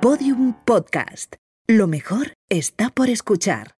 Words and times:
Podium 0.00 0.54
Podcast. 0.64 1.34
Lo 1.66 1.86
mejor 1.86 2.32
está 2.48 2.88
por 2.88 3.10
escuchar. 3.10 3.74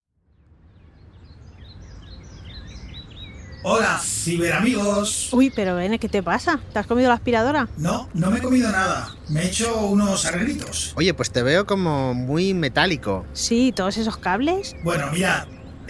Hola, 3.63 3.99
ciberamigos. 4.05 5.33
Uy, 5.33 5.51
pero 5.51 5.77
Bene, 5.77 5.99
¿qué 5.99 6.11
te 6.11 6.23
pasa? 6.23 6.61
¿Te 6.75 6.79
has 6.79 6.87
comido 6.87 7.09
la 7.09 7.15
aspiradora? 7.15 7.71
No, 7.79 8.11
no 8.13 8.31
me 8.31 8.39
he 8.39 8.43
comido 8.43 8.71
nada. 8.71 9.17
Me 9.31 9.45
he 9.45 9.47
hecho 9.47 9.87
unos 9.87 10.27
arreglitos. 10.27 10.93
Oye, 10.97 11.15
pues 11.15 11.31
te 11.31 11.43
veo 11.43 11.67
como 11.67 12.13
muy 12.13 12.53
metálico. 12.53 13.25
Sí, 13.33 13.73
todos 13.75 13.97
esos 13.97 14.19
cables. 14.19 14.77
Bueno, 14.85 15.11
mirad, 15.13 15.47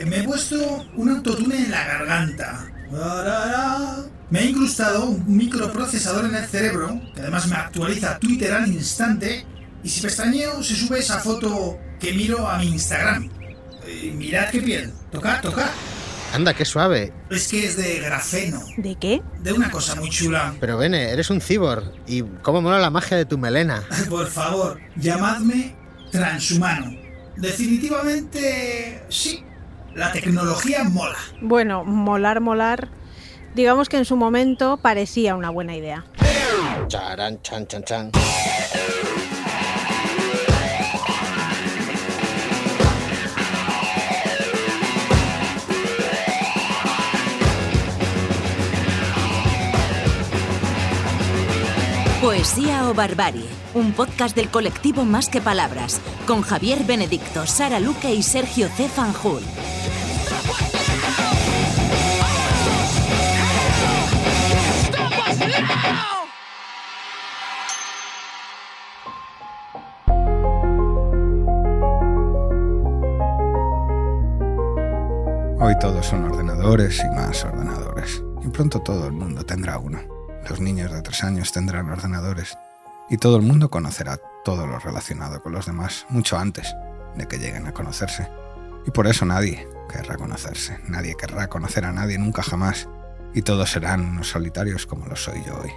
me 0.06 0.20
he 0.20 0.22
puesto 0.22 0.86
un 0.94 1.08
autotune 1.08 1.56
en 1.56 1.72
la 1.72 1.84
garganta. 1.84 2.70
Me 4.30 4.42
he 4.42 4.50
incrustado 4.50 5.06
un 5.06 5.36
microprocesador 5.36 6.26
en 6.26 6.36
el 6.36 6.46
cerebro, 6.46 7.00
que 7.16 7.20
además 7.20 7.48
me 7.48 7.56
actualiza 7.56 8.16
Twitter 8.20 8.52
al 8.52 8.68
instante, 8.68 9.44
y 9.82 9.88
si 9.88 10.00
pestañeo 10.00 10.62
se 10.62 10.74
sube 10.74 10.98
esa 10.98 11.18
foto 11.20 11.78
que 11.98 12.12
miro 12.12 12.48
a 12.48 12.58
mi 12.58 12.66
Instagram. 12.66 13.30
Y 14.02 14.10
mirad 14.10 14.50
qué 14.50 14.60
piel. 14.60 14.92
Toca, 15.10 15.40
toca. 15.40 15.70
Anda, 16.32 16.54
qué 16.54 16.64
suave. 16.64 17.12
Es 17.28 17.48
que 17.48 17.64
es 17.64 17.76
de 17.76 17.98
grafeno. 17.98 18.60
¿De 18.76 18.94
qué? 18.94 19.20
De 19.40 19.52
una 19.52 19.70
cosa 19.70 19.96
muy 19.96 20.10
chula. 20.10 20.54
Pero 20.60 20.78
Bene, 20.78 21.10
eres 21.10 21.28
un 21.30 21.40
cibor. 21.40 21.92
¿Y 22.06 22.22
cómo 22.22 22.62
mola 22.62 22.78
la 22.78 22.90
magia 22.90 23.16
de 23.16 23.24
tu 23.24 23.36
melena? 23.36 23.82
Por 24.08 24.28
favor, 24.28 24.78
llamadme 24.96 25.74
transhumano. 26.12 26.96
Definitivamente, 27.36 29.02
sí. 29.08 29.42
La 29.94 30.12
tecnología 30.12 30.84
mola. 30.84 31.16
Bueno, 31.40 31.84
molar, 31.84 32.40
molar. 32.40 32.88
Digamos 33.54 33.88
que 33.88 33.96
en 33.96 34.04
su 34.04 34.14
momento 34.14 34.76
parecía 34.76 35.34
una 35.34 35.50
buena 35.50 35.74
idea. 35.74 36.04
Charan, 36.86 37.42
chan, 37.42 37.66
chan, 37.66 37.82
chan. 37.82 38.12
Poesía 52.20 52.86
o 52.90 52.92
Barbarie, 52.92 53.48
un 53.72 53.92
podcast 53.92 54.36
del 54.36 54.50
colectivo 54.50 55.06
Más 55.06 55.30
que 55.30 55.40
Palabras, 55.40 56.02
con 56.26 56.42
Javier 56.42 56.84
Benedicto, 56.84 57.46
Sara 57.46 57.80
Luque 57.80 58.12
y 58.12 58.22
Sergio 58.22 58.68
C. 58.68 58.90
Fanjul. 58.90 59.40
Hoy 75.58 75.74
todos 75.80 76.04
son 76.04 76.24
ordenadores 76.24 77.00
y 77.02 77.16
más 77.16 77.42
ordenadores. 77.46 78.22
Y 78.42 78.48
pronto 78.48 78.80
todo 78.80 79.06
el 79.06 79.12
mundo 79.12 79.42
tendrá 79.42 79.78
uno. 79.78 80.09
Los 80.50 80.58
niños 80.58 80.90
de 80.90 81.00
tres 81.00 81.22
años 81.22 81.52
tendrán 81.52 81.88
ordenadores. 81.90 82.58
Y 83.08 83.18
todo 83.18 83.36
el 83.36 83.42
mundo 83.42 83.70
conocerá 83.70 84.18
todo 84.44 84.66
lo 84.66 84.80
relacionado 84.80 85.40
con 85.44 85.52
los 85.52 85.66
demás 85.66 86.06
mucho 86.08 86.36
antes 86.36 86.74
de 87.14 87.28
que 87.28 87.38
lleguen 87.38 87.68
a 87.68 87.72
conocerse. 87.72 88.28
Y 88.84 88.90
por 88.90 89.06
eso 89.06 89.24
nadie 89.24 89.68
querrá 89.88 90.16
conocerse. 90.16 90.80
Nadie 90.88 91.14
querrá 91.14 91.46
conocer 91.46 91.84
a 91.84 91.92
nadie 91.92 92.18
nunca 92.18 92.42
jamás. 92.42 92.88
Y 93.32 93.42
todos 93.42 93.70
serán 93.70 94.00
unos 94.00 94.30
solitarios 94.30 94.86
como 94.86 95.06
lo 95.06 95.14
soy 95.14 95.40
yo 95.46 95.56
hoy. 95.56 95.70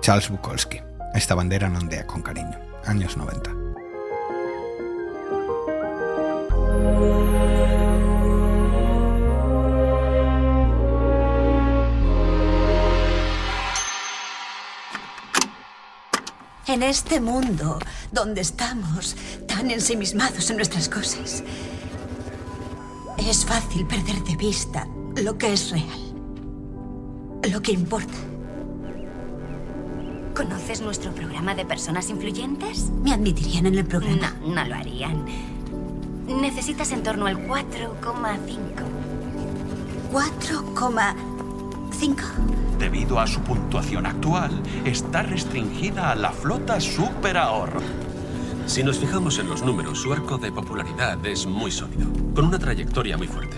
Charles 0.00 0.30
Bukowski. 0.30 0.80
Esta 1.12 1.34
bandera 1.34 1.68
no 1.68 1.80
ondea 1.80 2.06
con 2.06 2.22
cariño. 2.22 2.56
Años 2.84 3.16
90. 3.16 3.50
En 16.72 16.82
este 16.82 17.20
mundo 17.20 17.78
donde 18.12 18.40
estamos 18.40 19.14
tan 19.46 19.70
ensimismados 19.70 20.48
en 20.48 20.56
nuestras 20.56 20.88
cosas, 20.88 21.44
es 23.18 23.44
fácil 23.44 23.86
perder 23.86 24.24
de 24.24 24.36
vista 24.36 24.88
lo 25.22 25.36
que 25.36 25.52
es 25.52 25.70
real, 25.70 26.14
lo 27.50 27.60
que 27.60 27.72
importa. 27.72 28.14
¿Conoces 30.34 30.80
nuestro 30.80 31.12
programa 31.12 31.54
de 31.54 31.66
personas 31.66 32.08
influyentes? 32.08 32.88
¿Me 33.02 33.12
admitirían 33.12 33.66
en 33.66 33.74
el 33.74 33.84
programa? 33.84 34.34
No, 34.40 34.54
no 34.54 34.64
lo 34.64 34.74
harían. 34.74 35.26
Necesitas 36.26 36.90
en 36.92 37.02
torno 37.02 37.26
al 37.26 37.36
4,5. 37.46 38.00
4,5. 40.10 41.31
Debido 42.78 43.20
a 43.20 43.26
su 43.26 43.40
puntuación 43.40 44.06
actual, 44.06 44.62
está 44.84 45.22
restringida 45.22 46.10
a 46.10 46.14
la 46.14 46.32
flota 46.32 46.80
super 46.80 47.36
ahorro. 47.36 47.80
Si 48.66 48.82
nos 48.82 48.98
fijamos 48.98 49.38
en 49.38 49.48
los 49.48 49.62
números, 49.62 50.00
su 50.00 50.12
arco 50.12 50.38
de 50.38 50.50
popularidad 50.50 51.24
es 51.26 51.46
muy 51.46 51.70
sólido, 51.70 52.06
con 52.34 52.46
una 52.46 52.58
trayectoria 52.58 53.16
muy 53.16 53.28
fuerte. 53.28 53.56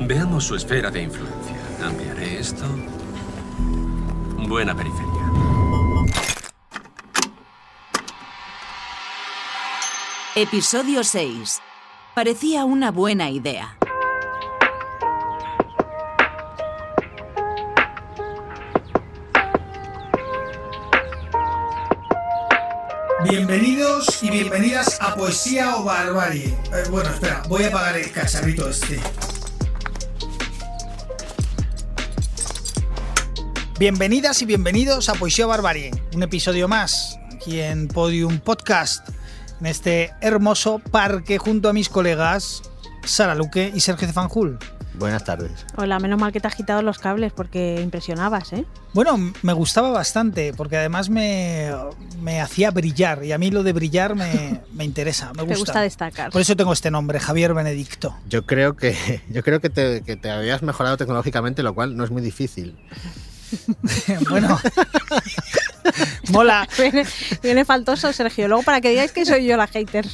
Veamos 0.00 0.44
su 0.44 0.54
esfera 0.54 0.90
de 0.90 1.02
influencia. 1.02 1.56
Ampliaré 1.84 2.38
esto. 2.38 2.64
Buena 4.48 4.74
periferia. 4.74 5.12
Episodio 10.34 11.02
6. 11.02 11.60
Parecía 12.14 12.64
una 12.64 12.90
buena 12.90 13.30
idea. 13.30 13.76
Bienvenidos 23.28 24.22
y 24.22 24.30
bienvenidas 24.30 24.98
a 25.00 25.16
Poesía 25.16 25.76
o 25.76 25.82
Barbarie. 25.82 26.46
Eh, 26.46 26.84
bueno, 26.90 27.10
espera, 27.10 27.42
voy 27.48 27.64
a 27.64 27.68
apagar 27.68 27.96
el 27.96 28.12
cacharrito 28.12 28.68
este. 28.68 29.00
Bienvenidas 33.80 34.40
y 34.42 34.44
bienvenidos 34.46 35.08
a 35.08 35.14
Poesía 35.14 35.46
o 35.46 35.48
Barbarie, 35.48 35.90
un 36.14 36.22
episodio 36.22 36.68
más 36.68 37.18
aquí 37.34 37.58
en 37.60 37.88
Podium 37.88 38.38
Podcast, 38.38 39.08
en 39.60 39.66
este 39.66 40.12
hermoso 40.20 40.78
parque 40.78 41.38
junto 41.38 41.68
a 41.68 41.72
mis 41.72 41.88
colegas 41.88 42.62
Sara 43.04 43.34
Luque 43.34 43.72
y 43.74 43.80
Sergio 43.80 44.06
Fanjul. 44.12 44.56
Buenas 44.98 45.24
tardes. 45.24 45.66
Hola, 45.76 45.98
menos 45.98 46.18
mal 46.18 46.32
que 46.32 46.40
te 46.40 46.48
has 46.48 46.54
quitado 46.54 46.80
los 46.82 46.98
cables 46.98 47.32
porque 47.32 47.80
impresionabas, 47.82 48.52
¿eh? 48.52 48.64
Bueno, 48.94 49.32
me 49.42 49.52
gustaba 49.52 49.90
bastante 49.90 50.54
porque 50.54 50.76
además 50.78 51.10
me, 51.10 51.70
me 52.20 52.40
hacía 52.40 52.70
brillar 52.70 53.22
y 53.24 53.32
a 53.32 53.38
mí 53.38 53.50
lo 53.50 53.62
de 53.62 53.72
brillar 53.72 54.14
me, 54.14 54.62
me 54.72 54.84
interesa, 54.84 55.32
me 55.34 55.42
gusta. 55.42 55.54
Te 55.54 55.58
gusta 55.58 55.80
destacar. 55.82 56.30
Por 56.30 56.40
eso 56.40 56.56
tengo 56.56 56.72
este 56.72 56.90
nombre, 56.90 57.20
Javier 57.20 57.52
Benedicto. 57.52 58.16
Yo 58.28 58.46
creo 58.46 58.74
que, 58.76 59.22
yo 59.30 59.42
creo 59.42 59.60
que, 59.60 59.70
te, 59.70 60.02
que 60.02 60.16
te 60.16 60.30
habías 60.30 60.62
mejorado 60.62 60.96
tecnológicamente, 60.96 61.62
lo 61.62 61.74
cual 61.74 61.96
no 61.96 62.04
es 62.04 62.10
muy 62.10 62.22
difícil. 62.22 62.76
bueno, 64.30 64.58
mola. 66.30 66.68
Viene, 66.78 67.06
viene 67.42 67.64
faltoso, 67.64 68.12
Sergio. 68.12 68.48
Luego 68.48 68.62
para 68.62 68.80
que 68.80 68.90
digáis 68.90 69.12
que 69.12 69.24
soy 69.24 69.46
yo 69.46 69.56
la 69.56 69.66
hater. 69.66 70.06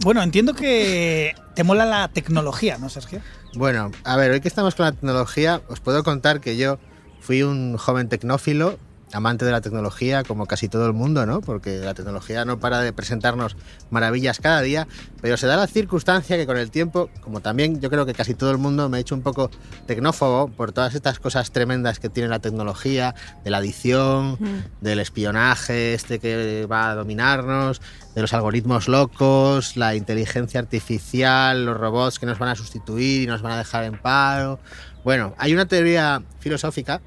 Bueno, 0.00 0.22
entiendo 0.22 0.54
que 0.54 1.34
te 1.54 1.64
mola 1.64 1.84
la 1.84 2.08
tecnología, 2.08 2.78
¿no, 2.78 2.88
Sergio? 2.88 3.20
Bueno, 3.54 3.90
a 4.04 4.16
ver, 4.16 4.30
hoy 4.30 4.40
que 4.40 4.48
estamos 4.48 4.74
con 4.74 4.86
la 4.86 4.92
tecnología, 4.92 5.60
os 5.68 5.80
puedo 5.80 6.04
contar 6.04 6.40
que 6.40 6.56
yo 6.56 6.78
fui 7.20 7.42
un 7.42 7.76
joven 7.76 8.08
tecnófilo, 8.08 8.78
amante 9.12 9.44
de 9.44 9.52
la 9.52 9.60
tecnología, 9.60 10.22
como 10.22 10.46
casi 10.46 10.68
todo 10.68 10.86
el 10.86 10.92
mundo, 10.92 11.26
¿no? 11.26 11.40
Porque 11.40 11.78
la 11.78 11.94
tecnología 11.94 12.44
no 12.44 12.58
para 12.58 12.80
de 12.80 12.92
presentarnos 12.92 13.56
maravillas 13.90 14.38
cada 14.40 14.60
día, 14.60 14.86
pero 15.20 15.36
se 15.36 15.46
da 15.46 15.56
la 15.56 15.66
circunstancia 15.66 16.36
que 16.36 16.46
con 16.46 16.56
el 16.56 16.70
tiempo, 16.70 17.08
como 17.20 17.40
también 17.40 17.80
yo 17.80 17.90
creo 17.90 18.06
que 18.06 18.14
casi 18.14 18.34
todo 18.34 18.50
el 18.50 18.58
mundo 18.58 18.88
me 18.88 18.98
he 18.98 19.00
hecho 19.00 19.14
un 19.14 19.22
poco 19.22 19.50
tecnófobo 19.86 20.48
por 20.48 20.72
todas 20.72 20.94
estas 20.94 21.18
cosas 21.18 21.50
tremendas 21.50 21.98
que 21.98 22.08
tiene 22.08 22.28
la 22.28 22.38
tecnología, 22.38 23.14
de 23.44 23.50
la 23.50 23.58
adición, 23.58 24.36
Mm. 24.38 24.64
del 24.80 25.00
espionaje 25.00 25.94
este 25.94 26.18
que 26.18 26.66
va 26.70 26.90
a 26.90 26.94
dominarnos, 26.94 27.80
de 28.14 28.20
los 28.20 28.32
algoritmos 28.32 28.88
locos, 28.88 29.76
la 29.76 29.94
inteligencia 29.94 30.60
artificial, 30.60 31.64
los 31.64 31.76
robots 31.76 32.18
que 32.18 32.26
nos 32.26 32.38
van 32.38 32.50
a 32.50 32.54
sustituir 32.54 33.22
y 33.22 33.26
nos 33.26 33.42
van 33.42 33.52
a 33.52 33.58
dejar 33.58 33.84
en 33.84 33.98
paro. 33.98 34.58
Bueno, 35.04 35.34
hay 35.38 35.52
una 35.54 35.66
teoría 35.66 36.22
filosófica 36.40 37.00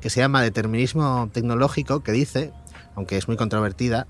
que 0.00 0.10
se 0.10 0.20
llama 0.20 0.42
determinismo 0.42 1.28
tecnológico 1.32 2.00
que 2.00 2.12
dice, 2.12 2.52
aunque 2.94 3.16
es 3.16 3.28
muy 3.28 3.36
controvertida, 3.36 4.06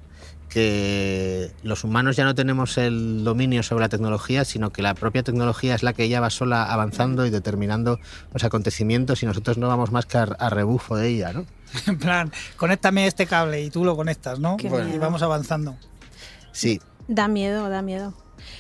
que 0.49 1.52
los 1.62 1.85
humanos 1.85 2.17
ya 2.17 2.25
no 2.25 2.35
tenemos 2.35 2.79
el 2.79 3.23
dominio 3.23 3.62
sobre 3.62 3.82
la 3.82 3.88
tecnología, 3.90 4.44
sino 4.46 4.70
que 4.70 4.81
la 4.81 4.94
propia 4.94 5.23
tecnología 5.23 5.75
es 5.75 5.82
la 5.82 5.93
que 5.93 6.05
ella 6.05 6.20
va 6.20 6.31
sola 6.31 6.64
avanzando 6.64 7.26
y 7.26 7.31
determinando 7.31 7.99
los 8.32 8.44
acontecimientos 8.44 9.23
y 9.23 9.26
nosotros 9.26 9.58
no 9.58 9.69
vamos 9.69 9.93
más 9.93 10.06
que 10.06 10.17
a, 10.17 10.23
a 10.23 10.49
rebufo 10.50 10.96
de 10.96 11.08
ella, 11.08 11.32
¿no? 11.32 11.44
En 11.87 11.99
plan, 11.99 12.32
conéctame 12.56 13.06
este 13.06 13.26
cable 13.26 13.62
y 13.62 13.70
tú 13.70 13.85
lo 13.85 13.94
conectas, 13.94 14.38
¿no? 14.40 14.56
Qué 14.56 14.69
y 14.69 14.70
miedo. 14.70 15.00
vamos 15.00 15.20
avanzando. 15.23 15.76
Sí, 16.52 16.81
Da 17.08 17.26
miedo, 17.26 17.70
da 17.70 17.81
miedo. 17.81 18.12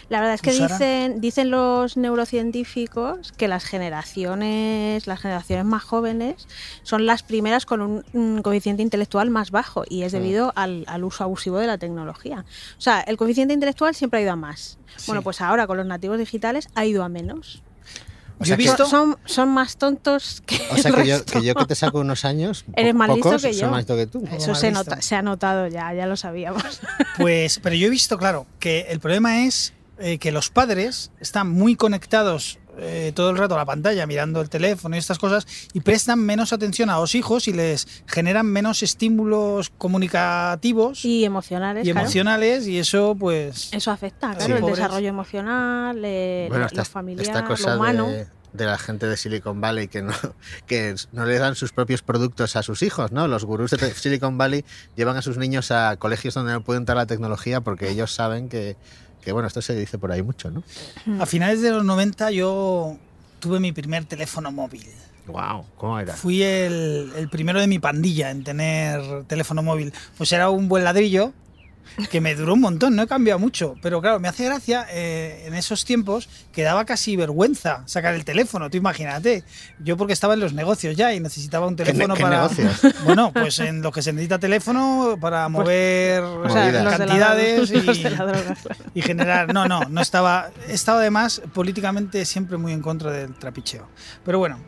La 0.08 0.20
verdad 0.20 0.34
es 0.34 0.42
que 0.42 0.52
dicen, 0.52 1.20
dicen 1.20 1.50
los 1.50 1.96
neurocientíficos 1.96 3.32
que 3.32 3.48
las 3.48 3.64
generaciones, 3.64 5.06
las 5.06 5.20
generaciones 5.20 5.64
más 5.64 5.82
jóvenes 5.82 6.46
son 6.82 7.06
las 7.06 7.22
primeras 7.22 7.66
con 7.66 7.80
un, 7.82 8.04
un 8.12 8.42
coeficiente 8.42 8.82
intelectual 8.82 9.30
más 9.30 9.50
bajo 9.50 9.84
y 9.88 10.02
es 10.02 10.12
debido 10.12 10.52
al, 10.56 10.84
al 10.88 11.04
uso 11.04 11.24
abusivo 11.24 11.58
de 11.58 11.66
la 11.66 11.78
tecnología. 11.78 12.44
O 12.78 12.80
sea, 12.80 13.00
el 13.00 13.16
coeficiente 13.16 13.54
intelectual 13.54 13.94
siempre 13.94 14.20
ha 14.20 14.22
ido 14.22 14.32
a 14.32 14.36
más. 14.36 14.78
Bueno, 15.06 15.22
pues 15.22 15.40
ahora 15.40 15.66
con 15.66 15.76
los 15.76 15.86
nativos 15.86 16.18
digitales 16.18 16.68
ha 16.74 16.84
ido 16.84 17.04
a 17.04 17.08
menos. 17.08 17.62
O 18.40 18.44
Yo 18.44 18.44
he 18.44 18.46
sea 18.46 18.56
que- 18.56 18.62
visto- 18.62 18.86
Son, 18.86 19.18
son 19.24 19.48
más 19.48 19.76
tontos 19.78 20.42
que 20.46 20.54
O 20.70 20.76
sea 20.76 20.90
el 20.90 20.96
que 20.96 21.06
yo, 21.08 21.16
resto. 21.16 21.32
que 21.40 21.44
yo 21.44 21.54
que 21.56 21.64
te 21.66 21.74
saco 21.74 21.98
unos 21.98 22.24
años, 22.24 22.62
po- 22.66 22.72
Eres 22.76 22.94
más 22.94 23.10
listo 23.10 23.30
que 23.32 23.38
soy 23.40 23.52
yo. 23.54 23.68
más 23.68 23.78
listo 23.78 23.96
que 23.96 24.06
tú. 24.06 24.24
Eso 24.30 24.54
se, 24.54 24.70
nota, 24.70 25.02
se 25.02 25.16
ha 25.16 25.22
notado 25.22 25.66
ya, 25.66 25.92
ya 25.92 26.06
lo 26.06 26.16
sabíamos. 26.16 26.80
Pues, 27.16 27.58
pero 27.62 27.74
yo 27.74 27.88
he 27.88 27.90
visto, 27.90 28.16
claro, 28.16 28.46
que 28.60 28.82
el 28.90 29.00
problema 29.00 29.44
es 29.44 29.72
eh, 29.98 30.18
que 30.18 30.32
los 30.32 30.50
padres 30.50 31.10
están 31.20 31.48
muy 31.50 31.76
conectados 31.76 32.58
eh, 32.80 33.10
todo 33.14 33.30
el 33.30 33.36
rato 33.36 33.54
a 33.54 33.58
la 33.58 33.64
pantalla, 33.64 34.06
mirando 34.06 34.40
el 34.40 34.48
teléfono 34.48 34.94
y 34.94 35.00
estas 35.00 35.18
cosas, 35.18 35.46
y 35.72 35.80
prestan 35.80 36.20
menos 36.20 36.52
atención 36.52 36.90
a 36.90 36.96
los 37.00 37.16
hijos 37.16 37.48
y 37.48 37.52
les 37.52 37.88
generan 38.06 38.46
menos 38.46 38.84
estímulos 38.84 39.70
comunicativos 40.22 41.04
y, 41.04 41.20
Y 41.20 41.24
emocionales, 41.24 41.82
claro. 41.84 42.00
emocionales, 42.00 42.66
y 42.68 42.78
eso, 42.78 43.16
pues. 43.18 43.70
Eso 43.72 43.90
afecta, 43.90 44.30
claro, 44.34 44.44
Sí. 44.46 44.52
el 44.52 44.60
Pobres. 44.60 44.76
desarrollo 44.76 45.08
emocional, 45.08 46.00
eh, 46.04 46.46
Bueno, 46.48 46.66
esta, 46.66 46.82
lo 46.82 46.84
familiar, 46.84 47.26
esta 47.26 47.44
cosa 47.44 47.70
lo 47.70 47.76
humano. 47.80 48.06
de, 48.08 48.26
de 48.52 48.64
la 48.64 48.78
gente 48.78 49.06
de 49.06 49.16
Silicon 49.16 49.60
Valley 49.60 49.88
que 49.88 50.02
no, 50.02 50.12
que 50.68 50.94
no 51.12 51.24
le 51.26 51.38
dan 51.38 51.54
sus 51.56 51.72
propios 51.72 52.02
productos 52.02 52.54
a 52.54 52.62
sus 52.62 52.82
hijos, 52.82 53.10
¿no? 53.12 53.26
Los 53.28 53.44
gurús 53.44 53.72
de 53.72 53.90
Silicon 53.92 54.38
Valley 54.38 54.64
llevan 54.96 55.16
a 55.16 55.22
sus 55.22 55.36
niños 55.36 55.70
a 55.72 55.96
colegios 55.96 56.34
donde 56.34 56.52
no 56.52 56.62
puede 56.62 56.78
entrar 56.78 56.96
la 56.96 57.06
tecnología 57.06 57.60
porque 57.60 57.90
ellos 57.90 58.12
saben 58.14 58.48
que, 58.48 58.76
que, 59.22 59.32
bueno, 59.32 59.48
esto 59.48 59.62
se 59.62 59.74
dice 59.74 59.98
por 59.98 60.12
ahí 60.12 60.22
mucho, 60.22 60.50
¿no? 60.50 60.62
A 61.20 61.26
finales 61.26 61.62
de 61.62 61.70
los 61.70 61.84
90 61.84 62.30
yo 62.30 62.96
tuve 63.40 63.60
mi 63.60 63.72
primer 63.72 64.04
teléfono 64.04 64.50
móvil. 64.52 64.86
Wow, 65.26 65.66
¿cómo 65.76 65.98
era? 65.98 66.14
Fui 66.14 66.42
el, 66.42 67.12
el 67.16 67.28
primero 67.28 67.60
de 67.60 67.66
mi 67.66 67.78
pandilla 67.78 68.30
en 68.30 68.44
tener 68.44 69.24
teléfono 69.24 69.62
móvil. 69.62 69.92
Pues 70.16 70.32
era 70.32 70.48
un 70.48 70.68
buen 70.68 70.84
ladrillo 70.84 71.32
que 72.10 72.20
me 72.20 72.34
duró 72.34 72.54
un 72.54 72.60
montón, 72.60 72.94
no 72.96 73.02
he 73.02 73.06
cambiado 73.06 73.38
mucho. 73.38 73.74
Pero 73.82 74.00
claro, 74.00 74.20
me 74.20 74.28
hace 74.28 74.44
gracia 74.44 74.86
eh, 74.90 75.44
en 75.46 75.54
esos 75.54 75.84
tiempos 75.84 76.28
que 76.52 76.62
daba 76.62 76.84
casi 76.84 77.16
vergüenza 77.16 77.82
sacar 77.86 78.14
el 78.14 78.24
teléfono, 78.24 78.70
tú 78.70 78.76
imagínate. 78.76 79.44
Yo 79.80 79.96
porque 79.96 80.12
estaba 80.12 80.34
en 80.34 80.40
los 80.40 80.52
negocios 80.52 80.96
ya 80.96 81.12
y 81.12 81.20
necesitaba 81.20 81.66
un 81.66 81.76
¿Qué 81.76 81.84
teléfono 81.84 82.14
qué 82.14 82.22
para... 82.22 82.36
negocios? 82.42 82.80
Bueno, 83.04 83.32
pues 83.32 83.58
en 83.58 83.82
lo 83.82 83.90
que 83.92 84.02
se 84.02 84.12
necesita 84.12 84.38
teléfono 84.38 85.16
para 85.20 85.48
mover 85.48 86.20
O 86.22 86.48
sea, 86.50 86.64
Movidas. 86.64 86.84
los 86.84 86.92
de 86.92 86.98
la 86.98 87.06
cantidades 87.06 87.70
droga- 87.70 87.82
los 87.86 87.98
y- 87.98 88.02
droga, 88.04 88.32
claro. 88.42 88.80
y 88.94 89.02
generar. 89.02 89.52
No, 89.54 89.66
no, 89.66 89.80
no 89.88 90.00
estaba. 90.00 90.50
He 90.68 90.74
estado 90.74 90.98
además 90.98 91.42
políticamente 91.54 92.24
siempre 92.24 92.56
muy 92.58 92.72
en 92.72 92.80
contra 92.82 93.10
del 93.10 93.34
trapicheo. 93.34 93.86
Pero 94.24 94.38
bueno, 94.38 94.58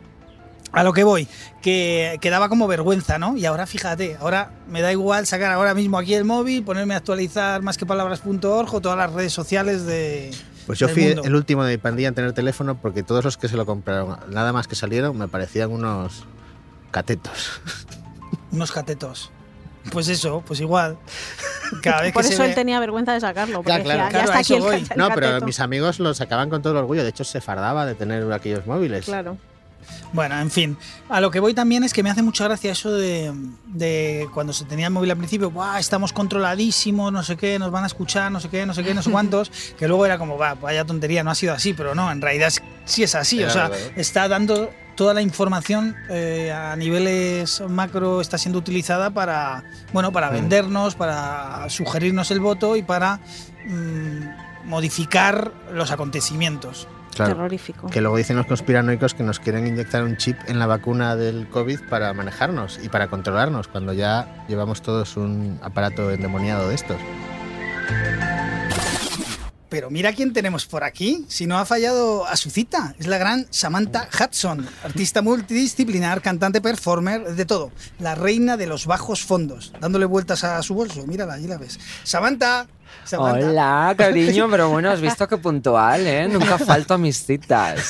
a 0.71 0.83
lo 0.83 0.93
que 0.93 1.03
voy, 1.03 1.27
que, 1.61 2.17
que 2.21 2.29
daba 2.29 2.47
como 2.49 2.67
vergüenza, 2.67 3.17
¿no? 3.19 3.35
Y 3.37 3.45
ahora 3.45 3.65
fíjate, 3.67 4.17
ahora 4.19 4.51
me 4.67 4.81
da 4.81 4.91
igual 4.91 5.27
sacar 5.27 5.51
ahora 5.51 5.73
mismo 5.73 5.97
aquí 5.97 6.13
el 6.13 6.23
móvil, 6.25 6.63
ponerme 6.63 6.93
a 6.93 6.97
actualizar 6.97 7.61
más 7.61 7.77
que 7.77 7.85
palabras.org 7.85 8.73
o 8.73 8.81
todas 8.81 8.97
las 8.97 9.11
redes 9.11 9.33
sociales 9.33 9.85
de. 9.85 10.31
Pues 10.67 10.79
yo 10.79 10.87
del 10.87 10.93
fui 10.95 11.05
mundo. 11.07 11.23
el 11.25 11.35
último 11.35 11.63
de 11.65 11.73
mi 11.73 11.77
pandilla 11.77 12.07
en 12.09 12.15
tener 12.15 12.33
teléfono 12.33 12.75
porque 12.79 13.03
todos 13.03 13.23
los 13.25 13.37
que 13.37 13.47
se 13.49 13.57
lo 13.57 13.65
compraron, 13.65 14.17
nada 14.29 14.53
más 14.53 14.67
que 14.67 14.75
salieron, 14.75 15.17
me 15.17 15.27
parecían 15.27 15.71
unos 15.71 16.23
catetos. 16.91 17.61
Unos 18.51 18.71
catetos. 18.73 19.31
Pues 19.91 20.07
eso, 20.09 20.43
pues 20.45 20.59
igual. 20.59 20.97
Cada 21.81 22.01
vez 22.01 22.11
Por 22.13 22.21
que 22.21 22.27
se 22.27 22.33
eso 22.33 22.43
él 22.43 22.49
ve- 22.49 22.55
tenía 22.55 22.79
vergüenza 22.81 23.13
de 23.13 23.21
sacarlo, 23.21 23.63
porque 23.63 23.67
Claro, 23.81 23.83
claro. 23.85 24.03
decía, 24.03 24.09
Claro, 24.09 24.25
ya 24.33 24.39
está 24.41 24.55
aquí 24.55 24.81
el, 24.93 24.97
No, 24.97 25.07
pero 25.15 25.27
cateto". 25.27 25.45
mis 25.45 25.59
amigos 25.61 25.99
lo 25.99 26.13
sacaban 26.13 26.49
con 26.49 26.61
todo 26.61 26.73
el 26.73 26.79
orgullo. 26.79 27.03
De 27.03 27.09
hecho, 27.09 27.23
se 27.23 27.39
fardaba 27.41 27.85
de 27.85 27.95
tener 27.95 28.29
aquellos 28.33 28.67
móviles. 28.67 29.05
Claro. 29.05 29.37
Bueno, 30.13 30.39
en 30.39 30.51
fin, 30.51 30.77
a 31.09 31.21
lo 31.21 31.31
que 31.31 31.39
voy 31.39 31.53
también 31.53 31.83
es 31.83 31.93
que 31.93 32.03
me 32.03 32.09
hace 32.09 32.21
mucha 32.21 32.43
gracia 32.43 32.71
eso 32.73 32.91
de, 32.91 33.33
de 33.67 34.27
cuando 34.33 34.51
se 34.53 34.65
tenía 34.65 34.87
el 34.87 34.93
móvil 34.93 35.11
al 35.11 35.17
principio, 35.17 35.49
Buah, 35.51 35.79
estamos 35.79 36.11
controladísimos, 36.11 37.11
no 37.13 37.23
sé 37.23 37.37
qué, 37.37 37.57
nos 37.59 37.71
van 37.71 37.83
a 37.83 37.87
escuchar, 37.87 38.31
no 38.31 38.39
sé 38.39 38.49
qué, 38.49 38.65
no 38.65 38.73
sé 38.73 38.83
qué, 38.83 38.93
no 38.93 39.01
sé 39.01 39.11
cuántos, 39.11 39.49
que 39.77 39.87
luego 39.87 40.05
era 40.05 40.17
como, 40.17 40.37
va, 40.37 40.55
vaya 40.55 40.85
tontería, 40.85 41.23
no 41.23 41.31
ha 41.31 41.35
sido 41.35 41.53
así, 41.53 41.73
pero 41.73 41.95
no, 41.95 42.11
en 42.11 42.21
realidad 42.21 42.51
sí 42.85 43.03
es 43.03 43.15
así, 43.15 43.43
o 43.43 43.49
sea, 43.49 43.67
claro. 43.69 43.83
está 43.95 44.27
dando 44.27 44.69
toda 44.95 45.13
la 45.13 45.21
información 45.21 45.95
eh, 46.09 46.51
a 46.51 46.75
niveles 46.75 47.61
macro, 47.69 48.19
está 48.21 48.37
siendo 48.37 48.59
utilizada 48.59 49.09
para, 49.11 49.63
bueno, 49.93 50.11
para 50.11 50.29
Mm. 50.29 50.33
vendernos, 50.33 50.95
para 50.95 51.65
sugerirnos 51.69 52.29
el 52.31 52.39
voto 52.41 52.75
y 52.75 52.83
para 52.83 53.19
mm, 53.65 54.67
modificar 54.67 55.51
los 55.73 55.91
acontecimios. 55.91 56.87
Claro. 57.15 57.33
Terrorífico. 57.33 57.89
Que 57.89 58.01
luego 58.01 58.17
dicen 58.17 58.37
los 58.37 58.45
conspiranoicos 58.45 59.13
que 59.13 59.23
nos 59.23 59.39
quieren 59.39 59.67
inyectar 59.67 60.03
un 60.03 60.17
chip 60.17 60.37
en 60.47 60.59
la 60.59 60.67
vacuna 60.67 61.15
del 61.15 61.47
COVID 61.49 61.81
para 61.89 62.13
manejarnos 62.13 62.79
y 62.81 62.89
para 62.89 63.09
controlarnos, 63.09 63.67
cuando 63.67 63.93
ya 63.93 64.45
llevamos 64.47 64.81
todos 64.81 65.17
un 65.17 65.59
aparato 65.61 66.11
endemoniado 66.11 66.69
de 66.69 66.75
estos. 66.75 66.97
Pero 69.71 69.89
mira 69.89 70.11
quién 70.11 70.33
tenemos 70.33 70.65
por 70.65 70.83
aquí, 70.83 71.25
si 71.29 71.47
no 71.47 71.57
ha 71.57 71.65
fallado 71.65 72.25
a 72.27 72.35
su 72.35 72.49
cita. 72.49 72.93
Es 72.99 73.07
la 73.07 73.17
gran 73.17 73.47
Samantha 73.51 74.09
Hudson, 74.11 74.67
artista 74.83 75.21
multidisciplinar, 75.21 76.21
cantante, 76.21 76.59
performer, 76.59 77.35
de 77.35 77.45
todo. 77.45 77.71
La 77.97 78.13
reina 78.13 78.57
de 78.57 78.67
los 78.67 78.85
bajos 78.85 79.23
fondos, 79.23 79.71
dándole 79.79 80.03
vueltas 80.05 80.43
a 80.43 80.61
su 80.61 80.73
bolso. 80.73 81.07
Mírala, 81.07 81.35
allí 81.35 81.47
la 81.47 81.57
ves. 81.57 81.79
Samantha. 82.03 82.67
Samantha. 83.03 83.49
Hola, 83.49 83.95
cariño, 83.97 84.47
pero 84.49 84.69
bueno, 84.69 84.89
has 84.89 85.01
visto 85.01 85.27
qué 85.27 85.37
puntual, 85.37 86.05
¿eh? 86.07 86.27
Nunca 86.27 86.57
falto 86.65 86.93
a 86.93 86.97
mis 86.97 87.25
citas. 87.25 87.87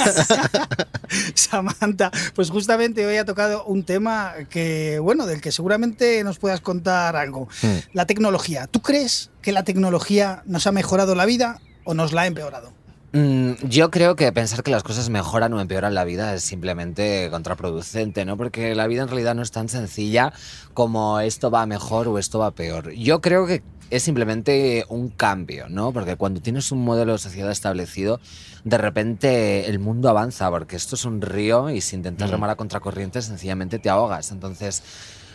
Samantha, 1.33 2.11
pues 2.33 2.49
justamente 2.49 3.05
hoy 3.05 3.17
ha 3.17 3.25
tocado 3.25 3.65
un 3.65 3.83
tema 3.83 4.33
que, 4.49 4.99
bueno, 4.99 5.25
del 5.25 5.41
que 5.41 5.51
seguramente 5.51 6.23
nos 6.23 6.39
puedas 6.39 6.61
contar 6.61 7.15
algo. 7.15 7.47
La 7.93 8.05
tecnología. 8.05 8.67
¿Tú 8.67 8.81
crees 8.81 9.31
que 9.41 9.51
la 9.51 9.63
tecnología 9.63 10.43
nos 10.45 10.67
ha 10.67 10.71
mejorado 10.71 11.15
la 11.15 11.25
vida 11.25 11.59
o 11.83 11.93
nos 11.93 12.13
la 12.13 12.21
ha 12.21 12.27
empeorado? 12.27 12.73
Mm, 13.13 13.53
yo 13.67 13.91
creo 13.91 14.15
que 14.15 14.31
pensar 14.31 14.63
que 14.63 14.71
las 14.71 14.83
cosas 14.83 15.09
mejoran 15.09 15.51
o 15.53 15.59
empeoran 15.59 15.93
la 15.93 16.05
vida 16.05 16.33
es 16.33 16.43
simplemente 16.43 17.27
contraproducente, 17.29 18.23
¿no? 18.23 18.37
Porque 18.37 18.73
la 18.73 18.87
vida 18.87 19.01
en 19.01 19.09
realidad 19.09 19.35
no 19.35 19.41
es 19.41 19.51
tan 19.51 19.67
sencilla 19.67 20.31
como 20.73 21.19
esto 21.19 21.51
va 21.51 21.65
mejor 21.65 22.07
o 22.07 22.17
esto 22.17 22.39
va 22.39 22.51
peor. 22.51 22.91
Yo 22.93 23.19
creo 23.19 23.45
que 23.47 23.63
es 23.89 24.03
simplemente 24.03 24.85
un 24.87 25.09
cambio, 25.09 25.67
¿no? 25.67 25.91
Porque 25.91 26.15
cuando 26.15 26.39
tienes 26.39 26.71
un 26.71 26.85
modelo 26.85 27.11
de 27.11 27.17
sociedad 27.17 27.51
establecido, 27.51 28.21
de 28.63 28.77
repente 28.77 29.69
el 29.69 29.79
mundo 29.79 30.07
avanza, 30.07 30.49
porque 30.49 30.77
esto 30.77 30.95
es 30.95 31.03
un 31.03 31.19
río 31.21 31.69
y 31.69 31.81
si 31.81 31.97
intentas 31.97 32.29
Mm. 32.29 32.31
remar 32.31 32.49
a 32.51 32.55
contracorriente 32.55 33.21
sencillamente 33.21 33.79
te 33.79 33.89
ahogas. 33.89 34.31
Entonces, 34.31 34.81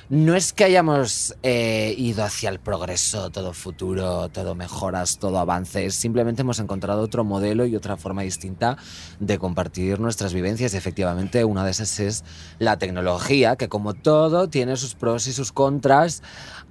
no 0.08 0.34
es 0.36 0.52
que 0.52 0.64
hayamos 0.64 1.34
eh, 1.42 1.94
ido 1.98 2.22
hacia 2.25 2.48
el 2.50 2.60
progreso, 2.60 3.30
todo 3.30 3.52
futuro, 3.52 4.28
todo 4.28 4.54
mejoras, 4.54 5.18
todo 5.18 5.38
avances, 5.38 5.94
simplemente 5.94 6.42
hemos 6.42 6.58
encontrado 6.60 7.02
otro 7.02 7.25
modelo 7.25 7.66
y 7.66 7.75
otra 7.76 7.96
forma 7.96 8.22
distinta 8.22 8.76
de 9.18 9.38
compartir 9.38 9.98
nuestras 10.00 10.32
vivencias 10.32 10.75
y 10.75 10.76
efectivamente 10.76 11.44
una 11.44 11.64
de 11.64 11.72
esas 11.72 11.98
es 12.00 12.25
la 12.58 12.78
tecnología, 12.78 13.56
que 13.56 13.68
como 13.68 13.94
todo 13.94 14.48
tiene 14.48 14.76
sus 14.76 14.94
pros 14.94 15.26
y 15.26 15.32
sus 15.32 15.52
contras. 15.52 16.22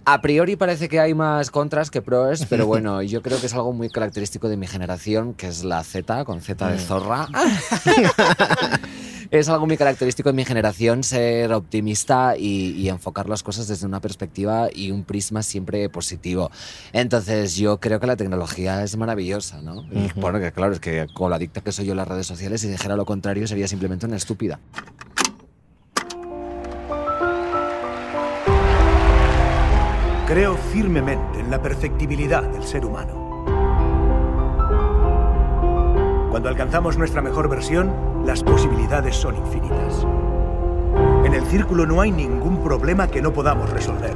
A 0.07 0.21
priori 0.21 0.55
parece 0.55 0.87
que 0.87 0.99
hay 0.99 1.13
más 1.15 1.49
contras 1.51 1.89
que 1.91 2.01
pros, 2.01 2.45
pero 2.49 2.67
bueno, 2.67 3.01
yo 3.01 3.21
creo 3.21 3.39
que 3.39 3.47
es 3.47 3.53
algo 3.53 3.73
muy 3.73 3.89
característico 3.89 4.47
de 4.49 4.55
mi 4.57 4.67
generación, 4.67 5.33
que 5.33 5.47
es 5.47 5.63
la 5.63 5.83
Z, 5.83 6.23
con 6.25 6.41
Z 6.41 6.69
de 6.69 6.75
Mm. 6.77 6.79
zorra. 6.79 7.27
es 9.31 9.49
algo 9.49 9.65
muy 9.65 9.77
característico 9.77 10.29
de 10.29 10.33
mi 10.33 10.45
generación 10.45 11.03
ser 11.03 11.51
optimista 11.53 12.35
y, 12.37 12.71
y 12.71 12.89
enfocar 12.89 13.29
las 13.29 13.43
cosas 13.43 13.67
desde 13.67 13.85
una 13.85 13.99
perspectiva 13.99 14.69
y 14.73 14.91
un 14.91 15.03
prisma 15.03 15.43
siempre 15.43 15.89
positivo. 15.89 16.51
Entonces 16.93 17.55
yo 17.55 17.79
creo 17.79 17.99
que 17.99 18.07
la 18.07 18.15
tecnología 18.15 18.83
es 18.83 18.95
maravillosa, 18.97 19.61
¿no? 19.61 19.83
Y 19.91 20.05
Ujú. 20.05 20.19
bueno, 20.21 20.39
que 20.39 20.51
claro, 20.51 20.73
es 20.73 20.79
que 20.79 21.07
con 21.13 21.29
lo 21.29 21.35
adicta 21.35 21.61
que 21.61 21.71
soy 21.71 21.85
yo 21.85 21.93
a 21.93 21.95
las 21.95 22.07
redes 22.07 22.27
sociales, 22.27 22.61
si 22.61 22.67
dijera 22.67 22.95
lo 22.95 23.05
contrario 23.05 23.47
sería 23.47 23.67
simplemente 23.67 24.05
una 24.05 24.17
estúpida. 24.17 24.59
Creo 30.27 30.55
firmemente 30.57 31.39
en 31.39 31.51
la 31.51 31.61
perfectibilidad 31.61 32.43
del 32.43 32.63
ser 32.63 32.83
humano. 32.83 33.25
Cuando 36.31 36.49
alcanzamos 36.49 36.97
nuestra 36.97 37.21
mejor 37.21 37.47
versión, 37.47 38.14
las 38.25 38.43
posibilidades 38.43 39.15
son 39.15 39.35
infinitas. 39.35 40.05
En 41.23 41.33
el 41.33 41.45
círculo 41.45 41.85
no 41.85 42.01
hay 42.01 42.11
ningún 42.11 42.61
problema 42.63 43.07
que 43.07 43.21
no 43.21 43.31
podamos 43.31 43.69
resolver. 43.69 44.15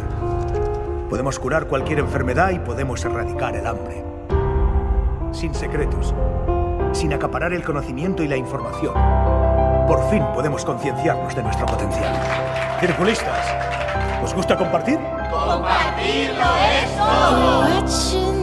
Podemos 1.10 1.38
curar 1.38 1.68
cualquier 1.68 2.00
enfermedad 2.00 2.51
y 2.51 2.60
podemos 2.60 3.04
erradicar 3.06 3.56
el 3.56 3.68
hambre. 3.68 4.04
Sin 5.32 5.54
secretos, 5.54 6.13
sin 6.92 7.13
acaparar 7.13 7.54
el 7.54 7.63
conocimiento 7.63 8.24
y 8.24 8.28
la 8.28 8.38
información. 8.38 8.94
Por 9.88 10.10
fin 10.10 10.24
podemos 10.34 10.66
concienciarnos 10.66 11.36
de 11.36 11.44
nuestro 11.44 11.68
potencial. 11.68 12.16
Circulistas, 12.80 13.46
¿os 14.24 14.34
gusta 14.34 14.58
compartir? 14.58 14.98
Compartirlo 15.32 16.46
es 16.84 16.98
todo. 16.98 18.38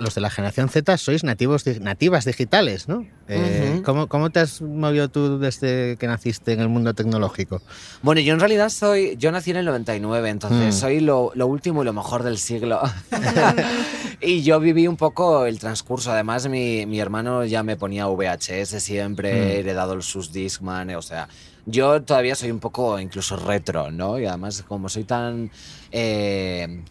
Los 0.00 0.14
de 0.14 0.20
la 0.20 0.30
generación 0.30 0.68
Z 0.68 0.96
sois 0.98 1.22
nativos, 1.24 1.64
nativas 1.80 2.24
digitales, 2.24 2.88
¿no? 2.88 3.06
Eh. 3.28 3.82
¿cómo, 3.84 4.08
cómo 4.08 4.30
te 4.30 4.40
has 4.40 4.60
movido 4.62 5.08
tú 5.08 5.38
desde 5.38 5.96
que 5.98 6.06
naciste 6.06 6.52
en 6.52 6.60
el 6.60 6.68
mundo 6.68 6.94
tecnológico? 6.94 7.62
Bueno, 8.02 8.20
yo 8.20 8.32
en 8.34 8.40
realidad 8.40 8.70
soy. 8.70 9.16
Yo 9.18 9.30
nací 9.30 9.50
en 9.52 9.58
el 9.58 9.66
99, 9.66 10.28
entonces 10.30 10.74
Mm. 10.74 10.78
soy 10.78 11.00
lo, 11.00 11.30
lo 11.34 11.46
último 11.46 11.82
y 11.82 11.84
lo 11.84 11.92
mejor 11.92 12.22
del 12.22 12.38
siglo. 12.38 12.80
y 14.20 14.42
yo 14.42 14.60
viví 14.60 14.86
un 14.86 14.96
poco 14.96 15.46
el 15.46 15.58
transcurso. 15.58 16.12
Además, 16.12 16.48
mi, 16.48 16.86
mi 16.86 16.98
hermano 17.00 17.44
ya 17.44 17.62
me 17.62 17.76
ponía 17.76 18.06
VHS 18.06 18.80
siempre, 18.80 19.32
Mm. 19.32 19.36
he 19.36 19.58
heredado 19.60 20.00
sus 20.02 20.32
Discman, 20.32 20.90
o 20.94 21.02
sea. 21.02 21.28
Yo 21.66 22.02
todavía 22.02 22.34
soy 22.34 22.50
un 22.50 22.58
poco 22.58 22.98
incluso 22.98 23.36
retro, 23.36 23.90
¿no? 23.90 24.18
Y 24.18 24.24
además, 24.26 24.64
como 24.66 24.88
soy 24.88 25.04
tan. 25.04 25.50
eh, 25.92 26.82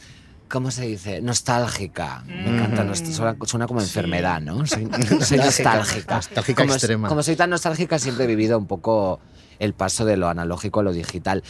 ¿Cómo 0.49 0.71
se 0.71 0.85
dice? 0.87 1.21
Nostálgica. 1.21 2.23
Me 2.25 2.49
encanta. 2.49 2.83
Mm. 2.83 2.89
nost- 2.89 3.05
Suena, 3.11 3.35
suena 3.43 3.67
como 3.67 3.81
enfermedad, 3.81 4.41
¿no? 4.41 4.65
Soy, 4.65 4.85
soy 5.21 5.37
Nostálgica. 5.37 5.75
nostálgica. 5.75 6.15
Nostálgica 6.15 6.63
como, 6.63 6.73
extrema. 6.73 7.07
Como 7.07 7.23
soy 7.23 7.35
tan 7.35 7.49
nostálgica, 7.51 7.99
siempre 7.99 8.23
he 8.25 8.27
vivido 8.27 8.57
un 8.57 8.65
poco 8.65 9.19
el 9.59 9.73
paso 9.73 10.05
de 10.05 10.17
lo 10.17 10.27
analógico 10.27 10.79
a 10.79 10.83
lo 10.83 10.91
digital. 10.91 11.43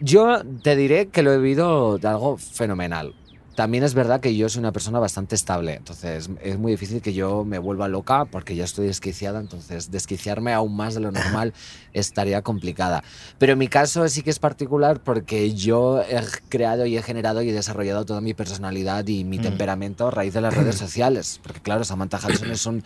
Yo 0.00 0.42
te 0.62 0.76
diré 0.76 1.08
que 1.08 1.22
lo 1.22 1.32
he 1.32 1.38
vivido 1.38 1.98
de 1.98 2.06
algo 2.08 2.36
fenomenal. 2.36 3.14
También 3.58 3.82
es 3.82 3.92
verdad 3.92 4.20
que 4.20 4.36
yo 4.36 4.48
soy 4.48 4.60
una 4.60 4.70
persona 4.70 5.00
bastante 5.00 5.34
estable, 5.34 5.74
entonces 5.74 6.30
es 6.44 6.58
muy 6.58 6.70
difícil 6.70 7.02
que 7.02 7.12
yo 7.12 7.44
me 7.44 7.58
vuelva 7.58 7.88
loca 7.88 8.24
porque 8.26 8.54
ya 8.54 8.62
estoy 8.62 8.86
desquiciada, 8.86 9.40
entonces 9.40 9.90
desquiciarme 9.90 10.52
aún 10.52 10.76
más 10.76 10.94
de 10.94 11.00
lo 11.00 11.10
normal 11.10 11.52
estaría 11.92 12.40
complicada. 12.42 13.02
Pero 13.36 13.54
en 13.54 13.58
mi 13.58 13.66
caso 13.66 14.06
sí 14.08 14.22
que 14.22 14.30
es 14.30 14.38
particular 14.38 15.00
porque 15.00 15.54
yo 15.54 16.00
he 16.02 16.22
creado 16.48 16.86
y 16.86 16.96
he 16.96 17.02
generado 17.02 17.42
y 17.42 17.50
he 17.50 17.52
desarrollado 17.52 18.04
toda 18.04 18.20
mi 18.20 18.32
personalidad 18.32 19.04
y 19.08 19.24
mi 19.24 19.38
Mm. 19.40 19.42
temperamento 19.42 20.06
a 20.06 20.12
raíz 20.12 20.34
de 20.34 20.40
las 20.40 20.54
redes 20.54 20.76
sociales, 20.84 21.40
porque 21.42 21.60
claro, 21.60 21.82
Samantha 21.82 22.18
Hudson 22.18 22.52
es 22.52 22.64
un 22.64 22.84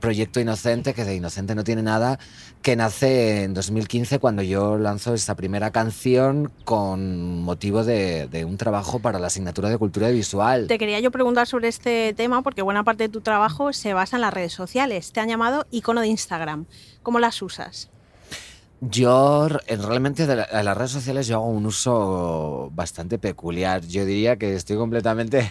proyecto 0.00 0.40
inocente 0.40 0.94
que 0.94 1.04
de 1.04 1.14
inocente 1.16 1.54
no 1.54 1.64
tiene 1.64 1.82
nada, 1.82 2.18
que 2.62 2.76
nace 2.76 3.44
en 3.44 3.54
2015 3.54 4.18
cuando 4.18 4.42
yo 4.42 4.78
lanzo 4.78 5.14
esta 5.14 5.34
primera 5.34 5.70
canción 5.70 6.52
con 6.64 7.42
motivo 7.42 7.84
de, 7.84 8.28
de 8.28 8.44
un 8.44 8.56
trabajo 8.56 8.98
para 9.00 9.18
la 9.18 9.28
asignatura 9.28 9.68
de 9.70 9.78
cultura 9.78 10.08
visual. 10.10 10.66
Te 10.66 10.78
quería 10.78 11.00
yo 11.00 11.10
preguntar 11.10 11.46
sobre 11.46 11.68
este 11.68 12.12
tema 12.14 12.42
porque 12.42 12.62
buena 12.62 12.84
parte 12.84 13.04
de 13.04 13.08
tu 13.08 13.20
trabajo 13.20 13.72
se 13.72 13.94
basa 13.94 14.16
en 14.16 14.22
las 14.22 14.34
redes 14.34 14.52
sociales. 14.52 15.12
Te 15.12 15.20
han 15.20 15.28
llamado 15.28 15.66
icono 15.70 16.00
de 16.00 16.08
Instagram. 16.08 16.66
¿Cómo 17.02 17.18
las 17.18 17.40
usas? 17.42 17.90
Yo 18.80 19.48
realmente 19.48 20.26
de, 20.26 20.36
la- 20.36 20.46
de 20.46 20.62
las 20.62 20.76
redes 20.76 20.90
sociales 20.90 21.26
yo 21.26 21.36
hago 21.36 21.46
un 21.48 21.64
uso 21.66 22.70
bastante 22.74 23.18
peculiar. 23.18 23.80
Yo 23.86 24.04
diría 24.04 24.36
que 24.36 24.54
estoy 24.54 24.76
completamente 24.76 25.50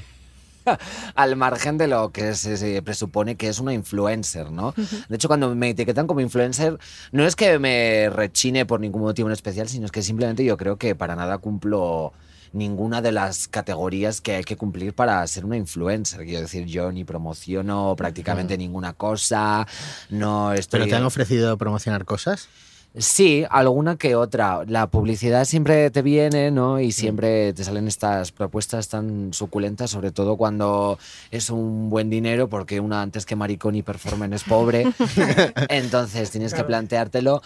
al 1.15 1.35
margen 1.35 1.77
de 1.77 1.87
lo 1.87 2.11
que 2.11 2.35
se, 2.35 2.57
se 2.57 2.81
presupone 2.81 3.35
que 3.35 3.47
es 3.47 3.59
una 3.59 3.73
influencer, 3.73 4.51
¿no? 4.51 4.73
De 5.09 5.15
hecho, 5.15 5.27
cuando 5.27 5.53
me 5.55 5.69
etiquetan 5.69 6.07
como 6.07 6.21
influencer, 6.21 6.77
no 7.11 7.25
es 7.25 7.35
que 7.35 7.59
me 7.59 8.09
rechine 8.09 8.65
por 8.65 8.79
ningún 8.79 9.01
motivo 9.01 9.27
en 9.27 9.33
especial, 9.33 9.67
sino 9.67 9.85
es 9.85 9.91
que 9.91 10.01
simplemente 10.01 10.43
yo 10.43 10.57
creo 10.57 10.77
que 10.77 10.95
para 10.95 11.15
nada 11.15 11.37
cumplo 11.37 12.13
ninguna 12.55 13.01
de 13.01 13.11
las 13.11 13.47
categorías 13.47 14.21
que 14.21 14.35
hay 14.35 14.43
que 14.43 14.55
cumplir 14.55 14.93
para 14.93 15.25
ser 15.27 15.45
una 15.45 15.57
influencer. 15.57 16.23
Quiero 16.23 16.41
decir, 16.41 16.65
yo 16.65 16.91
ni 16.91 17.03
promociono 17.03 17.95
prácticamente 17.97 18.57
ninguna 18.57 18.93
cosa, 18.93 19.67
no 20.09 20.53
estoy... 20.53 20.79
¿Pero 20.79 20.89
te 20.89 20.95
han 20.95 21.03
ofrecido 21.03 21.57
promocionar 21.57 22.05
cosas? 22.05 22.47
Sí, 22.97 23.45
alguna 23.49 23.97
que 23.97 24.15
otra. 24.15 24.63
La 24.67 24.87
publicidad 24.87 25.43
siempre 25.43 25.89
te 25.89 26.01
viene, 26.01 26.49
¿no? 26.49 26.79
Y 26.79 26.93
siempre 26.93 27.51
te 27.51 27.63
salen 27.65 27.87
estas 27.87 28.31
propuestas 28.31 28.87
tan 28.87 29.33
suculentas, 29.33 29.91
sobre 29.91 30.11
todo 30.11 30.37
cuando 30.37 30.97
es 31.29 31.49
un 31.49 31.89
buen 31.89 32.09
dinero, 32.09 32.47
porque 32.47 32.79
una 32.79 33.01
antes 33.01 33.25
que 33.25 33.35
maricón 33.35 33.75
y 33.75 33.81
performen 33.81 34.31
es 34.31 34.43
pobre. 34.43 34.85
Entonces 35.69 36.31
tienes 36.31 36.53
que 36.53 36.63
planteártelo. 36.63 37.41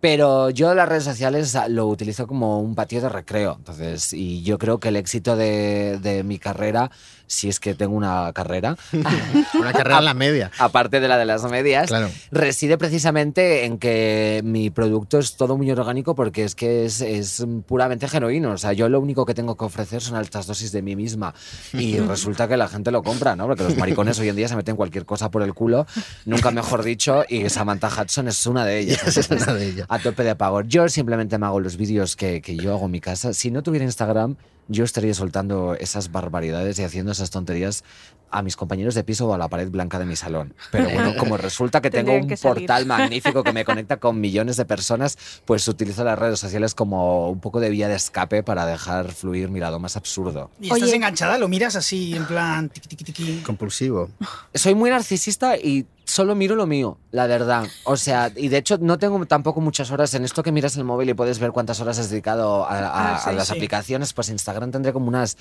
Pero 0.00 0.50
yo 0.50 0.74
las 0.74 0.86
redes 0.86 1.04
sociales 1.04 1.56
lo 1.68 1.86
utilizo 1.86 2.26
como 2.26 2.60
un 2.60 2.74
patio 2.74 3.00
de 3.00 3.08
recreo. 3.08 3.54
Entonces, 3.56 4.12
y 4.12 4.42
yo 4.42 4.58
creo 4.58 4.78
que 4.78 4.88
el 4.88 4.96
éxito 4.96 5.34
de, 5.34 5.98
de 5.98 6.22
mi 6.24 6.38
carrera, 6.38 6.90
si 7.26 7.48
es 7.48 7.60
que 7.60 7.74
tengo 7.74 7.96
una 7.96 8.32
carrera, 8.32 8.76
Una 9.58 9.72
carrera 9.72 9.98
en 9.98 10.04
la 10.04 10.14
media. 10.14 10.50
aparte 10.58 11.00
de 11.00 11.08
la 11.08 11.16
de 11.18 11.24
las 11.24 11.42
medias, 11.50 11.88
Claro. 11.88 12.10
reside 12.30 12.78
precisamente 12.78 13.64
en 13.64 13.78
que 13.78 14.40
mi 14.44 14.70
producto 14.70 15.18
es 15.18 15.36
todo 15.36 15.56
muy 15.56 15.70
orgánico 15.70 16.14
porque 16.14 16.44
es 16.44 16.54
que 16.54 16.84
es, 16.84 17.00
es 17.00 17.44
puramente 17.66 18.08
genuino. 18.08 18.52
O 18.52 18.58
sea, 18.58 18.72
yo 18.72 18.88
lo 18.88 19.00
único 19.00 19.24
que 19.26 19.34
tengo 19.34 19.56
que 19.56 19.64
ofrecer 19.64 20.00
son 20.02 20.16
altas 20.16 20.46
dosis 20.46 20.72
de 20.72 20.82
mí 20.82 20.96
misma. 20.96 21.34
Y 21.72 21.98
resulta 22.00 22.48
que 22.48 22.56
la 22.56 22.68
gente 22.68 22.90
lo 22.90 23.02
compra, 23.02 23.36
¿no? 23.36 23.46
Porque 23.46 23.64
los 23.64 23.76
maricones 23.76 24.18
hoy 24.18 24.28
en 24.28 24.36
día 24.36 24.48
se 24.48 24.56
meten 24.56 24.76
cualquier 24.76 25.04
cosa 25.04 25.30
por 25.30 25.42
el 25.42 25.54
culo, 25.54 25.86
nunca 26.24 26.50
mejor 26.50 26.82
dicho, 26.82 27.24
y 27.28 27.48
Samantha 27.48 27.88
Hudson 27.88 28.28
es 28.28 28.46
una 28.46 28.64
de 28.64 28.78
ellas. 28.80 29.16
Es 29.24 29.30
una 29.30 29.54
de 29.54 29.66
ellas. 29.68 29.86
A 29.88 29.98
tope 29.98 30.24
de 30.24 30.34
pago. 30.36 30.60
Yo 30.62 30.88
simplemente 30.88 31.38
me 31.38 31.46
hago 31.46 31.60
los 31.60 31.76
vídeos 31.76 32.16
que, 32.16 32.42
que 32.42 32.56
yo 32.56 32.74
hago 32.74 32.86
en 32.86 32.90
mi 32.90 33.00
casa. 33.00 33.32
Si 33.32 33.50
no 33.50 33.62
tuviera 33.62 33.84
Instagram, 33.84 34.36
yo 34.68 34.84
estaría 34.84 35.14
soltando 35.14 35.74
esas 35.74 36.10
barbaridades 36.12 36.78
y 36.78 36.84
haciendo 36.84 37.12
esas 37.12 37.30
tonterías 37.30 37.84
a 38.30 38.42
mis 38.42 38.56
compañeros 38.56 38.94
de 38.94 39.04
piso 39.04 39.28
o 39.28 39.34
a 39.34 39.38
la 39.38 39.48
pared 39.48 39.70
blanca 39.70 39.98
de 39.98 40.06
mi 40.06 40.16
salón. 40.16 40.54
Pero 40.72 40.90
bueno, 40.90 41.14
como 41.18 41.36
resulta 41.36 41.80
que 41.80 41.90
tengo 41.90 42.12
un 42.12 42.26
que 42.26 42.36
portal 42.36 42.84
magnífico 42.86 43.44
que 43.44 43.52
me 43.52 43.64
conecta 43.64 43.98
con 43.98 44.20
millones 44.20 44.56
de 44.56 44.64
personas, 44.64 45.16
pues 45.44 45.66
utilizo 45.68 46.02
las 46.02 46.18
redes 46.18 46.40
sociales 46.40 46.74
como 46.74 47.30
un 47.30 47.40
poco 47.40 47.60
de 47.60 47.70
vía 47.70 47.88
de 47.88 47.94
escape 47.94 48.42
para 48.42 48.66
dejar 48.66 49.12
fluir 49.12 49.50
mi 49.50 49.60
lado 49.60 49.78
más 49.78 49.96
absurdo. 49.96 50.50
Y 50.60 50.66
estás 50.66 50.82
Oye. 50.82 50.96
enganchada, 50.96 51.38
lo 51.38 51.48
miras 51.48 51.76
así, 51.76 52.16
en 52.16 52.26
plan. 52.26 52.68
tiqui, 52.68 52.88
tiqui, 52.88 53.04
tiqui. 53.04 53.42
Compulsivo. 53.42 54.10
Soy 54.52 54.74
muy 54.74 54.90
narcisista 54.90 55.56
y 55.56 55.86
solo 56.04 56.34
miro 56.34 56.54
lo 56.56 56.66
mío, 56.66 56.98
la 57.10 57.26
verdad. 57.26 57.66
O 57.84 57.96
sea, 57.96 58.30
y 58.36 58.48
de 58.48 58.58
hecho 58.58 58.78
no 58.80 58.98
tengo 58.98 59.24
tampoco 59.26 59.60
muchas 59.60 59.90
horas 59.90 60.12
en 60.14 60.24
esto 60.24 60.42
que 60.42 60.52
miras 60.52 60.76
el 60.76 60.84
móvil 60.84 61.08
y 61.10 61.14
puedes 61.14 61.38
ver 61.38 61.52
cuántas 61.52 61.80
horas 61.80 61.98
has 61.98 62.10
dedicado 62.10 62.64
a, 62.66 62.78
a- 62.78 63.14
Ah, 63.14 63.20
sí, 63.22 63.30
a 63.30 63.32
las 63.32 63.48
sí. 63.48 63.54
aplicaciones. 63.54 64.12
Pues 64.12 64.28
Instagram 64.28 64.70
tendré 64.70 64.92
como 64.92 65.08
unas 65.08 65.36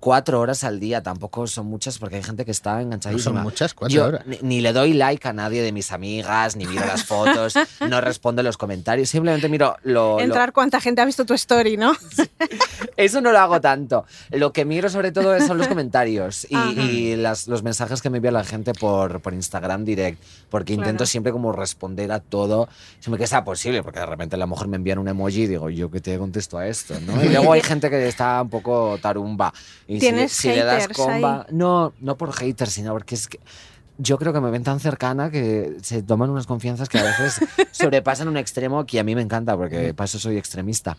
cuatro 0.00 0.40
horas 0.40 0.64
al 0.64 0.80
día. 0.80 1.02
Tampoco 1.02 1.46
son 1.46 1.66
muchas 1.66 1.98
porque 1.98 2.16
hay 2.16 2.22
gente 2.22 2.44
que 2.44 2.50
está 2.50 2.80
enganchadísima. 2.82 3.32
No 3.32 3.38
son 3.38 3.42
muchas, 3.44 3.74
cuatro 3.74 3.94
Yo 3.94 4.06
horas. 4.06 4.26
Ni, 4.26 4.38
ni 4.42 4.60
le 4.60 4.72
doy 4.72 4.92
like 4.92 5.26
a 5.28 5.32
nadie 5.32 5.62
de 5.62 5.72
mis 5.72 5.92
amigas, 5.92 6.56
ni 6.56 6.66
miro 6.66 6.84
las 6.86 7.04
fotos, 7.04 7.54
no 7.88 8.00
respondo 8.00 8.42
los 8.42 8.56
comentarios. 8.56 9.08
Simplemente 9.08 9.48
miro 9.48 9.76
lo, 9.84 10.16
lo- 10.16 10.20
Entrar 10.20 10.52
cuánta 10.52 10.80
gente 10.80 11.00
ha 11.00 11.04
visto 11.04 11.24
tu 11.24 11.34
story, 11.34 11.76
¿no? 11.76 11.92
eso 12.96 13.20
no 13.20 13.32
lo 13.32 13.38
hago 13.38 13.60
tanto. 13.60 14.04
Lo 14.30 14.52
que 14.52 14.64
miro 14.64 14.88
sobre 14.90 15.12
todo 15.12 15.38
son 15.46 15.58
los 15.58 15.68
comentarios 15.68 16.46
y, 16.50 16.54
Ajá. 16.56 16.70
y 16.82 17.16
las- 17.16 17.46
los 17.48 17.62
mensajes 17.62 18.02
que 18.02 18.10
me 18.10 18.18
envía 18.18 18.32
la 18.32 18.44
gente 18.44 18.72
por, 18.74 19.20
por 19.20 19.34
Instagram 19.34 19.84
Direct, 20.16 20.22
porque 20.50 20.72
intento 20.72 20.98
Claro. 20.98 21.06
siempre 21.06 21.32
como 21.32 21.52
responder 21.52 22.10
a 22.12 22.20
todo, 22.20 22.68
siempre 23.00 23.18
que 23.22 23.26
sea 23.26 23.44
posible, 23.44 23.82
porque 23.82 24.00
de 24.00 24.06
repente 24.06 24.36
a 24.36 24.38
lo 24.38 24.46
mejor 24.46 24.68
me 24.68 24.76
envían 24.76 24.98
un 24.98 25.08
emoji 25.08 25.42
y 25.42 25.46
digo, 25.46 25.68
yo 25.70 25.90
que 25.90 26.00
te 26.00 26.16
contesto 26.18 26.58
a 26.58 26.66
esto, 26.66 26.98
¿no? 27.00 27.22
Y 27.24 27.28
luego 27.28 27.52
hay 27.52 27.60
gente 27.62 27.90
que 27.90 28.08
está 28.08 28.40
un 28.42 28.48
poco 28.50 28.98
tarumba. 29.00 29.52
Y 29.86 30.00
si 30.00 30.06
le- 30.06 30.12
¿Tienes 30.12 30.32
si, 30.32 30.48
le 30.48 30.64
das 30.64 30.82
haters 30.82 30.96
comba, 30.98 31.46
ahí? 31.48 31.54
no, 31.54 31.92
no 32.00 32.16
por 32.16 32.32
haters, 32.32 32.72
sino 32.72 32.92
porque 32.92 33.14
es 33.14 33.28
que 33.28 33.38
yo 34.00 34.16
creo 34.16 34.32
que 34.32 34.40
me 34.40 34.50
ven 34.52 34.62
tan 34.62 34.78
cercana 34.78 35.28
que 35.28 35.76
se 35.82 36.04
toman 36.04 36.30
unas 36.30 36.46
confianzas 36.46 36.88
que 36.88 36.98
a 36.98 37.02
veces 37.02 37.40
sobrepasan 37.72 38.28
un 38.28 38.36
extremo 38.36 38.86
que 38.86 39.00
a 39.00 39.02
mí 39.04 39.14
me 39.16 39.22
encanta, 39.22 39.56
porque 39.56 39.92
para 39.92 40.04
eso 40.06 40.20
soy 40.20 40.36
extremista. 40.38 40.96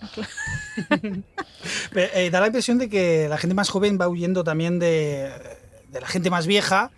Pero, 1.94 2.10
eh, 2.14 2.30
da 2.30 2.42
la 2.42 2.48
impresión 2.48 2.78
de 2.78 2.90
que 2.90 3.28
la 3.30 3.38
gente 3.38 3.54
más 3.56 3.70
joven 3.70 3.98
va 4.00 4.08
huyendo 4.10 4.44
también 4.44 4.80
de, 4.80 5.32
de 5.92 6.02
la 6.02 6.08
gente 6.08 6.30
más 6.30 6.46
vieja. 6.48 6.92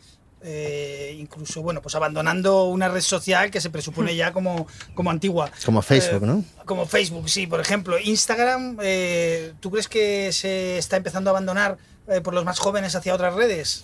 Eh, 0.44 1.16
incluso, 1.20 1.62
bueno, 1.62 1.82
pues 1.82 1.94
abandonando 1.96 2.66
una 2.66 2.90
red 2.90 3.02
social 3.02 3.52
que 3.52 3.62
se 3.62 3.70
presupone 3.70 4.16
ya 4.16 4.32
como, 4.34 4.68
como 4.96 5.12
antigua. 5.12 5.52
Como 5.66 5.82
Facebook, 5.82 6.24
Eh, 6.24 6.28
¿no? 6.28 6.46
Como 6.66 6.86
Facebook, 6.86 7.30
sí, 7.30 7.48
por 7.48 7.60
ejemplo. 7.60 7.98
Instagram, 8.00 8.78
eh, 8.82 9.54
¿tú 9.60 9.72
crees 9.72 9.88
que 9.88 10.32
se 10.34 10.78
está 10.78 10.98
empezando 10.98 11.30
a 11.30 11.32
abandonar 11.32 11.78
eh, 12.08 12.22
por 12.22 12.34
los 12.34 12.44
más 12.46 12.60
jóvenes 12.60 12.96
hacia 12.96 13.14
otras 13.14 13.34
redes? 13.36 13.84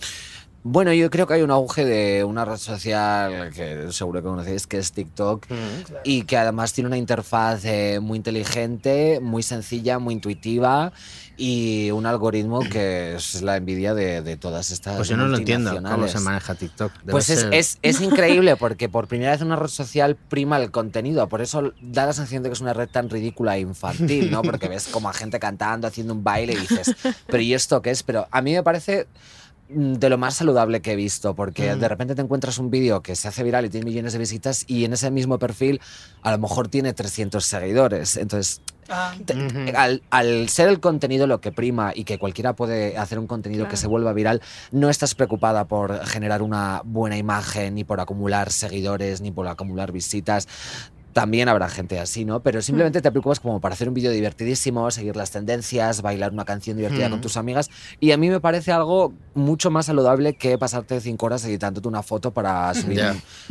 Bueno, 0.70 0.92
yo 0.92 1.10
creo 1.10 1.26
que 1.28 1.36
hay 1.36 1.42
un 1.44 1.52
auge 1.52 1.86
de 1.86 2.24
una 2.26 2.44
red 2.44 2.58
social 2.58 3.52
que 3.54 3.92
seguro 3.94 4.22
que 4.22 4.28
conocéis, 4.28 4.68
que 4.68 4.78
es 4.80 4.92
TikTok, 4.92 5.46
y 6.04 6.24
que 6.24 6.38
además 6.38 6.74
tiene 6.74 6.88
una 6.90 6.98
interfaz 6.98 7.64
eh, 7.64 8.00
muy 8.02 8.18
inteligente, 8.18 9.20
muy 9.22 9.44
sencilla, 9.44 9.98
muy 9.98 10.16
intuitiva, 10.16 10.92
y 11.38 11.90
un 11.92 12.06
algoritmo 12.06 12.62
que 12.68 13.16
es 13.16 13.42
la 13.44 13.56
envidia 13.56 13.94
de, 13.94 14.22
de 14.22 14.36
todas 14.36 14.72
estas 14.72 14.98
Pues 14.98 15.08
yo 15.08 15.16
no 15.16 15.28
lo 15.28 15.38
entiendo 15.38 15.72
cómo 15.92 16.08
se 16.08 16.20
maneja 16.20 16.56
TikTok. 16.56 16.92
Debe 17.00 17.12
Pues 17.12 17.30
es, 17.30 17.40
ser- 17.42 17.54
es, 17.54 17.78
es 17.82 18.02
increíble 18.02 18.58
porque 18.58 18.90
por 18.90 19.08
primera 19.08 19.32
vez 19.32 19.42
una 19.42 19.56
red 19.56 19.68
social 19.70 20.16
prima 20.16 20.58
el 20.58 20.72
contenido. 20.72 21.30
Por 21.30 21.42
eso 21.42 21.72
da 21.82 22.08
la 22.08 22.14
sensación 22.14 22.44
de 22.44 22.50
que 22.50 22.54
es 22.54 22.62
una 22.62 22.74
red 22.74 22.90
tan 22.90 23.10
ridícula 23.10 23.56
e 23.56 23.62
infantil, 23.62 24.32
¿no? 24.32 24.42
Porque 24.42 24.68
ves 24.68 24.88
como 24.88 25.08
a 25.10 25.14
gente 25.14 25.40
cantando, 25.40 25.88
haciendo 25.88 26.14
un 26.14 26.24
baile 26.24 26.54
y 26.54 26.58
dices, 26.58 26.94
¿pero 27.28 27.42
y 27.42 27.54
esto 27.54 27.82
qué 27.82 27.92
es? 27.92 28.04
Pero 28.04 28.28
a 28.32 28.42
mí 28.42 28.54
me 28.54 28.64
parece 28.64 29.06
mm, 29.06 29.37
de 29.70 30.10
lo 30.10 30.18
más 30.18 30.36
saludable 30.36 30.82
que 30.82 30.94
he 30.94 30.96
visto, 30.96 31.36
porque 31.36 31.76
Mm. 31.76 31.80
de 31.80 31.88
repente 31.90 32.16
te 32.16 32.22
encuentras 32.22 32.58
un 32.58 32.70
vídeo 32.70 33.02
que 33.02 33.16
se 33.16 33.28
hace 33.28 33.44
viral 33.44 33.66
y 33.66 33.70
tiene 33.70 33.86
millones 33.86 34.14
de 34.14 34.20
visitas 34.20 34.64
y 34.68 34.86
en 34.86 34.94
ese 34.94 35.12
mismo 35.12 35.40
perfil 35.40 35.82
a 36.22 36.32
lo 36.32 36.38
mejor 36.38 36.68
tiene 36.70 36.94
300 36.94 37.44
seguidores. 37.46 38.16
Entonces 38.18 38.62
Ah. 38.90 39.14
Te- 39.26 39.34
al, 39.76 40.02
al 40.12 40.48
ser 40.48 40.70
el 40.70 40.80
contenido 40.80 41.28
lo 41.28 41.42
que 41.42 41.52
prima 41.52 41.92
y 41.94 42.06
que 42.06 42.18
cualquiera 42.18 42.54
puede 42.54 42.98
hacer 42.98 43.20
un 43.20 43.28
contenido 43.28 43.68
que 43.68 43.76
se 43.76 43.86
vuelva 43.86 44.14
viral, 44.14 44.42
no 44.72 44.90
estás 44.90 45.14
preocupada 45.14 45.66
por 45.66 46.06
generar 46.06 46.42
una 46.42 46.82
buena 46.86 47.18
imagen, 47.18 47.76
ni 47.76 47.84
por 47.84 48.00
acumular 48.00 48.50
seguidores, 48.50 49.20
ni 49.20 49.30
por 49.32 49.46
acumular 49.50 49.92
visitas. 49.92 50.48
También 51.14 51.50
habrá 51.50 51.68
gente 51.68 52.00
así, 52.00 52.26
¿no? 52.26 52.42
Pero 52.44 52.62
simplemente 52.62 53.02
te 53.02 53.10
preocupas 53.12 53.40
como 53.40 53.60
para 53.60 53.74
hacer 53.74 53.88
un 53.88 53.96
vídeo 53.96 54.12
divertidísimo, 54.12 54.92
seguir 54.92 55.16
las 55.16 55.32
tendencias, 55.32 56.02
bailar 56.04 56.32
una 56.32 56.46
canción 56.46 56.78
divertida 56.78 57.08
Mm. 57.08 57.12
con 57.12 57.22
tus 57.22 57.38
amigas. 57.38 57.70
Y 58.00 58.12
a 58.12 58.18
mí 58.18 58.30
me 58.30 58.40
parece 58.40 58.72
algo 58.72 59.14
mucho 59.34 59.72
más 59.72 59.88
saludable 59.88 60.34
que 60.36 60.58
pasarte 60.58 61.02
cinco 61.02 61.26
horas 61.26 61.44
editándote 61.46 61.88
una 61.88 62.04
foto 62.04 62.32
para 62.32 62.72
subir, 62.76 63.04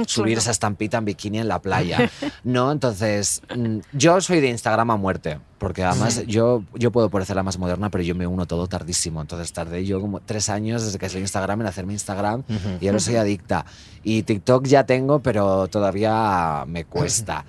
subir 0.07 0.39
esa 0.39 0.53
estampita 0.53 0.99
en 0.99 1.07
bikini 1.07 1.39
en 1.41 1.49
la 1.49 1.61
playa. 1.61 2.11
¿No? 2.45 2.71
Entonces, 2.71 3.43
mm, 3.57 3.79
yo 3.93 4.21
soy 4.21 4.41
de 4.41 4.49
Instagram 4.49 4.91
a 4.93 4.97
muerte. 4.97 5.39
Porque 5.59 5.83
además 5.85 6.23
yo, 6.27 6.65
yo 6.75 6.91
puedo 6.93 7.09
parecer 7.09 7.35
la 7.35 7.43
más 7.43 7.59
moderna, 7.59 7.91
pero 7.91 8.05
yo 8.05 8.15
me 8.15 8.27
uno 8.27 8.45
todo 8.47 8.67
tardísimo. 8.67 9.23
Entonces 9.23 9.53
tardé 9.53 9.87
yo 9.87 10.01
como 10.01 10.21
tres 10.21 10.51
años 10.51 10.85
desde 10.85 10.99
que 10.99 11.09
salió 11.09 11.21
Instagram 11.23 11.63
en 11.63 11.67
hacerme 11.67 11.95
Instagram 11.95 12.43
y 12.81 12.87
ahora 12.89 13.01
soy 13.01 13.17
adicta. 13.17 13.65
Y 14.03 14.23
TikTok 14.23 14.67
ya 14.67 14.85
tengo, 14.85 15.21
pero 15.21 15.69
todavía 15.69 16.65
me 16.67 16.85
cuesta. 16.85 17.45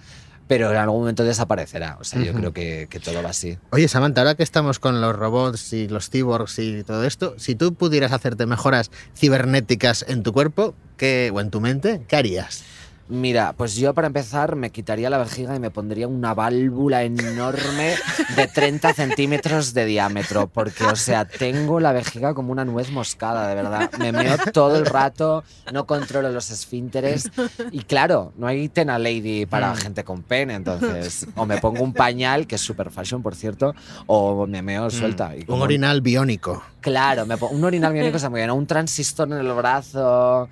Pero 0.48 0.72
en 0.72 0.78
algún 0.78 1.02
momento 1.02 1.26
desaparecerá. 1.26 1.98
O 2.00 2.06
sea, 2.06 2.22
yo 2.22 2.32
Ujú. 2.32 2.40
creo 2.40 2.54
que, 2.54 2.88
que 2.90 3.02
todo 3.02 3.22
va 3.22 3.32
así. 3.32 3.58
Oye, 3.72 3.90
Samantha, 3.90 4.22
ahora 4.22 4.36
que 4.36 4.44
estamos 4.44 4.80
con 4.80 5.02
los 5.02 5.14
robots 5.14 5.74
y 5.74 5.90
los 5.90 6.10
cyborgs 6.10 6.60
y 6.60 6.84
todo 6.86 7.04
esto, 7.04 7.36
si 7.38 7.56
tú 7.56 7.74
pudieras 7.74 8.14
hacerte 8.14 8.46
mejoras 8.46 8.90
cibernéticas 9.14 10.06
en 10.08 10.24
tu 10.24 10.32
cuerpo 10.32 10.74
¿qué, 10.96 11.30
o 11.34 11.42
en 11.42 11.50
tu 11.52 11.60
mente, 11.60 12.06
¿qué 12.08 12.16
harías? 12.16 12.64
Mira, 13.10 13.54
pues 13.54 13.76
yo 13.76 13.94
para 13.94 14.08
empezar 14.08 14.58
me 14.58 14.70
quitaría 14.70 15.10
la 15.10 15.18
vejiga 15.18 15.56
y 15.56 15.60
me 15.60 15.72
pondría 15.72 16.10
una 16.10 16.34
válvula 16.34 17.04
enorme 17.04 17.96
de 18.36 18.48
30 18.48 18.94
centímetros 18.94 19.74
de 19.74 19.86
diámetro, 19.86 20.48
porque, 20.48 20.84
o 20.86 20.96
sea, 20.98 21.24
tengo 21.26 21.80
la 21.80 21.94
vejiga 21.94 22.34
como 22.34 22.52
una 22.52 22.66
nuez 22.66 22.92
moscada, 22.92 23.48
de 23.48 23.56
verdad. 23.56 23.90
Me 23.98 24.12
meo 24.12 24.36
todo 24.54 24.76
el 24.76 24.86
rato, 24.86 25.46
no 25.72 25.86
controlo 25.88 26.30
los 26.32 26.52
esfínteres 26.52 27.30
y 27.72 27.80
claro, 27.84 28.34
no 28.36 28.46
hay 28.46 28.68
tena 28.68 29.00
lady 29.00 29.46
para 29.46 29.72
Mm. 29.72 29.78
gente 29.78 30.04
con 30.04 30.24
pene, 30.24 30.56
entonces 30.56 31.28
o 31.36 31.46
me 31.46 31.60
pongo 31.60 31.84
un 31.84 31.94
pañal, 31.94 32.46
que 32.46 32.56
es 32.56 32.62
super 32.62 32.92
fashion, 32.92 33.22
por 33.24 33.36
cierto, 33.36 33.74
o 34.06 34.46
me 34.48 34.62
meo 34.62 34.90
suelta. 34.90 35.34
Y 35.36 35.46
Un 35.50 35.62
orinal 35.62 36.02
biónico. 36.02 36.62
Claro, 36.82 37.26
me 37.26 37.38
pongo 37.38 37.56
un 37.56 37.64
orinal 37.64 37.94
biónico 37.94 38.18
está 38.18 38.30
muy 38.30 38.42
bien, 38.42 38.52
un 38.52 38.68
transistor 38.68 39.32
en 39.32 39.38
el 39.38 39.54
brazo, 39.54 40.50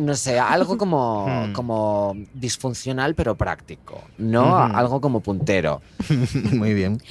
no 0.00 0.14
sé, 0.14 0.38
algo 0.38 0.78
como, 0.78 1.26
Hmm. 1.42 1.52
como 1.52 2.16
disfuncional 2.34 3.14
pero 3.14 3.36
práctico, 3.36 4.02
¿no? 4.18 4.56
Algo 4.56 5.00
como 5.00 5.20
puntero. 5.20 5.82
Muy 6.52 6.74
bien. 6.74 7.02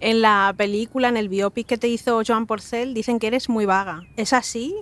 En 0.00 0.22
la 0.22 0.54
película, 0.56 1.08
en 1.08 1.16
el 1.16 1.28
biopic 1.28 1.66
que 1.66 1.78
te 1.78 1.88
hizo 1.88 2.22
Joan 2.26 2.46
Porcel, 2.46 2.94
dicen 2.94 3.18
que 3.18 3.26
eres 3.28 3.48
muy 3.48 3.66
vaga. 3.66 4.02
¿Es 4.16 4.32
así? 4.32 4.74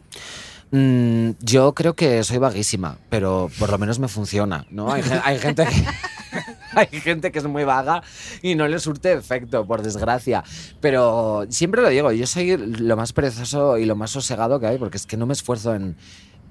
Mm, 0.70 1.30
yo 1.40 1.74
creo 1.74 1.94
que 1.94 2.22
soy 2.24 2.38
vaguísima, 2.38 2.98
pero 3.08 3.50
por 3.58 3.70
lo 3.70 3.78
menos 3.78 3.98
me 3.98 4.08
funciona, 4.08 4.66
¿no? 4.70 4.92
Hay, 4.92 5.02
hay 5.24 5.38
gente 5.38 5.64
que... 5.64 5.84
Hay 6.74 6.86
gente 7.00 7.32
que 7.32 7.38
es 7.38 7.44
muy 7.46 7.64
vaga 7.64 8.02
y 8.42 8.54
no 8.54 8.68
le 8.68 8.78
surte 8.78 9.12
efecto, 9.12 9.66
por 9.66 9.82
desgracia. 9.82 10.44
Pero 10.80 11.46
siempre 11.48 11.82
lo 11.82 11.88
digo, 11.88 12.12
yo 12.12 12.26
soy 12.26 12.56
lo 12.56 12.96
más 12.96 13.12
perezoso 13.12 13.78
y 13.78 13.86
lo 13.86 13.96
más 13.96 14.10
sosegado 14.10 14.60
que 14.60 14.66
hay, 14.66 14.78
porque 14.78 14.98
es 14.98 15.06
que 15.06 15.16
no 15.16 15.26
me 15.26 15.32
esfuerzo 15.32 15.74
en, 15.74 15.96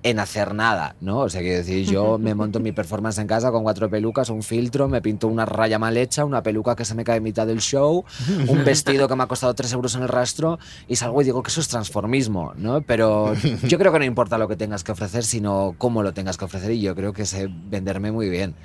en 0.09 0.19
hacer 0.19 0.53
nada, 0.53 0.95
¿no? 1.01 1.19
O 1.19 1.29
sea, 1.29 1.41
quiero 1.41 1.57
decir, 1.57 1.85
yo 1.85 2.17
me 2.17 2.33
monto 2.35 2.59
mi 2.59 2.71
performance 2.71 3.17
en 3.17 3.27
casa 3.27 3.51
con 3.51 3.63
cuatro 3.63 3.89
pelucas, 3.89 4.29
un 4.29 4.41
filtro, 4.43 4.87
me 4.87 5.01
pinto 5.01 5.27
una 5.27 5.45
raya 5.45 5.79
mal 5.79 5.97
hecha, 5.97 6.23
una 6.23 6.41
peluca 6.41 6.75
que 6.75 6.85
se 6.85 6.95
me 6.95 7.03
cae 7.03 7.17
en 7.17 7.23
mitad 7.23 7.45
del 7.45 7.59
show, 7.59 8.05
un 8.47 8.63
vestido 8.63 9.07
que 9.07 9.15
me 9.15 9.23
ha 9.23 9.27
costado 9.27 9.53
tres 9.53 9.73
euros 9.73 9.95
en 9.95 10.03
el 10.03 10.07
rastro 10.07 10.59
y 10.87 10.95
salgo 10.95 11.21
y 11.21 11.25
digo 11.25 11.43
que 11.43 11.49
eso 11.49 11.61
es 11.61 11.67
transformismo, 11.67 12.53
¿no? 12.55 12.81
Pero 12.81 13.33
yo 13.63 13.77
creo 13.77 13.91
que 13.91 13.99
no 13.99 14.05
importa 14.05 14.37
lo 14.37 14.47
que 14.47 14.55
tengas 14.55 14.83
que 14.83 14.91
ofrecer, 14.91 15.23
sino 15.23 15.75
cómo 15.77 16.03
lo 16.03 16.13
tengas 16.13 16.37
que 16.37 16.45
ofrecer 16.45 16.71
y 16.71 16.81
yo 16.81 16.95
creo 16.95 17.13
que 17.13 17.25
sé 17.25 17.49
venderme 17.49 18.11
muy 18.11 18.29
bien. 18.29 18.55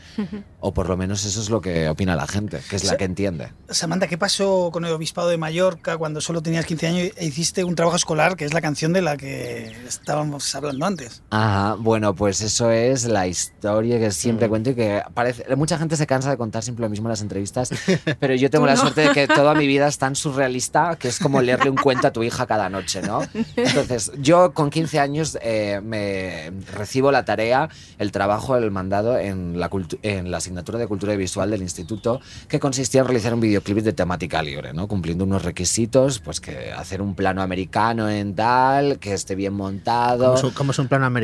O 0.60 0.72
por 0.72 0.88
lo 0.88 0.96
menos 0.96 1.24
eso 1.24 1.40
es 1.40 1.50
lo 1.50 1.60
que 1.60 1.88
opina 1.88 2.14
la 2.14 2.26
gente, 2.26 2.60
que 2.68 2.76
es 2.76 2.84
la 2.84 2.96
que 2.96 3.04
entiende. 3.04 3.52
Samantha, 3.68 4.06
¿qué 4.06 4.18
pasó 4.18 4.70
con 4.72 4.84
el 4.84 4.92
Obispado 4.92 5.28
de 5.28 5.38
Mallorca 5.38 5.96
cuando 5.96 6.20
solo 6.20 6.42
tenías 6.42 6.66
15 6.66 6.86
años 6.86 7.10
e 7.16 7.26
hiciste 7.26 7.64
un 7.64 7.74
trabajo 7.74 7.96
escolar, 7.96 8.36
que 8.36 8.44
es 8.44 8.54
la 8.54 8.60
canción 8.60 8.92
de 8.92 9.02
la 9.02 9.16
que 9.16 9.74
estábamos 9.86 10.54
hablando 10.54 10.86
antes? 10.86 11.22
Ajá, 11.34 11.76
bueno, 11.78 12.14
pues 12.14 12.42
eso 12.42 12.70
es 12.70 13.06
la 13.06 13.26
historia 13.26 13.98
que 13.98 14.10
siempre 14.10 14.50
cuento 14.50 14.68
y 14.68 14.74
que 14.74 15.02
parece. 15.14 15.56
Mucha 15.56 15.78
gente 15.78 15.96
se 15.96 16.06
cansa 16.06 16.28
de 16.28 16.36
contar 16.36 16.62
siempre 16.62 16.82
lo 16.84 16.90
mismo 16.90 17.06
en 17.08 17.12
las 17.12 17.22
entrevistas, 17.22 17.70
pero 18.20 18.34
yo 18.34 18.50
tengo 18.50 18.66
la 18.66 18.74
no. 18.74 18.80
suerte 18.82 19.00
de 19.00 19.12
que 19.12 19.26
toda 19.26 19.54
mi 19.54 19.66
vida 19.66 19.88
es 19.88 19.96
tan 19.96 20.14
surrealista 20.14 20.96
que 20.98 21.08
es 21.08 21.18
como 21.18 21.40
leerle 21.40 21.70
un 21.70 21.76
cuento 21.78 22.06
a 22.06 22.10
tu 22.12 22.22
hija 22.22 22.44
cada 22.46 22.68
noche, 22.68 23.00
¿no? 23.00 23.22
Entonces, 23.56 24.12
yo 24.18 24.52
con 24.52 24.68
15 24.68 25.00
años 25.00 25.38
eh, 25.40 25.80
me 25.82 26.52
recibo 26.70 27.10
la 27.10 27.24
tarea, 27.24 27.70
el 27.98 28.12
trabajo, 28.12 28.54
el 28.58 28.70
mandado 28.70 29.16
en 29.16 29.58
la, 29.58 29.70
cultu- 29.70 29.98
en 30.02 30.30
la 30.30 30.36
asignatura 30.36 30.78
de 30.78 30.86
cultura 30.86 31.14
y 31.14 31.16
visual 31.16 31.50
del 31.50 31.62
instituto, 31.62 32.20
que 32.46 32.60
consistía 32.60 33.00
en 33.00 33.06
realizar 33.06 33.32
un 33.32 33.40
videoclip 33.40 33.78
de 33.78 33.94
temática 33.94 34.42
libre, 34.42 34.74
¿no? 34.74 34.86
Cumpliendo 34.86 35.24
unos 35.24 35.42
requisitos, 35.44 36.18
pues 36.18 36.42
que 36.42 36.72
hacer 36.72 37.00
un 37.00 37.14
plano 37.14 37.40
americano 37.40 38.10
en 38.10 38.34
tal, 38.34 38.98
que 38.98 39.14
esté 39.14 39.34
bien 39.34 39.54
montado. 39.54 40.24
¿Cómo 40.26 40.36
es, 40.36 40.44
un- 40.44 40.50
cómo 40.50 40.72
es 40.72 40.78
un 40.78 40.88
plano 40.88 41.06
americano? 41.06 41.21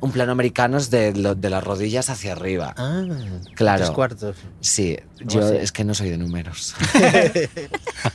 Un 0.00 0.12
plano 0.12 0.32
americano 0.32 0.76
es 0.78 0.90
de, 0.90 1.14
lo- 1.14 1.34
de 1.34 1.50
las 1.50 1.62
rodillas 1.62 2.10
hacia 2.10 2.32
arriba. 2.32 2.74
Ah, 2.76 3.02
Claro. 3.54 3.78
Tres 3.84 3.90
cuartos. 3.90 4.36
Sí, 4.60 4.96
¿Cómo 5.18 5.30
yo 5.30 5.46
así? 5.46 5.56
es 5.56 5.72
que 5.72 5.84
no 5.84 5.94
soy 5.94 6.10
de 6.10 6.18
números. 6.18 6.74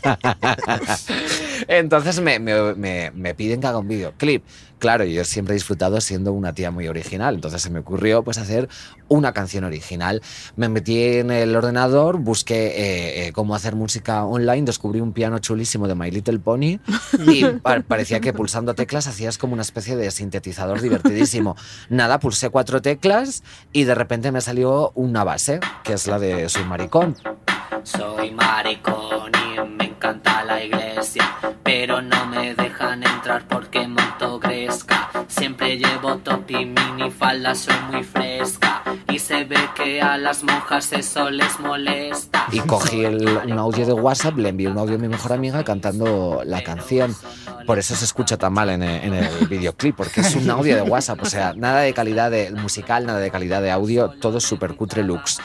Entonces 1.68 2.20
me, 2.22 2.40
me- 2.40 2.74
me- 2.76 3.12
me 3.12 3.34
piden 3.36 3.62
que 3.62 3.68
haga 3.68 3.78
un 3.80 3.88
videoclip. 3.88 4.44
Claro, 4.82 5.04
yo 5.06 5.24
siempre 5.26 5.54
he 5.54 5.58
disfrutado 5.58 6.02
siendo 6.02 6.34
una 6.34 6.54
tía 6.56 6.72
muy 6.72 6.88
original, 6.88 7.36
entonces 7.36 7.62
se 7.62 7.70
me 7.70 7.80
ocurrió 7.82 8.24
pues 8.24 8.40
hacer 8.40 8.68
una 9.10 9.32
canción 9.32 9.64
original. 9.64 10.24
Me 10.56 10.70
metí 10.70 11.04
en 11.04 11.30
el 11.30 11.56
ordenador, 11.56 12.18
busqué 12.18 12.66
eh, 12.70 13.28
eh, 13.28 13.32
cómo 13.32 13.54
hacer 13.54 13.76
música 13.76 14.26
online, 14.26 14.64
descubrí 14.64 15.00
un 15.00 15.14
piano 15.14 15.38
chulísimo 15.38 15.88
de 15.88 15.94
My 15.94 16.10
Little 16.10 16.40
Pony 16.40 16.80
y 17.28 17.46
pa- 17.62 17.82
parecía 17.82 18.22
que 18.22 18.34
pulsando 18.34 18.74
teclas 18.74 19.06
hacías 19.06 19.38
como 19.38 19.54
una 19.54 19.62
especie 19.62 19.96
de 19.96 20.10
sintetizador 20.10 20.82
divertidísimo. 20.82 21.56
Nada, 21.90 22.20
pulsé 22.20 22.50
cuatro 22.50 22.82
teclas 22.82 23.44
y 23.72 23.84
de 23.84 23.94
repente 23.94 24.32
me 24.32 24.42
salió 24.42 24.92
una 24.96 25.24
base, 25.24 25.60
que 25.84 25.94
es 25.94 26.08
la 26.08 26.18
de 26.18 26.50
Soy 26.50 26.64
maricón. 26.66 27.16
Soy 27.84 28.32
maricón 28.32 29.32
y 29.56 29.60
me 29.78 29.86
encanta 29.86 30.44
la 30.44 30.64
iglesia, 30.64 31.24
pero 31.64 32.02
no 32.02 32.26
me 32.26 32.54
dejan 32.56 33.04
entrar 33.04 33.48
porque 33.48 33.88
Siempre 35.28 35.78
llevo 35.78 36.18
top 36.18 36.50
y 36.52 36.66
minifalda, 36.66 37.56
soy 37.56 37.76
muy 37.92 38.04
fresca 38.04 38.84
y 39.12 39.20
se 39.20 39.44
ve 39.46 39.58
que 39.76 40.02
a 40.02 40.18
las 40.18 40.44
monjas 40.44 40.92
eso 40.94 41.30
les 41.30 41.60
molesta. 41.60 42.46
Y 42.52 42.60
cogí 42.60 43.04
el- 43.06 43.28
un 43.46 43.60
audio 43.60 43.86
de 43.86 43.94
WhatsApp, 43.94 44.38
le 44.38 44.50
envié 44.50 44.68
un 44.68 44.78
audio 44.78 44.96
a 44.96 44.98
mi 45.00 45.08
mejor 45.08 45.34
amiga 45.34 45.64
cantando 45.64 46.42
la 46.46 46.62
canción. 46.64 47.16
Por 47.68 47.78
eso 47.78 47.96
se 47.96 48.06
escucha 48.06 48.38
tan 48.38 48.54
mal 48.54 48.70
en 48.72 48.82
el, 48.82 49.04
en 49.04 49.14
el 49.14 49.48
videoclip, 49.48 49.96
porque 49.96 50.22
es 50.22 50.36
un 50.36 50.50
audio 50.50 50.76
de 50.76 50.82
WhatsApp. 50.82 51.22
O 51.22 51.26
sea, 51.26 51.54
nada 51.56 51.82
de 51.82 51.94
calidad 51.94 52.32
de 52.32 52.50
musical, 52.52 53.06
nada 53.06 53.20
de 53.20 53.30
calidad 53.30 53.62
de 53.62 53.70
audio, 53.72 54.10
todo 54.10 54.40
súper 54.40 54.76
cutre 54.76 55.04
looks. 55.04 55.40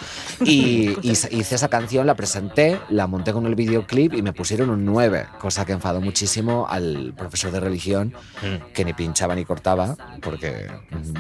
Y, 0.44 0.96
y 1.02 1.11
hice 1.11 1.55
esa 1.55 1.68
canción, 1.68 2.07
la 2.07 2.14
presenté, 2.14 2.81
la 2.88 3.07
monté 3.07 3.33
con 3.33 3.46
el 3.46 3.55
videoclip 3.55 4.14
y 4.14 4.22
me 4.22 4.33
pusieron 4.33 4.70
un 4.70 4.85
9, 4.85 5.26
cosa 5.38 5.64
que 5.66 5.72
enfadó 5.72 6.00
muchísimo 6.00 6.66
al 6.68 7.12
profesor 7.16 7.50
de 7.52 7.61
religión, 7.61 8.14
que 8.72 8.85
ni 8.85 8.92
pinchaba 8.94 9.35
ni 9.35 9.44
cortaba, 9.44 9.96
porque 10.22 10.66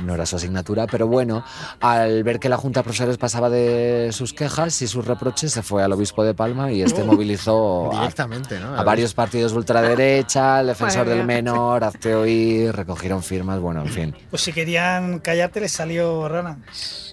no 0.02 0.14
era 0.14 0.24
su 0.26 0.36
asignatura. 0.36 0.86
Pero 0.86 1.06
bueno, 1.06 1.44
al 1.80 2.24
ver 2.24 2.35
que 2.38 2.48
la 2.48 2.56
Junta 2.56 2.80
de 2.80 2.84
Profesores 2.84 3.18
pasaba 3.18 3.50
de 3.50 4.10
sus 4.12 4.32
quejas 4.32 4.80
y 4.82 4.86
sus 4.86 5.04
reproches, 5.04 5.52
se 5.52 5.62
fue 5.62 5.82
al 5.82 5.92
obispo 5.92 6.24
de 6.24 6.34
Palma 6.34 6.72
y 6.72 6.82
este 6.82 7.04
movilizó 7.04 7.92
a, 7.92 8.00
Directamente, 8.00 8.58
¿no? 8.58 8.76
a 8.76 8.82
varios 8.82 9.14
partidos 9.14 9.52
de 9.52 9.58
ultraderecha, 9.58 10.60
el 10.60 10.68
defensor 10.68 11.08
del 11.08 11.24
menor, 11.24 11.84
hazte 11.84 12.14
oír, 12.14 12.74
recogieron 12.74 13.22
firmas, 13.22 13.60
bueno, 13.60 13.82
en 13.82 13.88
fin. 13.88 14.14
Pues 14.30 14.42
si 14.42 14.52
querían 14.52 15.18
callarte, 15.20 15.60
les 15.60 15.72
salió 15.72 16.28
rana. 16.28 16.58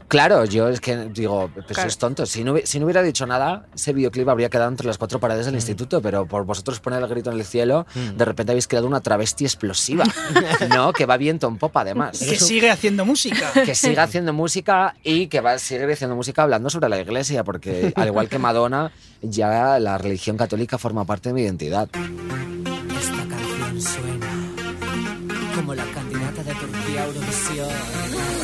Claro, 0.08 0.46
yo 0.46 0.68
es 0.70 0.80
que 0.80 0.96
digo, 1.12 1.50
pues 1.54 1.66
Claro. 1.68 1.82
sois 1.82 1.98
tontos. 1.98 2.30
Si 2.30 2.44
no, 2.44 2.54
hubi- 2.54 2.66
si 2.66 2.80
no 2.80 2.86
hubiera 2.86 3.02
dicho 3.02 3.26
nada, 3.26 3.66
ese 3.74 3.94
videoclip 3.94 4.28
habría 4.30 4.50
quedado 4.50 4.70
entre 4.70 4.86
las 4.88 4.98
cuatro 4.98 5.20
paredes 5.20 5.46
del 5.46 5.56
instituto, 5.56 6.02
pero 6.02 6.26
por 6.28 6.46
vosotros 6.46 6.80
poner 6.80 7.02
el 7.02 7.08
grito 7.08 7.32
en 7.32 7.38
el 7.39 7.46
cielo, 7.46 7.86
Mm. 7.96 8.18
de 8.18 8.26
repente 8.26 8.52
habéis 8.52 8.68
creado 8.68 8.88
una 8.88 9.02
travesti 9.02 9.46
explosiva, 9.46 10.04
¿no? 10.70 10.94
Que 10.94 11.06
va 11.06 11.18
viento 11.18 11.48
en 11.48 11.58
popa, 11.58 11.82
además. 11.82 12.20
Que 12.20 12.36
sigue 12.38 12.70
haciendo 12.70 13.06
música. 13.06 13.52
que 13.66 13.76
siga 13.76 14.04
haciendo 14.04 14.34
música 14.34 14.96
y 15.04 15.28
que 15.28 15.42
va 15.42 15.54
a 15.54 15.60
seguir 15.60 15.89
haciendo 15.92 16.16
música 16.16 16.44
hablando 16.44 16.70
sobre 16.70 16.89
la 16.89 17.00
iglesia, 17.00 17.44
porque 17.44 17.92
al 17.96 18.08
igual 18.08 18.30
que 18.30 18.38
Madonna, 18.39 18.92
ya 19.22 19.80
la 19.80 19.98
religión 19.98 20.38
católica 20.38 20.78
forma 20.78 21.06
parte 21.06 21.30
de 21.30 21.34
mi 21.34 21.42
identidad. 21.42 21.88
Esta 21.94 23.26
canción 23.28 23.82
suena 23.82 24.32
como 25.56 25.74
la 25.76 25.86
candidata 25.86 26.44
de 26.44 26.54
Turquía 26.56 27.02
a 27.04 27.06
Eurovisión. 27.08 28.43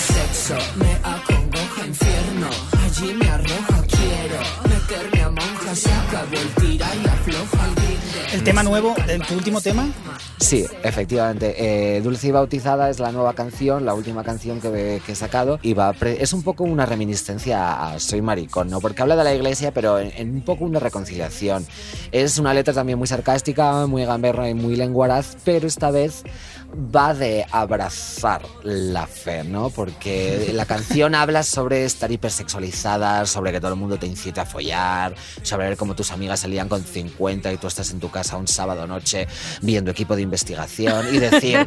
El 0.00 0.14
sexo 0.14 0.54
me 0.76 0.92
acongoja 0.94 1.86
infierno, 1.86 2.48
allí 2.86 3.12
me 3.12 3.28
arroja, 3.28 3.84
quiero 3.86 4.40
meterme 4.66 5.22
a 5.22 5.28
monja 5.28 5.74
se 5.74 5.92
acabó 5.92 6.32
el 6.32 6.48
tira 6.54 6.86
y 7.04 7.06
afloja 7.06 7.66
el 8.32 8.44
tema 8.44 8.62
nuevo, 8.62 8.94
el, 9.08 9.20
tu 9.22 9.34
último 9.34 9.60
tema, 9.60 9.88
Sí, 10.38 10.64
efectivamente. 10.82 11.96
Eh, 11.96 12.00
Dulce 12.00 12.28
y 12.28 12.30
Bautizada 12.30 12.88
es 12.90 12.98
la 12.98 13.12
nueva 13.12 13.34
canción, 13.34 13.84
la 13.84 13.92
última 13.94 14.24
canción 14.24 14.60
que, 14.60 15.02
que 15.04 15.12
he 15.12 15.14
sacado. 15.14 15.58
Y 15.62 15.74
va 15.74 15.92
pre- 15.92 16.20
es 16.22 16.32
un 16.32 16.42
poco 16.42 16.64
una 16.64 16.86
reminiscencia 16.86 17.92
a 17.92 18.00
Soy 18.00 18.22
Maricón, 18.22 18.68
¿no? 18.70 18.80
Porque 18.80 19.02
habla 19.02 19.16
de 19.16 19.24
la 19.24 19.34
iglesia, 19.34 19.72
pero 19.72 19.98
en, 20.00 20.12
en 20.16 20.30
un 20.36 20.40
poco 20.42 20.64
una 20.64 20.80
reconciliación. 20.80 21.66
Es 22.10 22.38
una 22.38 22.54
letra 22.54 22.72
también 22.72 22.98
muy 22.98 23.06
sarcástica, 23.06 23.86
muy 23.86 24.04
gamberra 24.04 24.48
y 24.48 24.54
muy 24.54 24.74
lenguaraz, 24.76 25.36
pero 25.44 25.68
esta 25.68 25.90
vez 25.90 26.22
va 26.74 27.14
de 27.14 27.44
abrazar 27.50 28.42
la 28.62 29.06
fe, 29.06 29.44
¿no? 29.44 29.70
Porque 29.70 30.50
la 30.54 30.66
canción 30.66 31.14
habla 31.14 31.42
sobre 31.42 31.84
estar 31.84 32.10
hipersexualizada, 32.10 33.26
sobre 33.26 33.52
que 33.52 33.60
todo 33.60 33.72
el 33.72 33.78
mundo 33.78 33.98
te 33.98 34.06
incita 34.06 34.42
a 34.42 34.46
follar, 34.46 35.14
sobre 35.42 35.68
ver 35.68 35.76
cómo 35.76 35.94
tus 35.94 36.12
amigas 36.12 36.40
salían 36.40 36.68
con 36.68 36.82
50 36.82 37.52
y 37.52 37.56
tú 37.56 37.66
estás 37.66 37.90
en 37.90 38.00
tu 38.00 38.10
casa 38.10 38.36
un 38.36 38.48
sábado 38.48 38.86
noche 38.86 39.26
viendo 39.62 39.90
equipo 39.90 40.16
de 40.16 40.22
investigación 40.22 41.14
y 41.14 41.18
decir, 41.18 41.66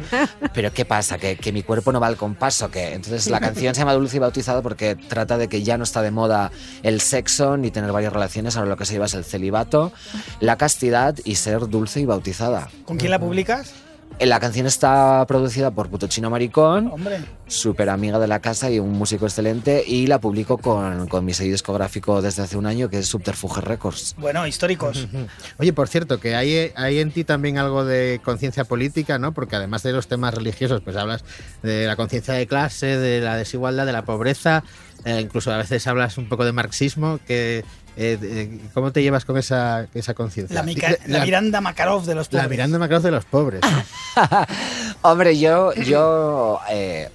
pero 0.54 0.72
¿qué 0.72 0.84
pasa? 0.84 1.18
¿Que, 1.18 1.36
que 1.36 1.52
mi 1.52 1.62
cuerpo 1.62 1.92
no 1.92 2.00
va 2.00 2.06
al 2.06 2.16
compás 2.16 2.62
o 2.62 2.70
qué? 2.70 2.94
Entonces 2.94 3.28
la 3.28 3.40
canción 3.40 3.74
se 3.74 3.80
llama 3.80 3.94
Dulce 3.94 4.16
y 4.16 4.20
Bautizado 4.20 4.62
porque 4.62 4.96
trata 4.96 5.38
de 5.38 5.48
que 5.48 5.62
ya 5.62 5.76
no 5.76 5.84
está 5.84 6.02
de 6.02 6.10
moda 6.10 6.50
el 6.82 7.00
sexo 7.00 7.56
ni 7.56 7.70
tener 7.70 7.92
varias 7.92 8.12
relaciones, 8.12 8.56
ahora 8.56 8.70
lo 8.70 8.76
que 8.76 8.86
se 8.86 8.94
lleva 8.94 9.06
es 9.06 9.14
el 9.14 9.24
celibato, 9.24 9.92
la 10.40 10.56
castidad 10.56 11.16
y 11.24 11.36
ser 11.36 11.68
dulce 11.68 12.00
y 12.00 12.06
bautizada. 12.06 12.68
¿con 12.84 12.98
quién 12.98 13.10
la 13.10 13.18
publicas? 13.18 13.72
Eh, 14.18 14.26
La 14.26 14.38
canción 14.38 14.66
está 14.66 15.24
producida 15.26 15.70
por 15.72 15.88
Puto 15.88 16.06
Chino 16.06 16.30
Maricón, 16.30 16.88
Hombre, 16.92 17.18
súper 17.46 17.90
amiga 17.90 18.18
de 18.18 18.26
la 18.28 18.40
casa 18.40 18.70
y 18.70 18.78
un 18.78 18.92
músico 18.92 19.26
excelente, 19.26 19.82
y 19.86 20.06
la 20.06 20.20
publico 20.20 20.58
con, 20.58 21.08
con 21.08 21.24
mi 21.24 21.34
sello 21.34 21.52
discográfico 21.52 22.22
desde 22.22 22.42
hace 22.42 22.56
un 22.56 22.66
año, 22.66 22.88
que 22.88 22.98
es 22.98 23.08
Subterfuge 23.08 23.60
Records. 23.60 24.14
bueno, 24.18 24.46
históricos. 24.46 25.08
Oye, 25.58 25.72
por 25.72 25.88
cierto, 25.88 26.20
que 26.20 26.36
hay, 26.36 26.70
hay 26.76 27.00
en 27.00 27.10
ti 27.10 27.24
también 27.24 27.58
algo 27.58 27.84
de 27.84 28.20
conciencia 28.24 28.64
política, 28.64 29.18
¿no? 29.18 29.32
Porque 29.32 29.56
además 29.56 29.82
de 29.82 29.92
los 29.92 30.06
temas 30.06 30.32
religiosos, 30.32 30.80
pues 30.82 30.96
hablas 30.96 31.24
de 31.62 31.86
la 31.86 31.96
conciencia 31.96 32.34
de 32.34 32.46
clase, 32.46 32.96
de 32.96 33.20
la 33.20 33.36
desigualdad, 33.36 33.84
de 33.84 33.92
la 33.92 34.04
pobreza, 34.04 34.62
eh, 35.04 35.20
incluso 35.20 35.52
a 35.52 35.58
veces 35.58 35.86
hablas 35.86 36.18
un 36.18 36.28
poco 36.28 36.44
de 36.44 36.52
marxismo. 36.52 37.18
Que, 37.26 37.64
eh, 37.96 38.18
eh, 38.20 38.60
¿Cómo 38.74 38.92
te 38.92 39.02
llevas 39.02 39.24
con 39.24 39.38
esa, 39.38 39.86
esa 39.94 40.14
conciencia? 40.14 40.62
La, 40.62 40.96
la 41.06 41.24
Miranda 41.24 41.60
Makarov 41.60 42.04
de 42.04 42.14
los 42.14 42.32
La 42.32 42.42
pobres. 42.42 42.50
Miranda 42.50 42.78
Macross 42.78 43.02
de 43.02 43.10
los 43.10 43.24
pobres. 43.24 43.60
¿no? 43.62 44.46
Hombre, 45.10 45.38
yo, 45.38 45.72
yo 45.74 46.60
eh, 46.70 47.08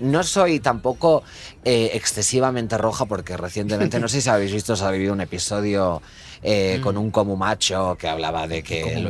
no 0.00 0.22
soy 0.22 0.60
tampoco 0.60 1.22
eh, 1.64 1.90
excesivamente 1.94 2.78
roja 2.78 3.06
porque 3.06 3.36
recientemente, 3.36 4.00
no 4.00 4.08
sé 4.08 4.20
si 4.20 4.28
habéis 4.28 4.52
visto, 4.52 4.76
se 4.76 4.84
ha 4.84 4.90
vivido 4.90 5.12
un 5.12 5.20
episodio 5.20 6.02
eh, 6.42 6.80
con 6.82 6.96
un 6.96 7.10
como 7.10 7.36
macho 7.36 7.96
que 7.98 8.08
hablaba 8.08 8.46
de 8.46 8.62
que... 8.62 9.06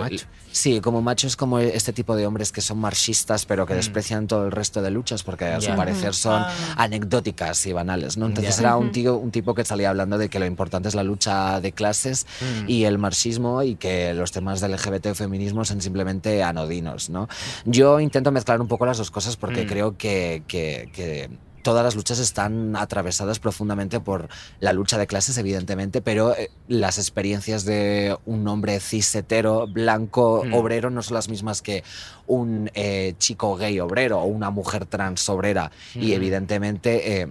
Sí, 0.50 0.80
como 0.80 1.02
macho 1.02 1.26
es 1.26 1.36
como 1.36 1.58
este 1.58 1.92
tipo 1.92 2.16
de 2.16 2.26
hombres 2.26 2.52
que 2.52 2.60
son 2.60 2.78
marxistas 2.78 3.44
pero 3.46 3.66
que 3.66 3.74
desprecian 3.74 4.26
todo 4.26 4.46
el 4.46 4.52
resto 4.52 4.82
de 4.82 4.90
luchas 4.90 5.22
porque 5.22 5.44
a 5.44 5.60
su 5.60 5.74
parecer 5.74 6.14
son 6.14 6.42
Ah. 6.42 6.52
anecdóticas 6.76 7.64
y 7.66 7.72
banales, 7.72 8.16
¿no? 8.16 8.26
Entonces 8.26 8.58
era 8.58 8.76
un 8.76 8.90
tío, 8.92 9.16
un 9.16 9.30
tipo 9.30 9.54
que 9.54 9.64
salía 9.64 9.90
hablando 9.90 10.18
de 10.18 10.28
que 10.28 10.38
lo 10.38 10.46
importante 10.46 10.88
es 10.88 10.94
la 10.94 11.02
lucha 11.04 11.60
de 11.60 11.72
clases 11.72 12.26
Mm. 12.40 12.68
y 12.70 12.84
el 12.84 12.98
marxismo 12.98 13.62
y 13.62 13.76
que 13.76 14.14
los 14.14 14.32
temas 14.32 14.60
del 14.60 14.72
LGBT 14.72 15.06
o 15.10 15.14
feminismo 15.14 15.64
son 15.64 15.80
simplemente 15.80 16.42
anodinos, 16.42 17.10
¿no? 17.10 17.28
Yo 17.64 18.00
intento 18.00 18.32
mezclar 18.32 18.60
un 18.60 18.68
poco 18.68 18.86
las 18.86 18.98
dos 18.98 19.10
cosas 19.10 19.36
porque 19.36 19.64
Mm. 19.64 19.68
creo 19.68 19.96
que, 19.96 20.42
que- 20.48 20.90
que 20.92 21.30
todas 21.62 21.84
las 21.84 21.94
luchas 21.96 22.18
están 22.18 22.74
atravesadas 22.76 23.38
profundamente 23.38 24.00
por 24.00 24.28
la 24.60 24.72
lucha 24.72 24.98
de 24.98 25.06
clases, 25.06 25.38
evidentemente, 25.38 26.00
pero 26.00 26.34
eh, 26.36 26.50
las 26.68 26.98
experiencias 26.98 27.64
de 27.64 28.16
un 28.26 28.46
hombre 28.48 28.80
cis 28.80 29.14
hetero, 29.14 29.66
blanco, 29.66 30.44
Mm. 30.44 30.54
obrero, 30.54 30.90
no 30.90 31.02
son 31.02 31.14
las 31.14 31.28
mismas 31.28 31.62
que 31.62 31.82
un 32.26 32.70
eh, 32.74 33.14
chico 33.18 33.56
gay 33.56 33.78
obrero 33.80 34.18
o 34.20 34.24
una 34.24 34.50
mujer 34.50 34.86
trans 34.86 35.28
obrera. 35.28 35.70
Y 35.94 36.10
Mm. 36.10 36.12
evidentemente... 36.12 37.20
eh, 37.22 37.28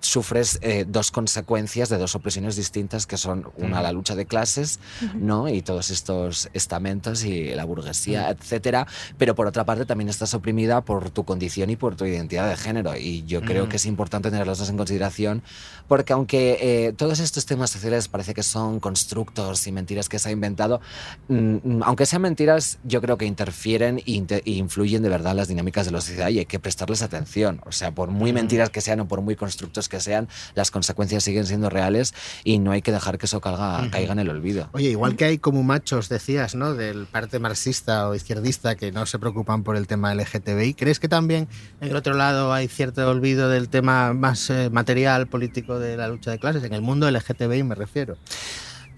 sufres 0.00 0.58
eh, 0.62 0.84
dos 0.88 1.10
consecuencias 1.10 1.88
de 1.88 1.98
dos 1.98 2.14
opresiones 2.14 2.56
distintas 2.56 3.06
que 3.06 3.16
son 3.16 3.50
una 3.56 3.82
la 3.82 3.92
lucha 3.92 4.14
de 4.14 4.24
clases 4.26 4.78
no 5.14 5.48
y 5.48 5.62
todos 5.62 5.90
estos 5.90 6.48
estamentos 6.52 7.24
y 7.24 7.54
la 7.54 7.64
burguesía 7.64 8.30
etcétera. 8.30 8.86
Pero 9.18 9.34
por 9.34 9.46
otra 9.46 9.64
parte 9.64 9.84
también 9.86 10.08
estás 10.08 10.34
oprimida 10.34 10.80
por 10.82 11.10
tu 11.10 11.24
condición 11.24 11.70
y 11.70 11.76
por 11.76 11.96
tu 11.96 12.04
identidad 12.04 12.48
de 12.48 12.56
género. 12.56 12.96
Y 12.96 13.24
yo 13.26 13.42
creo 13.42 13.66
Mm. 13.66 13.68
que 13.68 13.76
es 13.76 13.86
importante 13.86 14.30
tener 14.30 14.46
las 14.46 14.58
dos 14.58 14.70
en 14.70 14.76
consideración 14.76 15.42
porque 15.88 16.12
aunque 16.12 16.58
eh, 16.60 16.92
todos 16.92 17.18
estos 17.20 17.46
temas 17.46 17.70
sociales 17.70 18.08
parece 18.08 18.34
que 18.34 18.42
son 18.42 18.80
constructos 18.80 19.66
y 19.66 19.72
mentiras 19.72 20.08
que 20.08 20.18
se 20.18 20.28
ha 20.28 20.32
inventado 20.32 20.80
mm, 21.28 21.82
aunque 21.82 22.06
sean 22.06 22.22
mentiras 22.22 22.78
yo 22.84 23.00
creo 23.00 23.16
que 23.18 23.24
interfieren 23.26 23.98
e 23.98 24.02
inte- 24.12 24.42
e 24.44 24.52
influyen 24.52 25.02
de 25.02 25.08
verdad 25.08 25.32
en 25.32 25.38
las 25.38 25.48
dinámicas 25.48 25.86
de 25.86 25.92
la 25.92 26.00
sociedad 26.00 26.28
y 26.28 26.38
hay 26.38 26.46
que 26.46 26.58
prestarles 26.60 27.02
atención. 27.02 27.60
O 27.66 27.72
sea 27.72 27.92
por 27.92 28.10
muy 28.10 28.32
mentiras 28.32 28.70
que 28.70 28.80
sean 28.80 29.00
o 29.00 29.08
por 29.08 29.20
muy 29.22 29.34
constructos 29.36 29.55
que 29.88 30.00
sean 30.00 30.28
las 30.54 30.70
consecuencias 30.70 31.24
siguen 31.24 31.46
siendo 31.46 31.70
reales 31.70 32.14
y 32.44 32.58
no 32.58 32.72
hay 32.72 32.82
que 32.82 32.92
dejar 32.92 33.18
que 33.18 33.26
eso 33.26 33.40
caiga, 33.40 33.80
Ujú. 33.80 33.90
caiga 33.90 34.12
en 34.12 34.18
el 34.20 34.28
olvido 34.28 34.68
Oye, 34.72 34.90
igual 34.90 35.16
que 35.16 35.24
hay 35.24 35.38
como 35.38 35.62
machos, 35.62 36.08
decías, 36.08 36.54
¿no? 36.54 36.74
Del 36.74 37.06
parte 37.06 37.38
marxista 37.38 38.08
o 38.08 38.14
izquierdista 38.14 38.74
que 38.76 38.92
no 38.92 39.06
se 39.06 39.18
preocupan 39.18 39.62
por 39.62 39.76
el 39.76 39.86
tema 39.86 40.14
LGTBI, 40.14 40.74
¿crees 40.74 41.00
que 41.00 41.08
también 41.08 41.48
en 41.80 41.90
el 41.90 41.96
otro 41.96 42.14
lado 42.14 42.52
hay 42.52 42.68
cierto 42.68 43.08
olvido 43.08 43.48
del 43.48 43.68
tema 43.68 44.12
más 44.12 44.50
eh, 44.50 44.70
material, 44.70 45.26
político 45.26 45.78
de 45.78 45.96
la 45.96 46.08
lucha 46.08 46.30
de 46.30 46.38
clases? 46.38 46.64
En 46.64 46.72
el 46.72 46.82
mundo 46.82 47.10
LGTBI 47.10 47.62
me 47.62 47.74
refiero. 47.74 48.16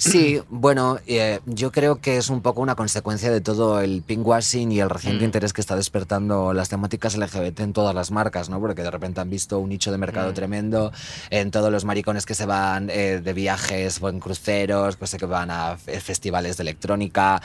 Sí, 0.00 0.40
bueno, 0.48 1.00
eh, 1.08 1.40
yo 1.44 1.72
creo 1.72 1.96
que 2.00 2.18
es 2.18 2.30
un 2.30 2.40
poco 2.40 2.60
una 2.60 2.76
consecuencia 2.76 3.32
de 3.32 3.40
todo 3.40 3.80
el 3.80 4.02
pinkwashing 4.02 4.70
y 4.70 4.78
el 4.78 4.88
reciente 4.90 5.22
Mm. 5.22 5.26
interés 5.26 5.52
que 5.52 5.60
está 5.60 5.74
despertando 5.74 6.52
las 6.52 6.68
temáticas 6.68 7.16
LGBT 7.16 7.60
en 7.64 7.72
todas 7.72 7.96
las 7.96 8.12
marcas, 8.12 8.48
¿no? 8.48 8.60
Porque 8.60 8.82
de 8.84 8.92
repente 8.92 9.20
han 9.20 9.28
visto 9.28 9.58
un 9.58 9.70
nicho 9.70 9.90
de 9.90 9.98
mercado 9.98 10.30
Mm. 10.30 10.34
tremendo 10.34 10.92
en 11.30 11.50
todos 11.50 11.72
los 11.72 11.84
maricones 11.84 12.26
que 12.26 12.36
se 12.36 12.46
van 12.46 12.90
eh, 12.90 13.20
de 13.22 13.32
viajes 13.32 13.98
o 14.00 14.08
en 14.08 14.20
cruceros, 14.20 14.94
pues 14.96 15.16
que 15.18 15.26
van 15.26 15.50
a 15.50 15.76
fe- 15.76 15.98
festivales 16.00 16.56
de 16.58 16.62
electrónica. 16.62 17.42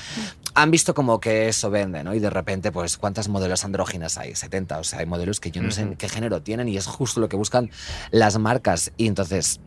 Han 0.53 0.69
visto 0.69 0.93
como 0.93 1.19
que 1.19 1.47
eso 1.47 1.71
vende, 1.71 2.03
¿no? 2.03 2.13
Y 2.13 2.19
de 2.19 2.29
repente, 2.29 2.71
pues, 2.71 2.97
¿cuántas 2.99 3.29
modelos 3.29 3.65
andróginas 3.65 4.19
hay? 4.19 4.35
70, 4.35 4.77
o 4.77 4.83
sea, 4.83 4.99
hay 4.99 5.07
modelos 5.07 5.39
que 5.39 5.49
yo 5.49 5.63
no 5.63 5.71
sé 5.71 5.95
qué 5.97 6.07
género 6.07 6.43
tienen 6.43 6.67
y 6.69 6.77
es 6.77 6.85
justo 6.85 7.19
lo 7.19 7.29
que 7.29 7.35
buscan 7.35 7.71
las 8.11 8.37
marcas. 8.37 8.91
Y 8.95 9.07
entonces, 9.07 9.59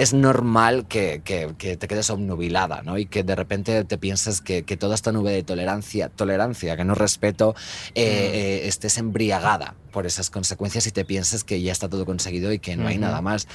es 0.00 0.14
normal 0.14 0.86
que, 0.88 1.20
que- 1.24 1.54
que 1.58 1.76
te 1.76 1.86
quedes 1.86 2.08
obnubilada, 2.08 2.82
¿no? 2.82 2.96
Y 2.96 3.04
que 3.06 3.22
de 3.22 3.34
repente 3.36 3.84
te 3.84 3.98
pienses 3.98 4.40
que, 4.40 4.62
que 4.62 4.76
toda 4.76 4.94
esta 4.94 5.12
nube 5.12 5.30
de 5.32 5.42
tolerancia, 5.42 6.08
tolerancia, 6.08 6.76
que 6.76 6.84
no 6.84 6.94
respeto, 6.94 7.54
eh, 7.94 8.30
eh, 8.32 8.60
estés 8.68 8.96
embriagada 8.98 9.74
por 9.92 10.06
esas 10.06 10.30
consecuencias 10.30 10.86
y 10.86 10.90
te 10.92 11.04
pienses 11.04 11.44
que 11.44 11.60
ya 11.60 11.72
está 11.72 11.88
todo 11.88 12.06
conseguido 12.06 12.52
y 12.52 12.60
que 12.60 12.76
no 12.76 12.86
hay 12.86 12.96
nada 12.96 13.20
más. 13.20 13.46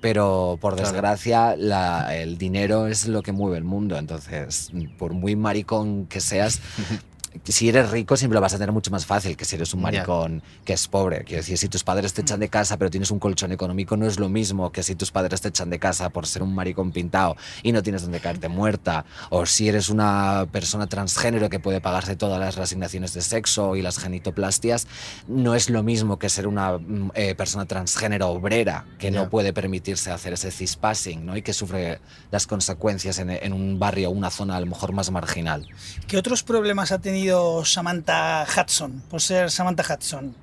Pero 0.00 0.58
por 0.60 0.74
Claro. 0.74 0.90
desgracia, 0.90 1.56
la- 1.56 2.14
el 2.16 2.36
dinero 2.36 2.86
es 2.86 3.06
lo 3.06 3.22
que 3.22 3.32
mueve 3.32 3.56
el 3.58 3.64
mundo. 3.64 3.96
Entonces, 3.96 4.70
por 4.98 5.14
muy 5.14 5.36
maricón 5.36 6.06
que 6.06 6.20
seas, 6.20 6.60
si 7.44 7.68
eres 7.68 7.90
rico 7.90 8.16
siempre 8.16 8.34
lo 8.34 8.40
vas 8.40 8.54
a 8.54 8.58
tener 8.58 8.72
mucho 8.72 8.90
más 8.90 9.06
fácil 9.06 9.36
que 9.36 9.44
si 9.44 9.56
eres 9.56 9.74
un 9.74 9.82
maricón 9.82 10.42
que 10.64 10.72
es 10.74 10.88
pobre. 10.88 11.24
Quiero 11.24 11.42
decir, 11.42 11.58
si 11.58 11.68
tus 11.68 11.82
padres 11.84 12.12
te 12.14 12.22
echan 12.22 12.40
de 12.40 12.48
casa 12.48 12.76
pero 12.76 12.90
tienes 12.90 13.10
un 13.10 13.18
colchón 13.18 13.52
económico, 13.52 13.96
no 13.96 14.06
es 14.06 14.18
lo 14.18 14.28
mismo 14.28 14.70
que 14.72 14.82
si 14.82 14.94
tus 14.94 15.10
padres 15.10 15.40
te 15.40 15.48
echan 15.48 15.70
de 15.70 15.78
casa 15.78 16.10
por 16.10 16.26
ser 16.26 16.42
un 16.42 16.54
maricón 16.54 16.92
pintado 16.92 17.36
y 17.62 17.72
no 17.72 17.82
tienes 17.82 18.02
donde 18.02 18.20
caerte 18.20 18.48
muerta. 18.48 19.04
O 19.30 19.46
si 19.46 19.68
eres 19.68 19.88
una 19.88 20.46
persona 20.52 20.86
transgénero 20.86 21.48
que 21.48 21.58
puede 21.60 21.80
pagarse 21.80 22.16
todas 22.16 22.38
las 22.38 22.56
reasignaciones 22.56 23.14
de 23.14 23.22
sexo 23.22 23.76
y 23.76 23.82
las 23.82 23.98
genitoplastias, 23.98 24.86
no 25.28 25.54
es 25.54 25.70
lo 25.70 25.82
mismo 25.82 26.18
que 26.18 26.28
ser 26.28 26.46
una 26.46 26.78
mm, 26.78 27.10
eh, 27.14 27.34
persona 27.34 27.64
transgénero 27.66 28.28
obrera 28.28 28.84
que 28.98 29.10
no 29.10 29.24
Ya. 29.24 29.30
puede 29.30 29.52
permitirse 29.52 30.10
hacer 30.10 30.34
ese 30.34 30.50
cispassing 30.50 31.24
¿no? 31.24 31.36
y 31.36 31.42
que 31.42 31.52
sufre 31.52 32.00
las 32.30 32.46
consecuencias 32.46 33.18
en, 33.18 33.30
en 33.30 33.52
un 33.52 33.78
barrio 33.78 34.08
o 34.10 34.12
una 34.12 34.30
zona 34.30 34.56
a 34.56 34.60
lo 34.60 34.66
mejor 34.66 34.92
más 34.92 35.10
marginal. 35.10 35.66
¿Qué 36.06 36.16
otros 36.18 36.42
problemas 36.42 36.92
ha 36.92 36.98
tenido 37.00 37.23
Samantha 37.64 38.44
Hudson 38.44 39.02
por 39.08 39.20
ser 39.20 39.50
Samantha 39.50 39.84
Hudson? 39.94 40.34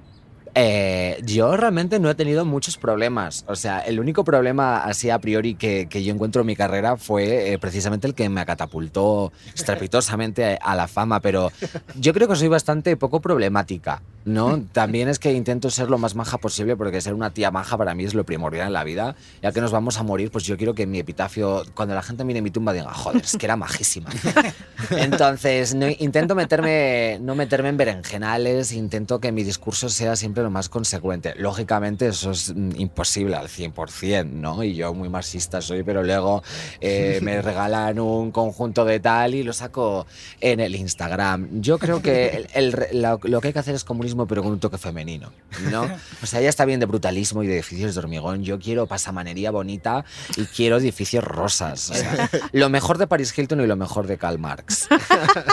Eh, 0.54 1.22
yo 1.24 1.56
realmente 1.56 2.00
no 2.00 2.10
he 2.10 2.16
tenido 2.16 2.44
muchos 2.44 2.78
problemas. 2.78 3.46
O 3.48 3.56
sea, 3.56 3.80
el 3.80 4.00
único 4.00 4.24
problema 4.24 4.84
así 4.84 5.10
a 5.10 5.20
priori 5.20 5.56
que, 5.56 5.88
yo 5.90 6.14
encuentro 6.14 6.42
en 6.42 6.48
mi 6.48 6.56
carrera 6.56 6.98
fue 6.98 7.54
eh, 7.54 7.60
precisamente 7.60 8.08
el 8.08 8.14
que 8.14 8.28
me 8.28 8.46
catapultó 8.46 9.32
estrepitosamente 9.56 10.60
a 10.62 10.76
la 10.76 10.88
fama, 10.88 11.22
pero 11.22 11.52
yo 11.96 12.14
creo 12.14 12.28
que 12.28 12.36
soy 12.36 12.50
bastante 12.50 12.98
poco 12.98 13.22
problemática. 13.22 14.02
¿No? 14.26 14.62
También 14.72 15.10
es 15.10 15.20
que 15.20 15.34
intento 15.34 15.70
ser 15.70 15.90
lo 15.90 15.98
más 15.98 16.16
maja 16.16 16.38
posible 16.38 16.76
porque 16.76 17.02
ser 17.02 17.14
una 17.14 17.32
tía 17.32 17.52
maja 17.52 17.78
para 17.78 17.94
mí 17.96 18.04
es 18.04 18.14
lo 18.14 18.24
primordial 18.26 18.68
en 18.68 18.74
la 18.74 18.84
vida. 18.84 19.16
Ya 19.42 19.52
que 19.52 19.62
nos 19.62 19.72
vamos 19.72 19.98
a 19.98 20.04
morir, 20.04 20.32
pues 20.32 20.44
yo 20.44 20.58
quiero 20.58 20.74
que 20.76 20.86
mi 20.88 21.00
epitafio, 21.00 21.64
cuando 21.74 21.96
la 21.96 22.02
gente 22.02 22.24
mire 22.24 22.42
mi 22.42 22.52
tumba, 22.52 22.74
diga, 22.74 22.94
joder, 22.94 23.22
es 23.24 23.36
que 23.38 23.46
era 23.46 23.56
majísima. 23.56 24.10
Entonces, 24.92 25.74
no- 25.76 25.88
intento 26.00 26.36
meterme, 26.36 27.18
no 27.22 27.36
meterme 27.36 27.70
en 27.70 27.78
berenjenales, 27.78 28.72
intento 28.72 29.20
que 29.20 29.32
mi 29.32 29.44
discurso 29.44 29.90
sea 29.90 30.16
siempre 30.16 30.44
lo 30.44 30.50
más 30.50 30.70
consecuente. 30.70 31.34
Lógicamente, 31.38 32.08
eso 32.08 32.32
es 32.32 32.54
mm, 32.56 32.72
imposible 32.78 33.36
al 33.36 33.48
100%, 33.48 34.26
¿no? 34.30 34.64
Y 34.64 34.76
yo 34.76 34.94
muy 34.94 35.10
marxista 35.10 35.62
soy, 35.62 35.84
pero 35.84 36.04
luego 36.04 36.44
eh, 36.80 37.20
me 37.22 37.42
regalan 37.42 38.00
un 38.00 38.32
conjunto 38.32 38.86
de 38.86 39.00
tal 39.00 39.36
y 39.36 39.44
lo 39.44 39.54
saco 39.54 40.06
en 40.40 40.60
el 40.60 40.76
Instagram. 40.76 41.62
Yo 41.62 41.78
creo 41.80 42.02
que 42.02 42.48
el- 42.54 42.74
el- 42.92 43.02
lo, 43.02 43.20
lo 43.24 43.42
que 43.42 43.48
hay 43.48 43.54
que 43.54 43.60
hacer 43.60 43.76
es 43.76 43.84
pero 44.28 44.44
con 44.44 44.52
un 44.52 44.60
toque 44.60 44.78
femenino, 44.78 45.32
¿no? 45.72 45.88
O 46.24 46.26
sea, 46.26 46.42
ya 46.42 46.50
está 46.50 46.66
bien 46.66 46.80
de 46.80 46.86
brutalismo 46.86 47.44
y 47.44 47.48
de 47.48 47.56
edificios 47.56 47.96
de 47.96 48.00
hormigón. 48.00 48.44
Yo 48.44 48.60
quiero 48.60 48.86
pasamanería 48.88 49.52
bonita 49.52 50.06
y 50.38 50.46
quiero 50.46 50.78
edificios 50.78 51.24
rosas. 51.24 51.90
O 51.90 51.94
sea, 51.94 52.30
lo 52.52 52.70
mejor 52.70 52.98
de 52.98 53.08
Paris 53.08 53.38
Hilton 53.38 53.62
y 53.62 53.68
lo 53.68 53.76
mejor 53.76 54.08
de 54.08 54.18
Karl 54.18 54.40
Marx. 54.40 54.88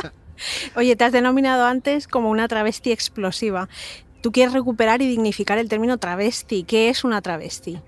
Oye, 0.76 0.94
te 0.96 1.04
has 1.04 1.12
denominado 1.12 1.64
antes 1.64 2.06
como 2.06 2.30
una 2.30 2.48
travesti 2.48 2.92
explosiva. 2.92 3.68
Tú 4.20 4.32
quieres 4.32 4.52
recuperar 4.52 5.00
y 5.02 5.08
dignificar 5.08 5.58
el 5.58 5.68
término 5.68 5.98
travesti. 5.98 6.64
¿Qué 6.64 6.88
es 6.88 7.04
una 7.04 7.22
travesti? 7.22 7.80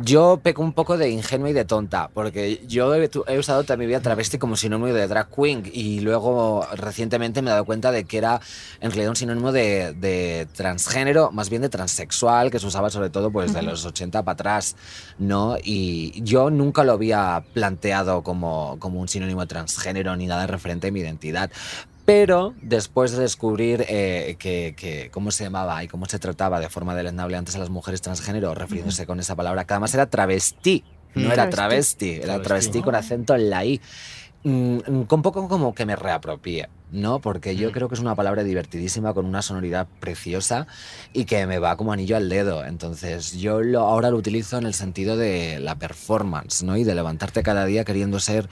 Yo 0.00 0.40
peco 0.42 0.62
un 0.62 0.72
poco 0.72 0.96
de 0.96 1.10
ingenua 1.10 1.50
y 1.50 1.52
de 1.52 1.64
tonta, 1.64 2.10
porque 2.12 2.60
yo 2.66 2.94
he, 2.94 3.38
usado 3.38 3.62
toda 3.62 3.76
mi 3.76 3.86
vida 3.86 4.00
travesti 4.00 4.38
como 4.38 4.56
sinónimo 4.56 4.92
de 4.92 5.06
drag 5.06 5.28
queen 5.30 5.62
y 5.72 6.00
luego 6.00 6.66
recientemente 6.74 7.42
me 7.42 7.50
he 7.50 7.52
dado 7.52 7.64
cuenta 7.64 7.92
de 7.92 8.04
que 8.04 8.18
era 8.18 8.40
en 8.80 8.90
realidad 8.90 9.10
un 9.10 9.16
sinónimo 9.16 9.52
de, 9.52 9.92
de 9.94 10.48
transgénero, 10.54 11.30
más 11.32 11.50
bien 11.50 11.62
de 11.62 11.68
transexual, 11.68 12.50
que 12.50 12.58
se 12.58 12.66
usaba 12.66 12.90
sobre 12.90 13.10
todo 13.10 13.30
pues 13.30 13.52
de 13.52 13.62
los 13.62 13.84
80 13.84 14.22
para 14.22 14.32
atrás, 14.32 14.76
¿no? 15.18 15.56
Y 15.62 16.22
yo 16.22 16.50
nunca 16.50 16.82
lo 16.82 16.92
había 16.92 17.44
planteado 17.52 18.22
como, 18.22 18.76
como 18.78 19.00
un 19.00 19.08
sinónimo 19.08 19.42
de 19.42 19.46
transgénero 19.46 20.16
ni 20.16 20.26
nada 20.26 20.46
referente 20.46 20.88
a 20.88 20.92
mi 20.92 21.00
identidad. 21.00 21.50
Pero 22.04 22.54
después 22.60 23.12
de 23.12 23.22
descubrir 23.22 23.84
eh, 23.88 24.36
que, 24.38 24.74
que 24.76 25.10
cómo 25.10 25.30
se 25.30 25.44
llamaba 25.44 25.82
y 25.82 25.88
cómo 25.88 26.06
se 26.06 26.18
trataba 26.18 26.60
de 26.60 26.68
forma 26.68 26.94
deleznable 26.94 27.36
antes 27.36 27.56
a 27.56 27.58
las 27.58 27.70
mujeres 27.70 28.02
transgénero, 28.02 28.54
refiriéndose 28.54 29.06
con 29.06 29.20
esa 29.20 29.34
palabra, 29.34 29.64
que 29.64 29.72
además 29.72 29.94
era 29.94 30.06
travesti, 30.06 30.84
no 31.14 31.28
Mm. 31.28 31.32
era 31.32 31.48
Travesti. 31.48 32.10
era 32.10 32.24
Travesti. 32.24 32.44
travesti 32.44 32.82
con 32.82 32.94
acento 32.96 33.34
en 33.34 33.48
la 33.50 33.64
I. 33.64 33.80
Mm, 34.42 34.78
mm, 34.86 35.02
con 35.04 35.22
poco 35.22 35.48
como 35.48 35.74
que 35.74 35.86
me 35.86 35.96
reapropié, 35.96 36.68
¿no? 36.92 37.20
Porque 37.20 37.56
yo 37.56 37.72
creo 37.72 37.88
que 37.88 37.94
es 37.94 38.00
una 38.00 38.14
palabra 38.14 38.42
divertidísima, 38.44 39.14
con 39.14 39.24
una 39.24 39.40
sonoridad 39.40 39.86
preciosa 40.00 40.66
y 41.14 41.24
que 41.24 41.46
me 41.46 41.58
va 41.58 41.76
como 41.78 41.92
anillo 41.92 42.16
al 42.16 42.28
dedo. 42.28 42.62
Entonces 42.64 43.32
yo 43.38 43.62
lo, 43.62 43.80
ahora 43.80 44.10
lo 44.10 44.18
utilizo 44.18 44.58
en 44.58 44.66
el 44.66 44.74
sentido 44.74 45.16
de 45.16 45.60
la 45.60 45.76
performance, 45.76 46.62
¿no? 46.62 46.76
Y 46.76 46.84
de 46.84 46.94
levantarte 46.94 47.42
cada 47.42 47.64
día 47.64 47.84
queriendo 47.84 48.20
ser, 48.20 48.50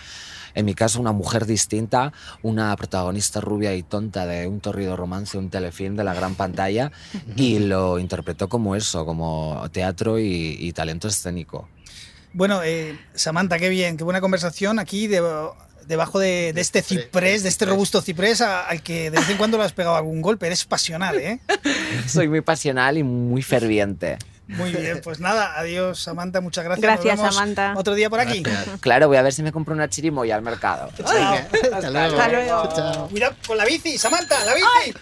en 0.54 0.64
mi 0.64 0.74
caso, 0.74 1.00
una 1.00 1.12
mujer 1.12 1.46
distinta, 1.46 2.12
una 2.42 2.74
protagonista 2.76 3.40
rubia 3.40 3.74
y 3.74 3.82
tonta 3.82 4.26
de 4.26 4.46
un 4.46 4.60
torrido 4.60 4.96
romance, 4.96 5.38
un 5.38 5.50
telefilm 5.50 5.96
de 5.96 6.04
la 6.04 6.14
gran 6.14 6.34
pantalla, 6.34 6.92
y 7.36 7.58
lo 7.60 7.98
interpretó 7.98 8.48
como 8.48 8.76
eso, 8.76 9.04
como 9.06 9.64
teatro 9.72 10.18
y, 10.18 10.56
y 10.58 10.72
talento 10.72 11.08
escénico. 11.08 11.68
Bueno, 12.32 12.62
eh, 12.64 12.98
Samantha, 13.14 13.58
qué 13.58 13.68
bien, 13.68 13.96
qué 13.96 14.04
buena 14.04 14.20
conversación 14.20 14.78
aquí 14.78 15.06
de- 15.06 15.22
debajo 15.86 16.18
de, 16.18 16.52
de 16.54 16.60
este 16.60 16.80
ciprés, 16.80 17.42
de 17.42 17.48
este 17.48 17.66
robusto 17.66 18.00
ciprés 18.00 18.40
a- 18.40 18.62
al 18.66 18.82
que 18.82 19.10
de 19.10 19.18
vez 19.18 19.28
en 19.28 19.36
cuando 19.36 19.58
le 19.58 19.64
has 19.64 19.72
pegado 19.72 19.96
algún 19.96 20.22
golpe. 20.22 20.46
Eres 20.46 20.64
pasional, 20.64 21.18
¿eh? 21.18 21.40
Soy 22.06 22.28
muy 22.28 22.40
pasional 22.40 22.96
y 22.98 23.02
muy 23.02 23.42
ferviente. 23.42 24.16
Muy 24.56 24.70
bien, 24.72 25.00
pues 25.02 25.20
nada, 25.20 25.58
adiós 25.58 25.98
Samantha, 26.00 26.40
muchas 26.40 26.64
gracias. 26.64 26.82
Gracias, 26.82 27.16
Nos 27.16 27.22
vemos 27.22 27.34
Samantha. 27.34 27.74
Otro 27.76 27.94
día 27.94 28.10
por 28.10 28.20
aquí. 28.20 28.42
Claro, 28.80 29.08
voy 29.08 29.16
a 29.16 29.22
ver 29.22 29.32
si 29.32 29.42
me 29.42 29.52
compro 29.52 29.74
una 29.74 29.88
chirimoya 29.88 30.34
al 30.34 30.42
mercado. 30.42 30.90
Chao. 30.96 31.34
Hasta 31.72 31.90
luego. 31.90 32.18
Hasta 32.20 32.28
luego. 32.28 33.08
Cuidado 33.08 33.34
con 33.46 33.56
la 33.56 33.64
bici, 33.64 33.98
Samantha, 33.98 34.44
la 34.44 34.54
bici. 34.54 34.94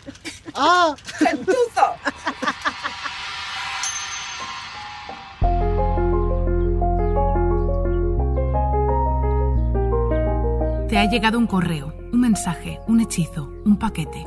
¡Ah! 0.54 0.94
¡Gentuzo! 1.18 1.94
Te 10.88 10.98
ha 10.98 11.04
llegado 11.04 11.38
un 11.38 11.46
correo, 11.46 11.94
un 12.12 12.20
mensaje, 12.20 12.80
un 12.88 13.00
hechizo, 13.00 13.48
un 13.64 13.78
paquete. 13.78 14.26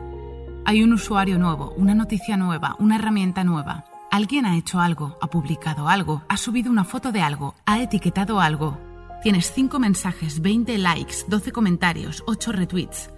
Hay 0.66 0.82
un 0.82 0.94
usuario 0.94 1.38
nuevo, 1.38 1.74
una 1.76 1.94
noticia 1.94 2.38
nueva, 2.38 2.78
una 2.80 2.96
herramienta 2.96 3.44
nueva. 3.44 3.84
Alguien 4.14 4.46
ha 4.46 4.56
hecho 4.58 4.80
algo, 4.80 5.18
ha 5.22 5.28
publicado 5.28 5.90
algo, 5.90 6.22
ha 6.30 6.38
subido 6.38 6.70
una 6.70 6.84
foto 6.84 7.12
de 7.12 7.24
algo, 7.24 7.56
ha 7.66 7.82
etiquetado 7.82 8.40
algo. 8.42 8.78
Tienes 9.24 9.52
5 9.52 9.80
mensajes, 9.80 10.40
20 10.40 10.78
likes, 10.78 11.26
12 11.28 11.52
comentarios, 11.52 12.24
8 12.28 12.52
retweets. 12.52 13.10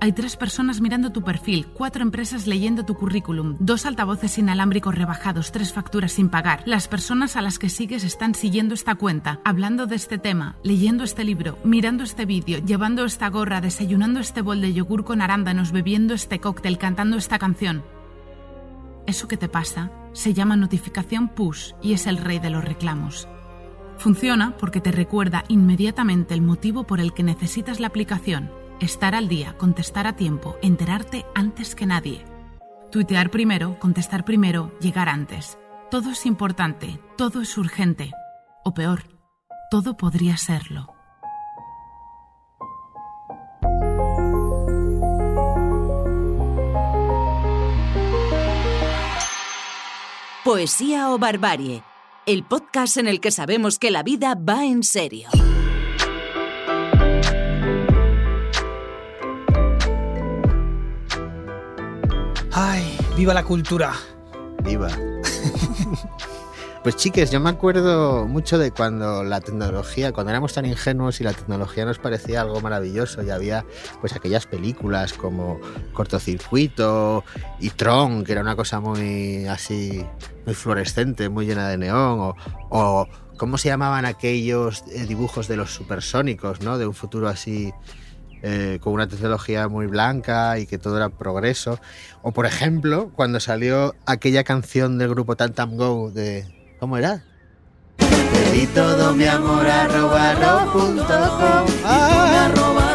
Hay 0.00 0.12
tres 0.12 0.36
personas 0.36 0.80
mirando 0.80 1.12
tu 1.12 1.22
perfil, 1.22 1.66
cuatro 1.74 2.02
empresas 2.02 2.46
leyendo 2.46 2.86
tu 2.86 2.94
currículum, 2.94 3.58
dos 3.60 3.84
altavoces 3.84 4.38
inalámbricos 4.38 4.94
rebajados, 4.94 5.52
tres 5.52 5.74
facturas 5.74 6.12
sin 6.12 6.30
pagar. 6.30 6.62
Las 6.64 6.88
personas 6.88 7.36
a 7.36 7.42
las 7.42 7.58
que 7.58 7.68
sigues 7.68 8.02
están 8.02 8.34
siguiendo 8.34 8.72
esta 8.72 8.94
cuenta, 8.94 9.40
hablando 9.44 9.86
de 9.86 9.96
este 9.96 10.16
tema, 10.16 10.56
leyendo 10.64 11.04
este 11.04 11.22
libro, 11.22 11.58
mirando 11.64 12.02
este 12.02 12.24
vídeo, 12.24 12.64
llevando 12.64 13.04
esta 13.04 13.28
gorra, 13.28 13.60
desayunando 13.60 14.20
este 14.20 14.40
bol 14.40 14.62
de 14.62 14.72
yogur 14.72 15.04
con 15.04 15.20
arándanos, 15.20 15.70
bebiendo 15.70 16.14
este 16.14 16.40
cóctel, 16.40 16.78
cantando 16.78 17.18
esta 17.18 17.38
canción. 17.38 17.84
Eso 19.06 19.28
que 19.28 19.36
te 19.36 19.50
pasa 19.50 19.90
se 20.12 20.34
llama 20.34 20.56
notificación 20.56 21.28
push 21.28 21.72
y 21.82 21.92
es 21.92 22.06
el 22.06 22.18
rey 22.18 22.38
de 22.38 22.50
los 22.50 22.64
reclamos. 22.64 23.28
Funciona 23.98 24.56
porque 24.56 24.80
te 24.80 24.92
recuerda 24.92 25.44
inmediatamente 25.48 26.34
el 26.34 26.40
motivo 26.40 26.84
por 26.84 27.00
el 27.00 27.12
que 27.12 27.22
necesitas 27.22 27.80
la 27.80 27.88
aplicación. 27.88 28.50
Estar 28.80 29.14
al 29.14 29.28
día, 29.28 29.58
contestar 29.58 30.06
a 30.06 30.16
tiempo, 30.16 30.56
enterarte 30.62 31.26
antes 31.34 31.74
que 31.74 31.84
nadie. 31.84 32.24
Tuitear 32.90 33.30
primero, 33.30 33.78
contestar 33.78 34.24
primero, 34.24 34.72
llegar 34.80 35.08
antes. 35.08 35.58
Todo 35.90 36.10
es 36.10 36.24
importante, 36.24 36.98
todo 37.16 37.42
es 37.42 37.58
urgente. 37.58 38.12
O 38.64 38.72
peor, 38.72 39.02
todo 39.70 39.96
podría 39.96 40.36
serlo. 40.36 40.94
Poesía 50.50 51.12
o 51.12 51.18
Barbarie, 51.20 51.84
el 52.26 52.42
podcast 52.42 52.96
en 52.96 53.06
el 53.06 53.20
que 53.20 53.30
sabemos 53.30 53.78
que 53.78 53.92
la 53.92 54.02
vida 54.02 54.34
va 54.34 54.64
en 54.64 54.82
serio. 54.82 55.28
Ay, 62.50 62.98
viva 63.16 63.32
la 63.32 63.44
cultura. 63.44 63.92
Viva. 64.64 64.88
Pues 66.82 66.96
chiques, 66.96 67.30
yo 67.30 67.40
me 67.40 67.50
acuerdo 67.50 68.26
mucho 68.26 68.56
de 68.56 68.70
cuando 68.70 69.22
la 69.22 69.42
tecnología, 69.42 70.12
cuando 70.12 70.30
éramos 70.30 70.54
tan 70.54 70.64
ingenuos 70.64 71.20
y 71.20 71.24
la 71.24 71.34
tecnología 71.34 71.84
nos 71.84 71.98
parecía 71.98 72.40
algo 72.40 72.62
maravilloso 72.62 73.22
y 73.22 73.28
había 73.28 73.66
pues 74.00 74.14
aquellas 74.14 74.46
películas 74.46 75.12
como 75.12 75.60
Cortocircuito 75.92 77.22
y 77.58 77.68
Tron, 77.68 78.24
que 78.24 78.32
era 78.32 78.40
una 78.40 78.56
cosa 78.56 78.80
muy 78.80 79.46
así, 79.46 80.06
muy 80.46 80.54
fluorescente, 80.54 81.28
muy 81.28 81.44
llena 81.44 81.68
de 81.68 81.76
neón, 81.76 82.18
o, 82.18 82.36
o 82.70 83.06
¿cómo 83.36 83.58
se 83.58 83.68
llamaban 83.68 84.06
aquellos 84.06 84.82
eh, 84.90 85.04
dibujos 85.04 85.48
de 85.48 85.56
los 85.56 85.74
supersónicos, 85.74 86.62
¿no? 86.62 86.78
De 86.78 86.86
un 86.86 86.94
futuro 86.94 87.28
así 87.28 87.74
eh, 88.42 88.78
con 88.80 88.94
una 88.94 89.06
tecnología 89.06 89.68
muy 89.68 89.86
blanca 89.86 90.58
y 90.58 90.66
que 90.66 90.78
todo 90.78 90.96
era 90.96 91.10
progreso. 91.10 91.78
O 92.22 92.32
por 92.32 92.46
ejemplo, 92.46 93.10
cuando 93.14 93.38
salió 93.38 93.94
aquella 94.06 94.44
canción 94.44 94.96
del 94.96 95.10
grupo 95.10 95.36
Tantam 95.36 95.76
Go 95.76 96.10
de... 96.10 96.59
¿Cómo 96.80 96.96
era? 96.96 97.22
Pedí 97.98 98.66
todo 98.68 99.12
mi 99.12 99.26
amor 99.26 99.66
arroba 99.68 100.34
ro.com 100.34 101.66
Y 101.84 102.44
arroba 102.46 102.46
arroba 102.46 102.89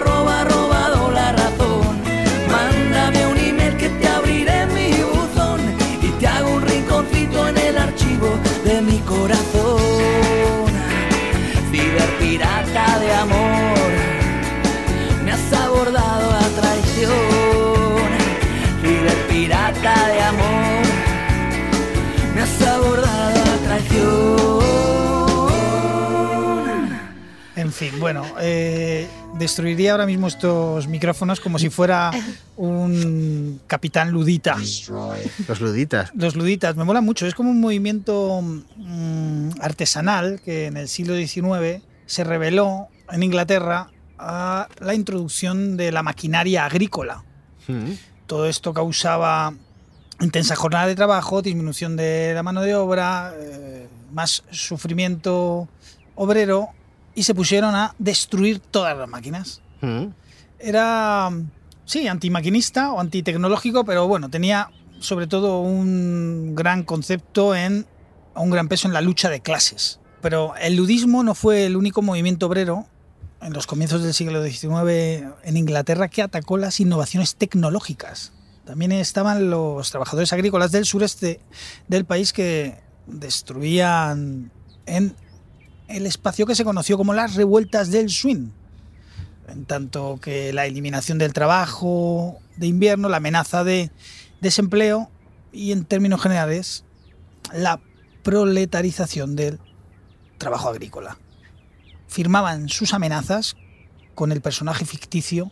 fin, 27.76 28.00
bueno, 28.00 28.24
eh, 28.40 29.06
destruiría 29.38 29.92
ahora 29.92 30.06
mismo 30.06 30.28
estos 30.28 30.88
micrófonos 30.88 31.42
como 31.42 31.60
si 31.60 31.70
fuera 31.70 32.12
un 32.56 33.60
capitán 33.68 34.12
ludita. 34.12 34.56
Los 34.56 35.62
luditas. 35.62 36.12
Los 36.16 36.36
luditas, 36.36 36.78
me 36.78 36.86
mola 36.86 37.02
mucho. 37.02 37.28
Es 37.28 37.36
como 37.36 37.52
un 37.52 37.60
movimiento 37.60 38.42
mm, 38.42 39.60
artesanal 39.60 40.40
que 40.44 40.68
en 40.68 40.78
el 40.78 40.88
siglo 40.88 41.16
XIX 41.16 41.84
se 42.06 42.24
reveló 42.24 42.88
en 43.12 43.24
Inglaterra 43.24 43.90
a 44.18 44.70
la 44.80 44.94
introducción 44.94 45.76
de 45.76 45.92
la 45.92 46.02
maquinaria 46.02 46.66
agrícola. 46.66 47.24
Mm. 47.68 47.92
Todo 48.26 48.48
esto 48.48 48.74
causaba 48.74 49.54
intensa 50.22 50.56
jornada 50.56 50.88
de 50.88 50.96
trabajo, 50.96 51.42
disminución 51.42 51.98
de 51.98 52.34
la 52.34 52.42
mano 52.42 52.62
de 52.62 52.74
obra, 52.74 53.34
eh, 53.38 53.88
más 54.14 54.44
sufrimiento 54.50 55.68
obrero 56.16 56.70
y 57.16 57.24
se 57.24 57.34
pusieron 57.34 57.74
a 57.74 57.96
destruir 57.98 58.60
todas 58.60 58.96
las 58.98 59.08
máquinas. 59.08 59.62
Mm. 59.82 60.08
Era, 60.60 61.32
sí, 61.86 62.08
antimaquinista 62.08 62.92
o 62.92 63.00
antitecnológico, 63.00 63.86
pero 63.86 64.08
bueno, 64.08 64.30
tenía 64.30 64.70
sobre 65.00 65.28
todo 65.28 65.62
un 65.62 66.56
gran 66.56 66.84
concepto 66.84 67.56
en, 67.56 67.86
un 68.36 68.50
gran 68.50 68.68
peso 68.68 68.88
en 68.88 68.94
la 68.94 69.02
lucha 69.02 69.30
de 69.30 69.40
clases. 69.40 70.00
Pero 70.22 70.56
el 70.58 70.76
ludismo 70.76 71.24
no 71.24 71.36
fue 71.36 71.66
el 71.66 71.76
único 71.76 72.02
movimiento 72.02 72.48
obrero 72.48 72.88
en 73.42 73.54
los 73.54 73.68
comienzos 73.68 74.02
del 74.04 74.14
siglo 74.14 74.44
XIX 74.44 75.34
en 75.44 75.58
Inglaterra 75.58 76.08
que 76.08 76.22
atacó 76.22 76.58
las 76.58 76.80
innovaciones 76.80 77.36
tecnológicas. 77.36 78.34
También 78.66 78.92
estaban 78.92 79.52
los 79.52 79.92
trabajadores 79.92 80.34
agrícolas 80.34 80.72
del 80.72 80.86
sureste 80.86 81.40
del 81.88 82.06
país 82.06 82.34
que 82.34 82.80
destruían 83.06 84.52
en 84.88 85.16
el 85.88 86.06
espacio 86.06 86.46
que 86.46 86.56
se 86.56 86.66
conoció 86.66 86.98
como 86.98 87.14
las 87.14 87.36
revueltas 87.36 87.92
del 87.92 88.10
swing. 88.10 88.50
En 89.48 89.66
tanto 89.66 90.20
que 90.22 90.54
la 90.54 90.66
eliminación 90.66 91.18
del 91.18 91.34
trabajo 91.34 92.40
de 92.58 92.68
invierno, 92.68 93.10
la 93.10 93.18
amenaza 93.18 93.64
de 93.64 93.92
desempleo 94.42 95.10
y 95.52 95.72
en 95.72 95.86
términos 95.86 96.22
generales 96.22 96.84
la 97.54 97.80
proletarización 98.24 99.36
del 99.36 99.60
trabajo 100.38 100.70
agrícola. 100.70 101.18
Firmaban 102.08 102.70
sus 102.70 102.94
amenazas 102.94 103.56
con 104.16 104.32
el 104.32 104.42
personaje 104.42 104.86
ficticio 104.86 105.52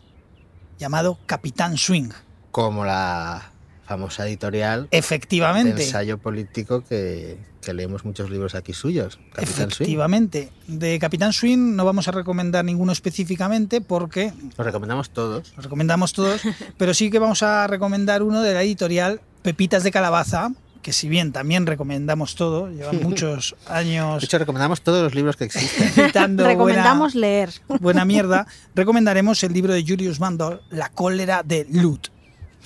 llamado 0.78 1.18
Capitán 1.26 1.76
Swing. 1.78 2.10
Como 2.50 2.84
la 2.84 3.53
famosa 3.86 4.26
editorial 4.26 4.88
Efectivamente. 4.90 5.74
de 5.74 5.84
ensayo 5.84 6.18
político 6.18 6.82
que, 6.84 7.38
que 7.62 7.74
leemos 7.74 8.04
muchos 8.04 8.30
libros 8.30 8.54
aquí 8.54 8.72
suyos. 8.72 9.18
Capitán 9.32 9.70
Swing. 9.70 9.84
Efectivamente. 9.84 10.50
De 10.66 10.98
Capitán 10.98 11.32
Swing 11.32 11.76
no 11.76 11.84
vamos 11.84 12.08
a 12.08 12.10
recomendar 12.12 12.64
ninguno 12.64 12.92
específicamente 12.92 13.80
porque 13.80 14.32
Los 14.56 14.66
recomendamos 14.66 15.10
todos. 15.10 15.52
los 15.56 15.64
recomendamos 15.64 16.12
todos, 16.12 16.40
pero 16.78 16.94
sí 16.94 17.10
que 17.10 17.18
vamos 17.18 17.42
a 17.42 17.66
recomendar 17.66 18.22
uno 18.22 18.40
de 18.42 18.54
la 18.54 18.62
editorial 18.62 19.20
Pepitas 19.42 19.82
de 19.82 19.90
Calabaza, 19.90 20.52
que 20.80 20.92
si 20.92 21.08
bien 21.08 21.32
también 21.32 21.66
recomendamos 21.66 22.34
todo, 22.34 22.70
llevan 22.70 23.02
muchos 23.02 23.54
años 23.66 24.20
De 24.20 24.26
hecho, 24.26 24.38
recomendamos 24.38 24.80
todos 24.82 25.02
los 25.02 25.14
libros 25.14 25.36
que 25.36 25.44
existen. 25.44 25.92
Recomendamos 26.38 27.14
leer. 27.14 27.50
buena, 27.80 28.04
mierda, 28.04 28.46
recomendaremos 28.74 29.42
el 29.44 29.52
libro 29.52 29.72
de 29.74 29.84
Julius 29.86 30.18
Vandal, 30.18 30.62
La 30.70 30.88
cólera 30.90 31.42
de 31.42 31.66
Lut. 31.70 32.08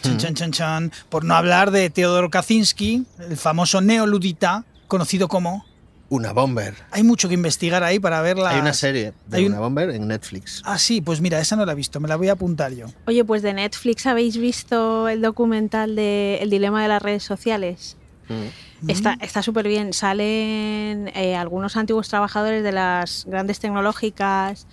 Chan, 0.03 0.17
chan, 0.19 0.35
chan, 0.35 0.53
chan. 0.53 0.93
Por 1.09 1.25
no 1.25 1.35
hablar 1.35 1.71
de 1.71 1.91
Teodoro 1.91 2.31
Kaczynski, 2.31 3.05
el 3.29 3.37
famoso 3.37 3.81
neoludita, 3.81 4.65
conocido 4.87 5.29
como... 5.29 5.67
Una 6.11 6.33
Bomber. 6.33 6.75
Hay 6.91 7.03
mucho 7.03 7.29
que 7.29 7.35
investigar 7.35 7.85
ahí 7.85 7.99
para 7.99 8.23
verla. 8.23 8.49
Hay 8.49 8.61
una 8.61 8.73
serie 8.73 9.13
de 9.27 9.37
Hay 9.37 9.45
un- 9.45 9.53
Una 9.53 9.61
Bomber 9.61 9.91
en 9.91 10.09
Netflix. 10.09 10.63
Ah, 10.65 10.79
sí, 10.79 11.03
pues 11.03 11.21
mira, 11.21 11.39
esa 11.39 11.55
no 11.55 11.67
la 11.67 11.73
he 11.73 11.75
visto, 11.75 12.01
me 12.01 12.09
la 12.09 12.17
voy 12.17 12.29
a 12.29 12.33
apuntar 12.33 12.73
yo. 12.73 12.87
Oye, 13.07 13.23
pues 13.27 13.43
de 13.43 13.53
Netflix 13.53 14.07
habéis 14.07 14.39
visto 14.39 15.07
el 15.11 15.21
documental 15.21 15.97
de 15.97 16.39
El 16.41 16.49
dilema 16.49 16.81
de 16.83 16.89
las 16.89 17.03
redes 17.03 17.25
sociales. 17.25 17.99
Mm. 18.31 18.89
Está 18.91 19.19
está 19.21 19.43
súper 19.43 19.69
bien. 19.69 19.93
Salen 19.93 21.11
eh, 21.15 21.37
algunos 21.37 21.77
antiguos 21.77 22.09
trabajadores 22.09 22.63
de 22.63 22.73
las 22.73 23.27
grandes 23.27 23.59
tecnológicas 23.61 24.67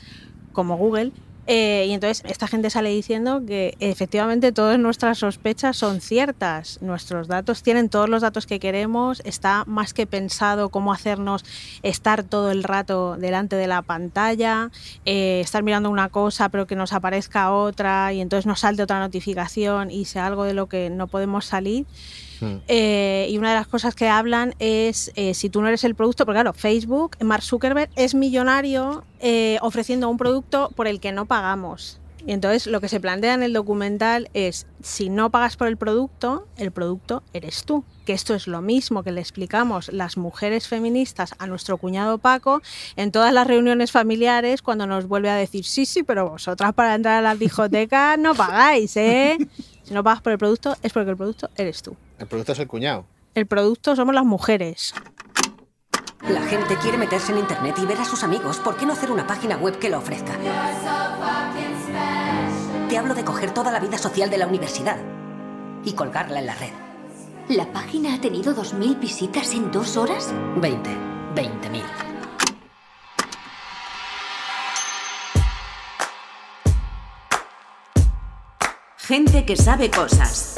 como 0.53 0.77
Google. 0.77 1.11
Eh, 1.47 1.85
y 1.87 1.93
entonces 1.93 2.23
esta 2.29 2.47
gente 2.47 2.69
sale 2.69 2.89
diciendo 2.89 3.43
que 3.45 3.75
efectivamente 3.79 4.51
todas 4.51 4.79
nuestras 4.79 5.19
sospechas 5.19 5.77
son 5.77 6.01
ciertas. 6.01 6.81
Nuestros 6.81 7.27
datos 7.27 7.61
tienen 7.61 7.89
todos 7.89 8.09
los 8.09 8.21
datos 8.21 8.47
que 8.47 8.59
queremos. 8.59 9.21
Está 9.25 9.63
más 9.67 9.93
que 9.93 10.07
pensado 10.07 10.69
cómo 10.69 10.91
hacernos 10.91 11.45
estar 11.83 12.23
todo 12.23 12.51
el 12.51 12.63
rato 12.63 13.15
delante 13.17 13.55
de 13.55 13.67
la 13.67 13.81
pantalla, 13.83 14.71
eh, 15.05 15.41
estar 15.41 15.61
mirando 15.61 15.89
una 15.89 16.09
cosa 16.09 16.49
pero 16.49 16.65
que 16.65 16.75
nos 16.75 16.93
aparezca 16.93 17.51
otra 17.51 18.11
y 18.13 18.21
entonces 18.21 18.45
nos 18.45 18.61
salte 18.61 18.83
otra 18.83 18.99
notificación 18.99 19.91
y 19.91 20.05
sea 20.05 20.25
algo 20.25 20.45
de 20.45 20.53
lo 20.53 20.67
que 20.67 20.89
no 20.89 21.07
podemos 21.07 21.45
salir. 21.45 21.85
Mm. 22.41 22.55
Eh, 22.67 23.27
y 23.29 23.37
una 23.37 23.49
de 23.49 23.55
las 23.55 23.67
cosas 23.67 23.95
que 23.95 24.07
hablan 24.07 24.53
es 24.59 25.11
eh, 25.15 25.33
si 25.33 25.49
tú 25.49 25.61
no 25.61 25.67
eres 25.67 25.83
el 25.83 25.95
producto, 25.95 26.25
porque 26.25 26.37
claro, 26.37 26.53
Facebook, 26.53 27.17
Mark 27.21 27.43
Zuckerberg 27.43 27.89
es 27.95 28.15
millonario 28.15 29.03
eh, 29.19 29.57
ofreciendo 29.61 30.09
un 30.09 30.17
producto 30.17 30.71
por 30.75 30.87
el 30.87 30.99
que 30.99 31.11
no 31.11 31.25
pagamos. 31.25 31.99
Y 32.27 32.31
entonces 32.31 32.65
lo 32.65 32.81
que 32.81 32.89
se 32.89 32.99
plantea 32.99 33.35
en 33.35 33.43
el 33.43 33.53
documental 33.53 34.29
es, 34.33 34.65
si 34.81 35.09
no 35.09 35.29
pagas 35.29 35.57
por 35.57 35.67
el 35.67 35.77
producto, 35.77 36.47
el 36.57 36.71
producto 36.71 37.21
eres 37.33 37.65
tú. 37.65 37.83
Que 38.03 38.13
esto 38.13 38.33
es 38.33 38.47
lo 38.47 38.61
mismo 38.61 39.03
que 39.03 39.11
le 39.11 39.21
explicamos 39.21 39.93
las 39.93 40.17
mujeres 40.17 40.67
feministas 40.67 41.35
a 41.37 41.45
nuestro 41.45 41.77
cuñado 41.77 42.17
Paco 42.17 42.63
en 42.95 43.11
todas 43.11 43.31
las 43.31 43.45
reuniones 43.45 43.91
familiares 43.91 44.63
cuando 44.63 44.87
nos 44.87 45.07
vuelve 45.07 45.29
a 45.29 45.35
decir, 45.35 45.65
sí, 45.65 45.85
sí, 45.85 46.01
pero 46.01 46.27
vosotras 46.27 46.73
para 46.73 46.95
entrar 46.95 47.19
a 47.19 47.21
la 47.21 47.35
discoteca 47.35 48.17
no 48.17 48.33
pagáis, 48.33 48.97
¿eh? 48.97 49.37
Si 49.83 49.93
no 49.93 50.03
pagas 50.03 50.23
por 50.23 50.31
el 50.31 50.39
producto, 50.39 50.75
es 50.81 50.91
porque 50.91 51.11
el 51.11 51.17
producto 51.17 51.51
eres 51.55 51.83
tú. 51.83 51.95
El 52.19 52.27
producto 52.27 52.53
es 52.53 52.59
el 52.59 52.67
cuñado. 52.67 53.05
El 53.33 53.47
producto 53.47 53.95
somos 53.95 54.15
las 54.15 54.25
mujeres. 54.25 54.93
La 56.27 56.41
gente 56.41 56.75
quiere 56.77 56.97
meterse 56.97 57.31
en 57.31 57.39
internet 57.39 57.75
y 57.81 57.85
ver 57.85 57.99
a 57.99 58.05
sus 58.05 58.23
amigos. 58.23 58.57
¿Por 58.57 58.77
qué 58.77 58.85
no 58.85 58.93
hacer 58.93 59.11
una 59.11 59.27
página 59.27 59.57
web 59.57 59.77
que 59.77 59.89
lo 59.89 59.99
ofrezca? 59.99 60.33
Te 62.89 62.97
hablo 62.97 63.13
de 63.13 63.23
coger 63.23 63.53
toda 63.53 63.71
la 63.71 63.79
vida 63.79 63.97
social 63.97 64.29
de 64.29 64.37
la 64.37 64.47
universidad 64.47 64.97
y 65.83 65.93
colgarla 65.93 66.39
en 66.39 66.45
la 66.47 66.55
red. 66.55 66.73
¿La 67.49 67.71
página 67.71 68.15
ha 68.15 68.21
tenido 68.21 68.55
2.000 68.55 68.99
visitas 68.99 69.53
en 69.53 69.71
dos 69.71 69.97
horas? 69.97 70.33
20. 70.55 70.89
20.000. 71.35 71.83
Gente 78.97 79.45
que 79.45 79.55
sabe 79.55 79.91
cosas. 79.91 80.55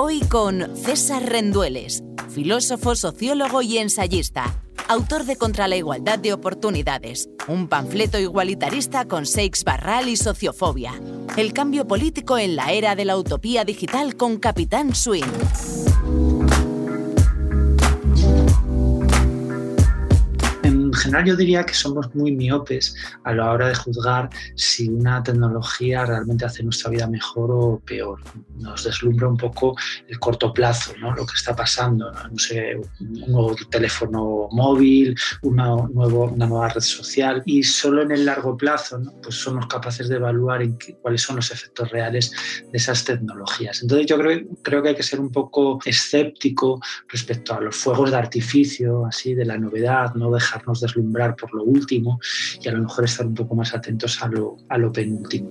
Hoy 0.00 0.20
con 0.20 0.76
César 0.76 1.28
Rendueles, 1.28 2.04
filósofo, 2.30 2.94
sociólogo 2.94 3.62
y 3.62 3.78
ensayista, 3.78 4.62
autor 4.86 5.24
de 5.24 5.34
Contra 5.34 5.66
la 5.66 5.74
Igualdad 5.74 6.20
de 6.20 6.32
Oportunidades, 6.32 7.28
un 7.48 7.66
panfleto 7.66 8.16
igualitarista 8.16 9.06
con 9.06 9.26
Seix 9.26 9.64
Barral 9.64 10.08
y 10.08 10.16
sociofobia. 10.16 10.92
El 11.36 11.52
cambio 11.52 11.88
político 11.88 12.38
en 12.38 12.54
la 12.54 12.70
era 12.70 12.94
de 12.94 13.06
la 13.06 13.16
utopía 13.16 13.64
digital 13.64 14.16
con 14.16 14.36
Capitán 14.36 14.94
Swing. 14.94 15.24
General 20.98 21.24
yo 21.24 21.36
diría 21.36 21.64
que 21.64 21.74
somos 21.74 22.14
muy 22.14 22.32
miopes 22.32 22.94
a 23.24 23.32
la 23.32 23.50
hora 23.52 23.68
de 23.68 23.74
juzgar 23.74 24.28
si 24.56 24.88
una 24.88 25.22
tecnología 25.22 26.04
realmente 26.04 26.44
hace 26.44 26.62
nuestra 26.62 26.90
vida 26.90 27.06
mejor 27.06 27.50
o 27.52 27.80
peor. 27.84 28.20
Nos 28.56 28.84
deslumbra 28.84 29.28
un 29.28 29.36
poco 29.36 29.76
el 30.06 30.18
corto 30.18 30.52
plazo, 30.52 30.92
¿no? 31.00 31.14
lo 31.14 31.24
que 31.26 31.34
está 31.34 31.54
pasando. 31.56 32.10
No, 32.12 32.28
No 32.28 32.38
sé, 32.38 32.76
un 33.00 33.12
nuevo 33.32 33.56
teléfono 33.70 34.48
móvil, 34.50 35.16
una, 35.42 35.68
nuevo, 35.92 36.24
una 36.24 36.46
nueva 36.46 36.68
red 36.68 36.80
social 36.80 37.42
y 37.46 37.62
solo 37.62 38.02
en 38.02 38.12
el 38.12 38.24
largo 38.26 38.56
plazo 38.56 38.98
¿no? 38.98 39.12
pues 39.22 39.36
somos 39.36 39.66
capaces 39.66 40.08
de 40.08 40.16
evaluar 40.16 40.62
en 40.62 40.76
qué- 40.78 40.96
cuáles 41.00 41.22
son 41.22 41.36
los 41.36 41.50
efectos 41.50 41.90
reales 41.90 42.32
de 42.70 42.76
esas 42.76 43.04
tecnologías. 43.04 43.82
Entonces 43.82 44.06
yo 44.06 44.18
creo, 44.18 44.40
creo 44.62 44.82
que 44.82 44.90
hay 44.90 44.94
que 44.94 45.02
ser 45.02 45.20
un 45.20 45.30
poco 45.30 45.78
escéptico 45.84 46.80
respecto 47.08 47.54
a 47.54 47.60
los 47.60 47.76
fuegos 47.76 48.10
de 48.10 48.16
artificio, 48.16 49.06
así 49.06 49.34
de 49.34 49.44
la 49.44 49.58
novedad, 49.58 50.14
no 50.14 50.30
dejarnos 50.30 50.80
deslumbrar 50.88 51.36
por 51.36 51.54
lo 51.54 51.62
último 51.62 52.20
y 52.60 52.68
a 52.68 52.72
lo 52.72 52.82
mejor 52.82 53.04
estar 53.04 53.26
un 53.26 53.34
poco 53.34 53.54
más 53.54 53.74
atentos 53.74 54.22
a 54.22 54.28
lo, 54.28 54.56
a 54.68 54.78
lo 54.78 54.92
penúltimo. 54.92 55.50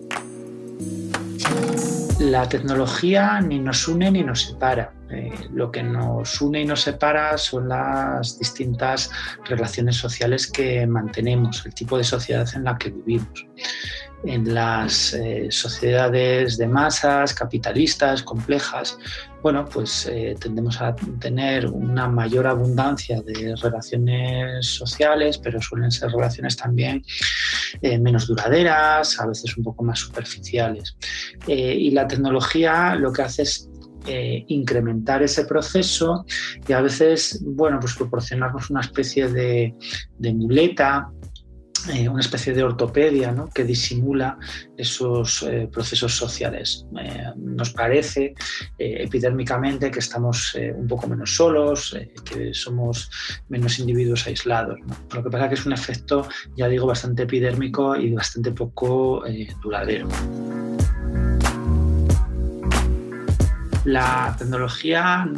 La 2.19 2.49
tecnología 2.49 3.39
ni 3.41 3.59
nos 3.59 3.87
une 3.87 4.09
ni 4.11 4.23
nos 4.23 4.41
separa. 4.41 4.91
Eh, 5.09 5.31
lo 5.53 5.71
que 5.71 5.83
nos 5.83 6.41
une 6.41 6.61
y 6.61 6.65
nos 6.65 6.81
separa 6.81 7.37
son 7.37 7.69
las 7.69 8.39
distintas 8.39 9.09
relaciones 9.45 9.95
sociales 9.95 10.47
que 10.47 10.85
mantenemos, 10.85 11.65
el 11.65 11.73
tipo 11.73 11.97
de 11.97 12.03
sociedad 12.03 12.47
en 12.55 12.63
la 12.63 12.77
que 12.77 12.89
vivimos. 12.89 13.45
En 14.23 14.53
las 14.53 15.13
eh, 15.13 15.47
sociedades 15.51 16.57
de 16.57 16.67
masas, 16.67 17.33
capitalistas, 17.33 18.23
complejas, 18.23 18.97
bueno, 19.43 19.65
pues 19.65 20.07
eh, 20.07 20.35
tendemos 20.39 20.81
a 20.81 20.95
tener 21.19 21.67
una 21.67 22.07
mayor 22.07 22.47
abundancia 22.47 23.21
de 23.21 23.55
relaciones 23.55 24.65
sociales, 24.65 25.37
pero 25.37 25.61
suelen 25.61 25.91
ser 25.91 26.11
relaciones 26.11 26.57
también 26.57 27.03
eh, 27.81 27.99
menos 27.99 28.27
duraderas, 28.27 29.19
a 29.19 29.27
veces 29.27 29.55
un 29.57 29.63
poco 29.63 29.83
más 29.83 29.99
superficiales. 29.99 30.97
y 31.47 31.91
la 31.91 32.07
tecnología 32.07 32.95
lo 32.95 33.13
que 33.13 33.21
hace 33.21 33.43
es 33.43 33.69
incrementar 34.47 35.21
ese 35.21 35.43
proceso 35.43 36.25
y 36.65 36.71
a 36.71 36.79
veces, 36.79 37.41
bueno, 37.43 37.77
pues 37.79 37.93
proporcionarnos 37.93 38.69
una 38.69 38.79
especie 38.79 39.27
de, 39.27 39.75
de 40.17 40.33
muleta 40.33 41.11
eh, 41.93 42.09
una 42.09 42.21
especie 42.21 42.53
de 42.53 42.63
ortopedia 42.63 43.33
que 43.53 43.63
disimula 43.63 44.37
esos 44.77 45.43
eh, 45.43 45.69
procesos 45.71 46.15
sociales. 46.15 46.85
Eh, 46.99 47.31
nos 47.37 47.71
parece 47.71 48.33
epidérmicamente 48.77 49.91
que 49.91 49.99
estamos 49.99 50.55
un 50.75 50.87
poco 50.87 51.07
menos 51.07 51.35
solos, 51.35 51.95
que 52.25 52.53
somos 52.53 53.09
menos 53.49 53.79
individuos 53.79 54.27
aislados. 54.27 54.79
Lo 55.13 55.23
que 55.23 55.29
pasa 55.29 55.45
es 55.45 55.49
que 55.49 55.55
es 55.55 55.65
un 55.65 55.73
efecto, 55.73 56.27
ya 56.55 56.67
digo, 56.67 56.85
bastante 56.85 57.23
epidérmico 57.23 57.95
y 57.95 58.11
bastante 58.13 58.51
poco 58.51 59.23
duradero. 59.61 60.07
La 63.85 64.35
tecnología 64.37 65.29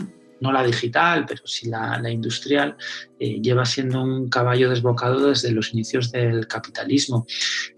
no 0.41 0.51
la 0.51 0.63
digital, 0.63 1.25
pero 1.27 1.45
sí 1.45 1.69
la, 1.69 2.01
industrial, 2.09 2.75
eh, 3.19 3.39
lleva 3.41 3.65
siendo 3.65 4.01
un 4.01 4.29
caballo 4.29 4.69
desbocado 4.69 5.27
desde 5.29 5.51
los 5.51 5.73
inicios 5.73 6.11
del 6.11 6.47
capitalismo. 6.47 7.25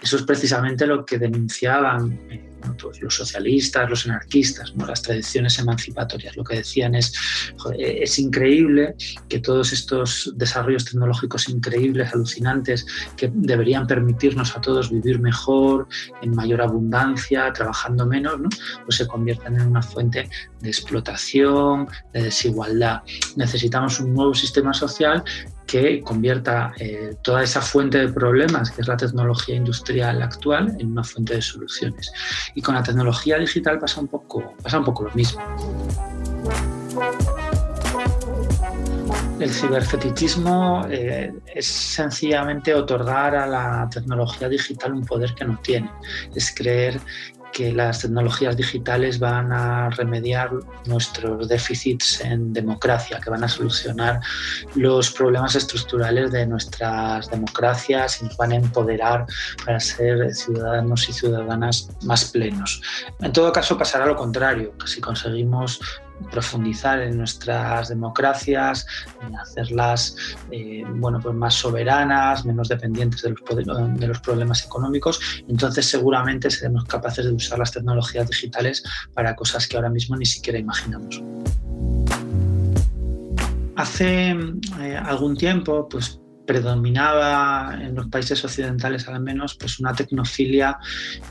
Eso 0.01 0.17
es 0.17 0.23
precisamente 0.23 0.85
lo 0.85 1.05
que 1.05 1.17
denunciaban 1.17 2.19
eh, 2.29 2.47
pues 2.79 3.01
los 3.01 3.15
socialistas, 3.15 3.89
los 3.89 4.05
anarquistas, 4.05 4.75
¿no? 4.75 4.85
las 4.85 5.01
tradiciones 5.01 5.57
emancipatorias. 5.57 6.37
Lo 6.37 6.43
que 6.43 6.57
decían 6.57 6.95
es, 6.95 7.11
es 7.77 8.19
increíble 8.19 8.95
que 9.27 9.39
todos 9.39 9.73
estos 9.73 10.31
desarrollos 10.35 10.85
tecnológicos 10.85 11.49
increíbles, 11.49 12.13
alucinantes, 12.13 12.85
que 13.17 13.31
deberían 13.33 13.87
permitirnos 13.87 14.55
a 14.55 14.61
todos 14.61 14.91
vivir 14.91 15.19
mejor, 15.19 15.87
en 16.21 16.35
mayor 16.35 16.61
abundancia, 16.61 17.51
trabajando 17.51 18.05
menos, 18.05 18.39
¿no? 18.39 18.49
pues 18.85 18.97
se 18.97 19.07
conviertan 19.07 19.55
en 19.55 19.67
una 19.67 19.81
fuente 19.81 20.29
de 20.59 20.69
explotación, 20.69 21.87
de 22.13 22.23
desigualdad. 22.23 22.50
Necesitamos 23.35 23.99
un 23.99 24.13
nuevo 24.13 24.33
sistema 24.33 24.73
social 24.73 25.23
que 25.65 26.01
convierta 26.01 26.73
eh, 26.77 27.15
toda 27.21 27.43
esa 27.43 27.61
fuente 27.61 27.97
de 27.97 28.11
problemas, 28.11 28.71
que 28.71 28.81
es 28.81 28.87
la 28.87 28.97
tecnología 28.97 29.55
industrial 29.55 30.21
actual, 30.21 30.75
en 30.79 30.91
una 30.91 31.03
fuente 31.03 31.35
de 31.35 31.41
soluciones. 31.41 32.11
Y 32.55 32.61
con 32.61 32.75
la 32.75 32.83
tecnología 32.83 33.37
digital 33.37 33.79
pasa 33.79 34.01
un 34.01 34.07
poco, 34.07 34.53
pasa 34.61 34.79
un 34.79 34.85
poco 34.85 35.03
lo 35.03 35.11
mismo. 35.13 35.41
El 39.39 39.49
ciberfetichismo 39.49 40.85
eh, 40.89 41.33
es 41.55 41.65
sencillamente 41.65 42.75
otorgar 42.75 43.35
a 43.35 43.47
la 43.47 43.89
tecnología 43.89 44.47
digital 44.49 44.93
un 44.93 45.05
poder 45.05 45.33
que 45.33 45.45
no 45.45 45.57
tiene. 45.63 45.89
Es 46.35 46.53
creer 46.53 46.99
que 47.51 47.71
las 47.73 47.99
tecnologías 47.99 48.55
digitales 48.57 49.19
van 49.19 49.51
a 49.51 49.89
remediar 49.89 50.51
nuestros 50.85 51.47
déficits 51.47 52.21
en 52.21 52.53
democracia, 52.53 53.19
que 53.23 53.29
van 53.29 53.43
a 53.43 53.47
solucionar 53.47 54.19
los 54.75 55.11
problemas 55.11 55.55
estructurales 55.55 56.31
de 56.31 56.45
nuestras 56.45 57.29
democracias 57.29 58.21
y 58.21 58.25
nos 58.25 58.37
van 58.37 58.51
a 58.51 58.55
empoderar 58.55 59.25
para 59.65 59.79
ser 59.79 60.33
ciudadanos 60.33 61.09
y 61.09 61.13
ciudadanas 61.13 61.89
más 62.03 62.25
plenos. 62.25 62.81
En 63.19 63.31
todo 63.31 63.51
caso 63.51 63.77
pasará 63.77 64.05
lo 64.05 64.15
contrario, 64.15 64.77
que 64.77 64.87
si 64.87 65.01
conseguimos 65.01 65.79
profundizar 66.29 67.01
en 67.01 67.17
nuestras 67.17 67.89
democracias, 67.89 68.85
en 69.25 69.35
hacerlas 69.35 70.15
eh, 70.51 70.83
bueno, 70.95 71.19
pues 71.21 71.35
más 71.35 71.53
soberanas, 71.55 72.45
menos 72.45 72.69
dependientes 72.69 73.21
de 73.21 73.29
los, 74.07 74.19
problemas 74.19 74.65
económicos. 74.65 75.19
Entonces 75.47 75.85
seguramente 75.85 76.49
seremos 76.49 76.85
capaces 76.85 77.25
de 77.25 77.31
usar 77.31 77.59
las 77.59 77.71
tecnologías 77.71 78.27
digitales 78.29 78.83
para 79.13 79.35
cosas 79.35 79.67
que 79.67 79.77
ahora 79.77 79.89
mismo 79.89 80.15
ni 80.15 80.25
siquiera 80.25 80.59
imaginamos. 80.59 81.21
Hace 83.75 84.31
eh, 84.79 84.97
algún 84.97 85.35
tiempo, 85.35 85.87
pues 85.89 86.21
predominaba 86.51 87.77
en 87.79 87.95
los 87.95 88.07
países 88.07 88.43
occidentales 88.43 89.07
al 89.07 89.21
menos 89.21 89.55
pues 89.55 89.79
una 89.79 89.93
tecnofilia 89.93 90.77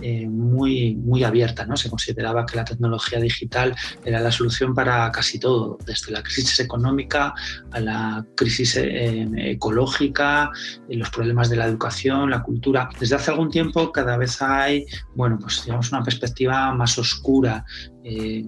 eh, 0.01 0.27
muy, 0.27 0.97
muy 0.97 1.25
abierta. 1.25 1.67
¿no? 1.67 1.77
Se 1.77 1.91
consideraba 1.91 2.47
que 2.47 2.57
la 2.57 2.65
tecnología 2.65 3.21
digital 3.21 3.77
era 4.03 4.21
la 4.21 4.33
solución 4.33 4.75
para 4.75 5.13
casi 5.13 5.39
todo, 5.39 5.77
desde 5.85 6.13
la 6.13 6.23
crisis 6.23 6.59
económica 6.61 7.35
a 7.71 7.81
la 7.81 8.25
crisis 8.35 8.77
eh, 8.77 9.29
ecológica, 9.37 10.51
eh, 10.89 10.97
los 10.97 11.11
problemas 11.11 11.51
de 11.51 11.57
la 11.57 11.67
educación, 11.67 12.31
la 12.31 12.43
cultura. 12.43 12.89
Desde 12.99 13.17
hace 13.17 13.31
algún 13.31 13.51
tiempo 13.51 13.93
cada 13.93 14.17
vez 14.17 14.41
hay 14.41 14.87
bueno, 15.15 15.39
pues, 15.39 15.65
digamos 15.67 15.93
una 15.93 16.03
perspectiva 16.03 16.73
más 16.73 16.97
oscura, 16.99 17.65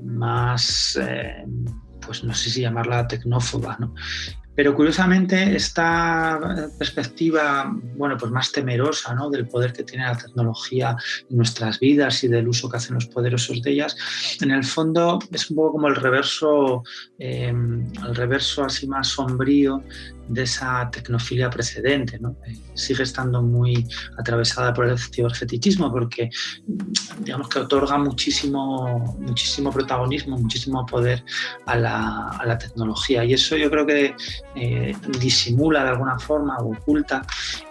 más 0.04 0.98
pues 2.04 2.24
no 2.24 2.34
sé 2.34 2.50
si 2.50 2.62
llamarla 2.62 3.06
tecnófoba, 3.06 3.76
¿no? 3.78 3.94
Pero 4.54 4.74
curiosamente 4.74 5.56
esta 5.56 6.68
perspectiva, 6.78 7.72
bueno, 7.96 8.16
pues 8.18 8.30
más 8.30 8.52
temerosa, 8.52 9.14
¿no? 9.14 9.30
Del 9.30 9.48
poder 9.48 9.72
que 9.72 9.82
tiene 9.82 10.04
la 10.04 10.16
tecnología 10.16 10.96
en 11.30 11.36
nuestras 11.36 11.80
vidas 11.80 12.22
y 12.24 12.28
del 12.28 12.48
uso 12.48 12.68
que 12.68 12.76
hacen 12.76 12.94
los 12.94 13.06
poderosos 13.06 13.62
de 13.62 13.70
ellas, 13.70 13.96
en 14.40 14.50
el 14.50 14.64
fondo 14.64 15.18
es 15.32 15.50
un 15.50 15.56
poco 15.56 15.72
como 15.72 15.88
el 15.88 15.96
reverso, 15.96 16.82
eh, 17.18 17.48
el 17.48 18.14
reverso 18.14 18.64
así 18.64 18.86
más 18.86 19.08
sombrío 19.08 19.82
de 20.28 20.42
esa 20.42 20.88
tecnofilia 20.90 21.50
precedente. 21.50 22.16
Eh, 22.16 22.56
sigue 22.74 23.02
estando 23.02 23.42
muy 23.42 23.86
atravesada 24.18 24.72
por 24.72 24.86
el 24.86 24.98
ciberfetichismo 24.98 25.90
porque 25.92 26.30
digamos 27.20 27.48
que 27.48 27.58
otorga 27.60 27.98
muchísimo, 27.98 29.16
muchísimo 29.20 29.70
protagonismo, 29.70 30.38
muchísimo 30.38 30.86
poder 30.86 31.24
a 31.66 31.76
la, 31.76 32.28
a 32.30 32.46
la 32.46 32.58
tecnología 32.58 33.24
y 33.24 33.34
eso 33.34 33.56
yo 33.56 33.70
creo 33.70 33.86
que 33.86 34.14
eh, 34.54 34.96
disimula 35.20 35.84
de 35.84 35.90
alguna 35.90 36.18
forma 36.18 36.56
o 36.58 36.72
oculta 36.72 37.22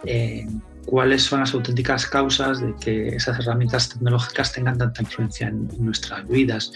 eh, 0.06 0.48
cuáles 0.86 1.24
son 1.24 1.42
las 1.42 1.54
auténticas 1.54 2.06
causas 2.06 2.60
de 2.60 2.76
que 2.76 3.10
esas 3.10 3.40
herramientas 3.40 3.90
tecnológicas 3.90 4.52
tengan 4.52 4.78
tanta 4.78 5.02
influencia 5.02 5.48
en, 5.48 5.70
nuestras 5.80 6.28
vidas. 6.28 6.72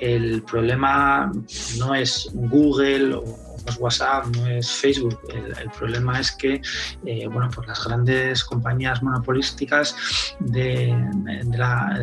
El 0.00 0.42
problema 0.42 1.32
no 1.78 1.94
es 1.94 2.28
Google 2.32 3.14
o 3.14 3.47
WhatsApp, 3.78 4.26
no 4.36 4.46
es 4.46 4.70
Facebook. 4.70 5.20
El, 5.28 5.70
problema 5.70 6.18
es 6.18 6.32
que 6.32 6.60
eh, 7.04 7.28
bueno, 7.28 7.48
pues 7.54 7.68
las 7.68 7.84
grandes 7.84 8.42
compañías 8.44 9.02
monopolísticas 9.02 9.94
de, 10.40 10.96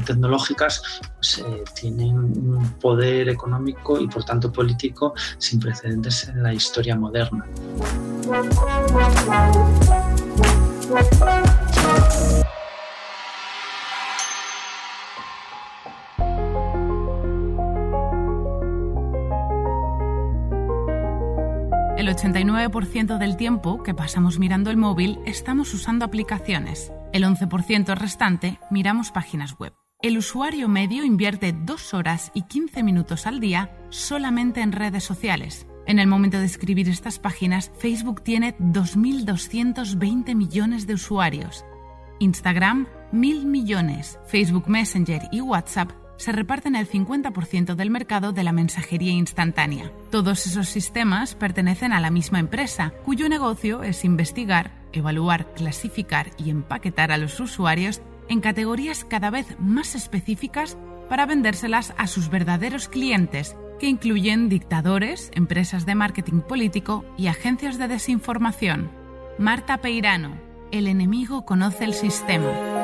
tecnológicas 0.05 1.01
pues, 1.16 1.39
eh, 1.39 1.63
tienen 1.74 2.16
un 2.16 2.74
poder 2.80 3.30
económico 3.30 3.99
y 3.99 4.07
por 4.07 4.24
tanto 4.24 4.51
político 4.51 5.13
sin 5.38 5.59
precedentes 5.59 6.28
en 6.28 6.43
la 6.43 6.53
historia 6.53 6.95
moderna. 6.95 7.45
El 22.06 22.16
89% 22.16 23.18
del 23.18 23.36
tiempo 23.36 23.82
que 23.82 23.95
pasamos 23.95 24.38
mirando 24.38 24.70
el 24.70 24.78
móvil 24.78 25.18
estamos 25.26 25.74
usando 25.74 26.06
aplicaciones. 26.06 26.91
El 27.14 27.24
11% 27.24 27.95
restante 27.95 28.60
miramos 28.70 29.10
páginas 29.10 29.58
web. 29.58 29.74
El 30.03 30.20
usuario 30.20 30.70
medio 30.70 31.03
invierte 31.03 31.51
2 31.51 31.95
horas 31.95 32.30
y 32.36 32.43
15 32.43 32.84
minutos 32.84 33.26
al 33.26 33.39
día 33.39 33.76
solamente 33.89 34.62
en 34.62 34.72
redes 34.72 35.03
sociales. 35.03 35.66
En 35.88 35.97
el 35.97 36.06
momento 36.06 36.38
de 36.38 36.45
escribir 36.45 36.89
estas 36.89 37.18
páginas, 37.18 37.72
Facebook 37.80 38.22
tiene 38.22 38.56
2.220 38.60 40.36
millones 40.36 40.86
de 40.86 40.93
usuarios. 40.93 41.66
Instagram, 42.20 42.86
1.000 43.14 43.45
millones. 43.45 44.20
Facebook 44.28 44.70
Messenger 44.70 45.24
y 45.32 45.41
WhatsApp 45.41 46.05
se 46.18 46.32
reparten 46.32 46.76
el 46.76 46.89
50% 46.89 47.76
del 47.76 47.89
mercado 47.89 48.32
de 48.32 48.43
la 48.43 48.51
mensajería 48.51 49.11
instantánea. 49.11 49.91
Todos 50.11 50.45
esos 50.47 50.70
sistemas 50.70 51.36
pertenecen 51.36 51.93
a 51.93 51.99
la 51.99 52.11
misma 52.11 52.39
empresa, 52.39 52.93
cuyo 53.03 53.30
negocio 53.30 53.84
es 53.84 54.05
investigar, 54.05 54.72
evaluar, 54.93 55.53
clasificar 55.53 56.32
y 56.38 56.49
empaquetar 56.49 57.11
a 57.11 57.18
los 57.18 57.39
usuarios 57.39 58.01
en 58.30 58.41
categorías 58.41 59.05
cada 59.05 59.30
vez 59.30 59.55
más 59.59 59.95
específicas 59.95 60.78
para 61.09 61.26
vendérselas 61.26 61.93
a 61.97 62.07
sus 62.07 62.30
verdaderos 62.30 62.88
clientes, 62.88 63.55
que 63.80 63.88
incluyen 63.88 64.49
dictadores, 64.49 65.32
empresas 65.34 65.86
de 65.86 65.95
marketing 65.95 66.41
político 66.41 67.05
y 67.18 67.28
agencias 67.28 67.78
de 67.78 67.88
desinformación. 67.88 68.89
Marta 69.38 69.78
Peirano, 69.78 70.38
el 70.72 70.88
enemigo 70.88 71.45
conoce 71.45 71.84
el 71.84 71.93
sistema. 71.93 72.75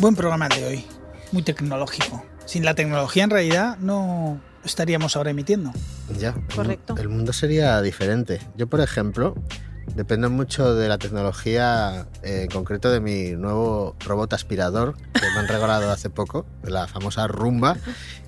Buen 0.00 0.14
programa 0.14 0.48
de 0.48 0.64
hoy, 0.64 0.84
muy 1.32 1.42
tecnológico. 1.42 2.24
Sin 2.46 2.64
la 2.64 2.74
tecnología 2.74 3.24
en 3.24 3.30
realidad 3.30 3.78
no 3.78 4.40
estaríamos 4.64 5.16
ahora 5.16 5.30
emitiendo. 5.30 5.72
Ya. 6.20 6.36
Correcto. 6.54 6.94
El 6.96 7.08
mundo 7.08 7.32
sería 7.32 7.82
diferente. 7.82 8.40
Yo, 8.56 8.68
por 8.68 8.80
ejemplo, 8.80 9.34
dependo 9.96 10.30
mucho 10.30 10.76
de 10.76 10.88
la 10.88 10.98
tecnología, 10.98 12.06
eh, 12.22 12.42
en 12.44 12.48
concreto 12.48 12.92
de 12.92 13.00
mi 13.00 13.32
nuevo 13.32 13.96
robot 14.06 14.32
aspirador 14.34 14.94
que 15.14 15.26
me 15.34 15.40
han 15.40 15.48
regalado 15.48 15.90
hace 15.90 16.10
poco, 16.10 16.46
de 16.62 16.70
la 16.70 16.86
famosa 16.86 17.26
Rumba. 17.26 17.76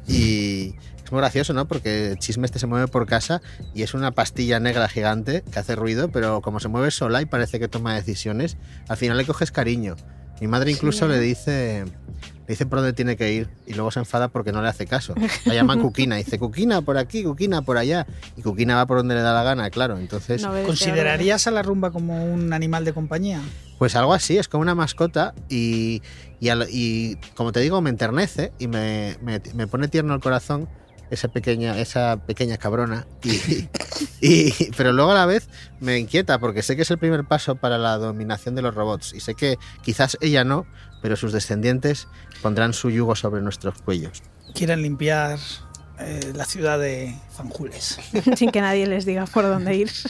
Y 0.08 0.74
es 1.04 1.12
muy 1.12 1.20
gracioso, 1.20 1.52
¿no? 1.52 1.68
Porque 1.68 2.10
el 2.10 2.18
chisme 2.18 2.46
este 2.46 2.58
se 2.58 2.66
mueve 2.66 2.88
por 2.88 3.06
casa 3.06 3.42
y 3.74 3.84
es 3.84 3.94
una 3.94 4.10
pastilla 4.10 4.58
negra 4.58 4.88
gigante 4.88 5.44
que 5.52 5.60
hace 5.60 5.76
ruido, 5.76 6.10
pero 6.10 6.40
como 6.40 6.58
se 6.58 6.66
mueve 6.66 6.90
sola 6.90 7.22
y 7.22 7.26
parece 7.26 7.60
que 7.60 7.68
toma 7.68 7.94
decisiones, 7.94 8.56
al 8.88 8.96
final 8.96 9.16
le 9.16 9.24
coges 9.24 9.52
cariño. 9.52 9.94
Mi 10.40 10.46
madre 10.48 10.70
incluso 10.70 11.06
Sí. 11.06 11.12
le 11.12 11.18
dice 11.20 11.84
le 11.84 12.54
dice 12.54 12.66
por 12.66 12.80
dónde 12.80 12.92
tiene 12.94 13.16
que 13.16 13.32
ir 13.32 13.48
y 13.64 13.74
luego 13.74 13.92
se 13.92 14.00
enfada 14.00 14.26
porque 14.26 14.50
no 14.50 14.60
le 14.60 14.66
hace 14.68 14.84
caso. 14.84 15.14
La 15.44 15.54
llaman 15.54 15.80
Cuquina, 15.82 16.16
dice 16.16 16.36
Cuquina 16.36 16.82
por 16.82 16.98
aquí, 16.98 17.22
Cuquina 17.22 17.62
por 17.62 17.76
allá. 17.78 18.08
Y 18.36 18.42
Cuquina 18.42 18.74
va 18.74 18.86
por 18.86 18.96
donde 18.96 19.14
le 19.14 19.20
da 19.20 19.32
la 19.32 19.44
gana, 19.44 19.70
claro. 19.70 19.98
Entonces, 19.98 20.44
¿Considerarías 20.66 21.46
a 21.46 21.52
la 21.52 21.62
rumba 21.62 21.92
como 21.92 22.24
un 22.24 22.52
animal 22.52 22.84
de 22.84 22.92
compañía? 22.92 23.40
pues 23.78 23.94
algo 23.96 24.12
así, 24.12 24.36
es 24.36 24.46
como 24.46 24.60
una 24.60 24.74
mascota 24.74 25.32
y, 25.48 26.02
y, 26.38 26.50
al- 26.50 26.66
y 26.70 27.16
como 27.34 27.50
te 27.52 27.60
digo, 27.60 27.80
me 27.80 27.88
enternece 27.88 28.52
y 28.58 28.66
me, 28.66 29.16
me- 29.22 29.40
me 29.54 29.66
pone 29.68 29.88
tierno 29.88 30.12
el 30.14 30.20
corazón 30.20 30.68
esa 31.10 31.28
pequeña, 31.28 31.78
esa 31.78 32.16
pequeña 32.26 32.56
cabrona. 32.56 33.06
Y, 33.22 33.68
y- 34.20 34.70
pero 34.76 34.92
luego 34.92 35.10
a 35.12 35.14
la 35.14 35.26
vez 35.26 35.48
me 35.80 35.98
inquieta 35.98 36.38
porque 36.38 36.62
sé 36.62 36.76
que 36.76 36.82
es 36.82 36.90
el 36.90 36.98
primer 36.98 37.24
paso 37.24 37.56
para 37.56 37.78
la 37.78 37.96
dominación 37.98 38.54
de 38.54 38.62
los 38.62 38.74
robots 38.74 39.12
y 39.14 39.20
sé 39.20 39.34
que 39.34 39.56
quizás 39.82 40.16
ella 40.20 40.44
no, 40.44 40.66
pero 41.02 41.16
sus 41.16 41.32
descendientes 41.32 42.08
pondrán 42.42 42.72
su 42.72 42.90
yugo 42.90 43.16
sobre 43.16 43.42
nuestros 43.42 43.80
cuellos. 43.82 44.22
Quieren 44.54 44.82
limpiar 44.82 45.38
eh, 45.98 46.32
la 46.34 46.44
ciudad 46.44 46.78
de 46.78 47.14
Fanjules. 47.30 47.98
sin 48.36 48.50
que 48.50 48.60
nadie 48.60 48.86
les 48.86 49.04
diga 49.04 49.26
por 49.26 49.44
dónde 49.44 49.74
ir. 49.76 49.90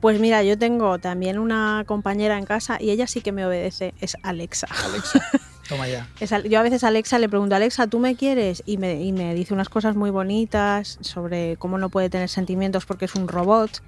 Pues 0.00 0.18
mira, 0.20 0.42
yo 0.42 0.58
tengo 0.58 0.98
también 0.98 1.38
una 1.38 1.84
compañera 1.86 2.38
en 2.38 2.44
casa 2.46 2.78
y 2.80 2.90
ella 2.90 3.06
sí 3.06 3.20
que 3.20 3.32
me 3.32 3.44
obedece, 3.46 3.92
es 4.00 4.16
Alexa. 4.22 4.66
Toma 5.68 5.88
ya. 5.88 6.08
Yo 6.48 6.58
a 6.58 6.62
veces 6.62 6.84
a 6.84 6.88
Alexa 6.88 7.18
le 7.18 7.28
pregunto, 7.28 7.54
Alexa, 7.54 7.86
¿tú 7.86 7.98
me 7.98 8.16
quieres? 8.16 8.62
Y 8.66 8.76
me, 8.76 9.02
y 9.02 9.12
me 9.12 9.34
dice 9.34 9.54
unas 9.54 9.68
cosas 9.68 9.96
muy 9.96 10.10
bonitas 10.10 10.98
sobre 11.00 11.56
cómo 11.56 11.78
no 11.78 11.88
puede 11.88 12.10
tener 12.10 12.28
sentimientos 12.28 12.84
porque 12.84 13.06
es 13.06 13.14
un 13.14 13.28
robot. 13.28 13.82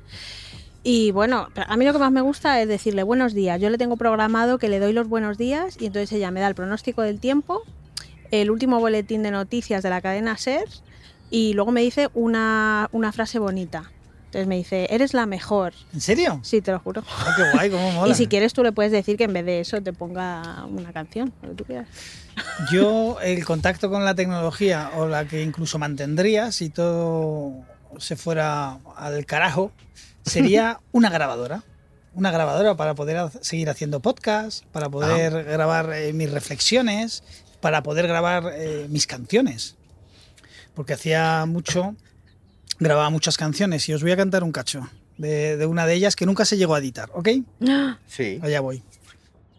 Y 0.82 1.10
bueno, 1.10 1.48
a 1.54 1.76
mí 1.76 1.84
lo 1.84 1.92
que 1.92 1.98
más 1.98 2.12
me 2.12 2.20
gusta 2.20 2.62
es 2.62 2.68
decirle 2.68 3.02
buenos 3.02 3.34
días. 3.34 3.60
Yo 3.60 3.70
le 3.70 3.76
tengo 3.76 3.96
programado 3.96 4.58
que 4.58 4.68
le 4.68 4.78
doy 4.78 4.92
los 4.92 5.08
buenos 5.08 5.36
días 5.36 5.76
y 5.80 5.86
entonces 5.86 6.12
ella 6.12 6.30
me 6.30 6.40
da 6.40 6.46
el 6.48 6.54
pronóstico 6.54 7.02
del 7.02 7.18
tiempo, 7.18 7.62
el 8.30 8.50
último 8.50 8.78
boletín 8.78 9.22
de 9.22 9.32
noticias 9.32 9.82
de 9.82 9.90
la 9.90 10.00
cadena 10.00 10.36
SER 10.36 10.68
y 11.28 11.54
luego 11.54 11.72
me 11.72 11.80
dice 11.80 12.08
una, 12.14 12.88
una 12.92 13.12
frase 13.12 13.38
bonita. 13.38 13.90
Entonces 14.36 14.48
me 14.48 14.56
dice, 14.56 14.86
eres 14.90 15.14
la 15.14 15.24
mejor. 15.24 15.72
¿En 15.94 16.00
serio? 16.02 16.40
Sí, 16.42 16.60
te 16.60 16.70
lo 16.70 16.78
juro. 16.78 17.02
Ah, 17.08 17.32
qué 17.34 17.42
guay, 17.54 17.70
cómo 17.70 17.90
mola. 17.92 18.12
Y 18.12 18.14
si 18.14 18.26
quieres 18.26 18.52
tú 18.52 18.62
le 18.62 18.70
puedes 18.70 18.92
decir 18.92 19.16
que 19.16 19.24
en 19.24 19.32
vez 19.32 19.46
de 19.46 19.60
eso 19.60 19.80
te 19.80 19.94
ponga 19.94 20.66
una 20.66 20.92
canción, 20.92 21.32
lo 21.40 21.48
que 21.48 21.54
tú 21.54 21.64
quieras. 21.64 21.88
Yo, 22.70 23.18
el 23.22 23.46
contacto 23.46 23.88
con 23.88 24.04
la 24.04 24.14
tecnología, 24.14 24.90
o 24.96 25.06
la 25.06 25.26
que 25.26 25.42
incluso 25.42 25.78
mantendría 25.78 26.52
si 26.52 26.68
todo 26.68 27.64
se 27.96 28.16
fuera 28.16 28.78
al 28.94 29.24
carajo, 29.24 29.72
sería 30.26 30.80
una 30.92 31.08
grabadora. 31.08 31.62
Una 32.12 32.30
grabadora 32.30 32.76
para 32.76 32.94
poder 32.94 33.30
seguir 33.40 33.70
haciendo 33.70 34.00
podcast, 34.00 34.66
para 34.66 34.90
poder 34.90 35.44
grabar 35.44 35.94
eh, 35.94 36.12
mis 36.12 36.30
reflexiones, 36.30 37.22
para 37.62 37.82
poder 37.82 38.06
grabar 38.06 38.52
eh, 38.54 38.86
mis 38.90 39.06
canciones. 39.06 39.76
Porque 40.74 40.92
hacía 40.92 41.46
mucho, 41.46 41.96
grababa 42.78 43.10
muchas 43.10 43.36
canciones 43.36 43.88
y 43.88 43.94
os 43.94 44.02
voy 44.02 44.12
a 44.12 44.16
cantar 44.16 44.44
un 44.44 44.52
cacho 44.52 44.88
de, 45.18 45.56
de 45.56 45.66
una 45.66 45.86
de 45.86 45.94
ellas 45.94 46.16
que 46.16 46.26
nunca 46.26 46.44
se 46.44 46.56
llegó 46.56 46.74
a 46.74 46.78
editar, 46.78 47.10
¿ok? 47.14 47.28
Sí. 48.06 48.38
Allá 48.42 48.60
voy. 48.60 48.82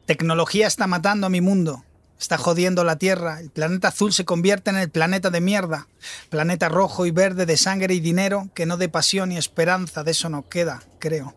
Tecnología 0.06 0.68
está 0.68 0.88
matando 0.88 1.28
a 1.28 1.30
mi 1.30 1.42
mundo. 1.42 1.84
Está 2.20 2.38
jodiendo 2.38 2.84
la 2.84 2.96
Tierra. 2.96 3.40
El 3.40 3.52
planeta 3.52 3.90
azul 3.90 4.12
se 4.12 4.26
convierte 4.26 4.72
en 4.72 4.78
el 4.78 4.90
planeta 4.90 5.30
de 5.30 5.42
mierda. 5.42 5.88
Planeta 6.30 6.70
rojo 6.70 7.06
y 7.06 7.12
verde 7.12 7.46
de 7.46 7.58
sangre 7.58 7.94
y 7.94 8.00
dinero 8.00 8.50
que 8.56 8.66
no 8.66 8.78
de 8.78 8.90
pasión 8.90 9.32
y 9.32 9.38
esperanza. 9.38 10.04
De 10.04 10.12
eso 10.12 10.30
no 10.30 10.50
queda, 10.50 10.82
creo. 11.00 11.36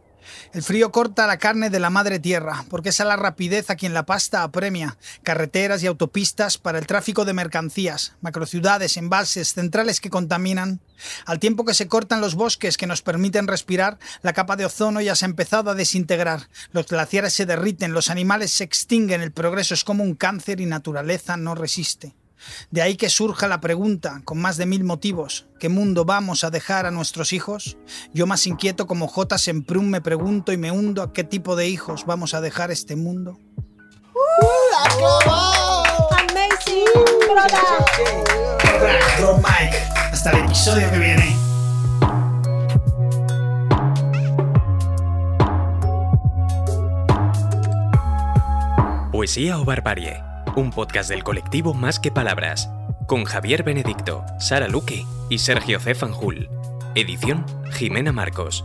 El 0.52 0.62
frío 0.62 0.92
corta 0.92 1.26
la 1.26 1.38
carne 1.38 1.70
de 1.70 1.80
la 1.80 1.90
madre 1.90 2.18
tierra, 2.18 2.64
porque 2.68 2.90
es 2.90 3.00
a 3.00 3.04
la 3.04 3.16
rapidez 3.16 3.70
a 3.70 3.76
quien 3.76 3.94
la 3.94 4.06
pasta 4.06 4.42
apremia. 4.42 4.96
Carreteras 5.22 5.82
y 5.82 5.86
autopistas 5.86 6.58
para 6.58 6.78
el 6.78 6.86
tráfico 6.86 7.24
de 7.24 7.32
mercancías, 7.32 8.14
macrociudades, 8.20 8.96
embalses, 8.96 9.54
centrales 9.54 10.00
que 10.00 10.10
contaminan. 10.10 10.80
Al 11.24 11.38
tiempo 11.38 11.64
que 11.64 11.74
se 11.74 11.88
cortan 11.88 12.20
los 12.20 12.34
bosques 12.34 12.76
que 12.76 12.86
nos 12.86 13.02
permiten 13.02 13.46
respirar, 13.46 13.98
la 14.22 14.32
capa 14.32 14.56
de 14.56 14.66
ozono 14.66 15.00
ya 15.00 15.16
se 15.16 15.24
ha 15.24 15.28
empezado 15.28 15.70
a 15.70 15.74
desintegrar. 15.74 16.48
Los 16.72 16.86
glaciares 16.86 17.32
se 17.32 17.46
derriten, 17.46 17.92
los 17.92 18.10
animales 18.10 18.50
se 18.50 18.64
extinguen, 18.64 19.22
el 19.22 19.32
progreso 19.32 19.74
es 19.74 19.84
como 19.84 20.04
un 20.04 20.14
cáncer 20.14 20.60
y 20.60 20.66
naturaleza 20.66 21.36
no 21.36 21.54
resiste. 21.54 22.14
De 22.70 22.82
ahí 22.82 22.97
que 22.97 23.11
surja 23.11 23.49
la 23.49 23.61
pregunta, 23.61 24.20
con 24.24 24.38
más 24.38 24.57
de 24.57 24.66
mil 24.66 24.84
motivos, 24.84 25.47
¿qué 25.59 25.68
mundo 25.68 26.05
vamos 26.05 26.45
a 26.45 26.51
dejar 26.51 26.86
a 26.86 26.91
nuestros 26.91 27.32
hijos? 27.32 27.76
Yo 28.12 28.26
más 28.26 28.47
inquieto 28.47 28.86
como 28.86 29.09
J. 29.09 29.38
Semprún 29.38 29.91
me 29.91 30.01
pregunto 30.01 30.53
y 30.53 30.57
me 30.57 30.70
hundo 30.70 31.03
a 31.03 31.12
qué 31.12 31.24
tipo 31.24 31.57
de 31.57 31.68
hijos 31.68 32.07
vamos 32.07 32.34
a 32.34 32.41
dejar 32.41 32.70
este 32.70 32.97
mundo. 32.97 33.38
Amazing, 36.11 36.84
Drop 39.18 39.38
mic. 39.38 39.74
Hasta 40.12 40.30
el 40.30 40.45
episodio 40.45 40.91
que 40.91 40.99
viene. 40.99 41.36
Poesía 49.12 49.59
o 49.59 49.64
Barbarie, 49.64 50.22
un 50.57 50.70
podcast 50.70 51.11
del 51.11 51.22
colectivo 51.22 51.74
Más 51.74 52.01
que 52.01 52.11
Palabras, 52.11 52.70
con 53.07 53.24
Javier 53.24 53.62
Benedicto, 53.62 54.24
Sara 54.38 54.68
Luque 54.68 55.05
y 55.28 55.38
Sergio 55.38 55.78
C. 55.80 55.94
Fanjul. 55.94 56.48
Edición 56.94 57.44
Jimena 57.72 58.12
Marcos. 58.12 58.64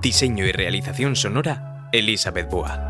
Diseño 0.00 0.44
y 0.44 0.52
realización 0.52 1.16
sonora 1.16 1.88
Elizabeth 1.92 2.50
Boa. 2.50 2.89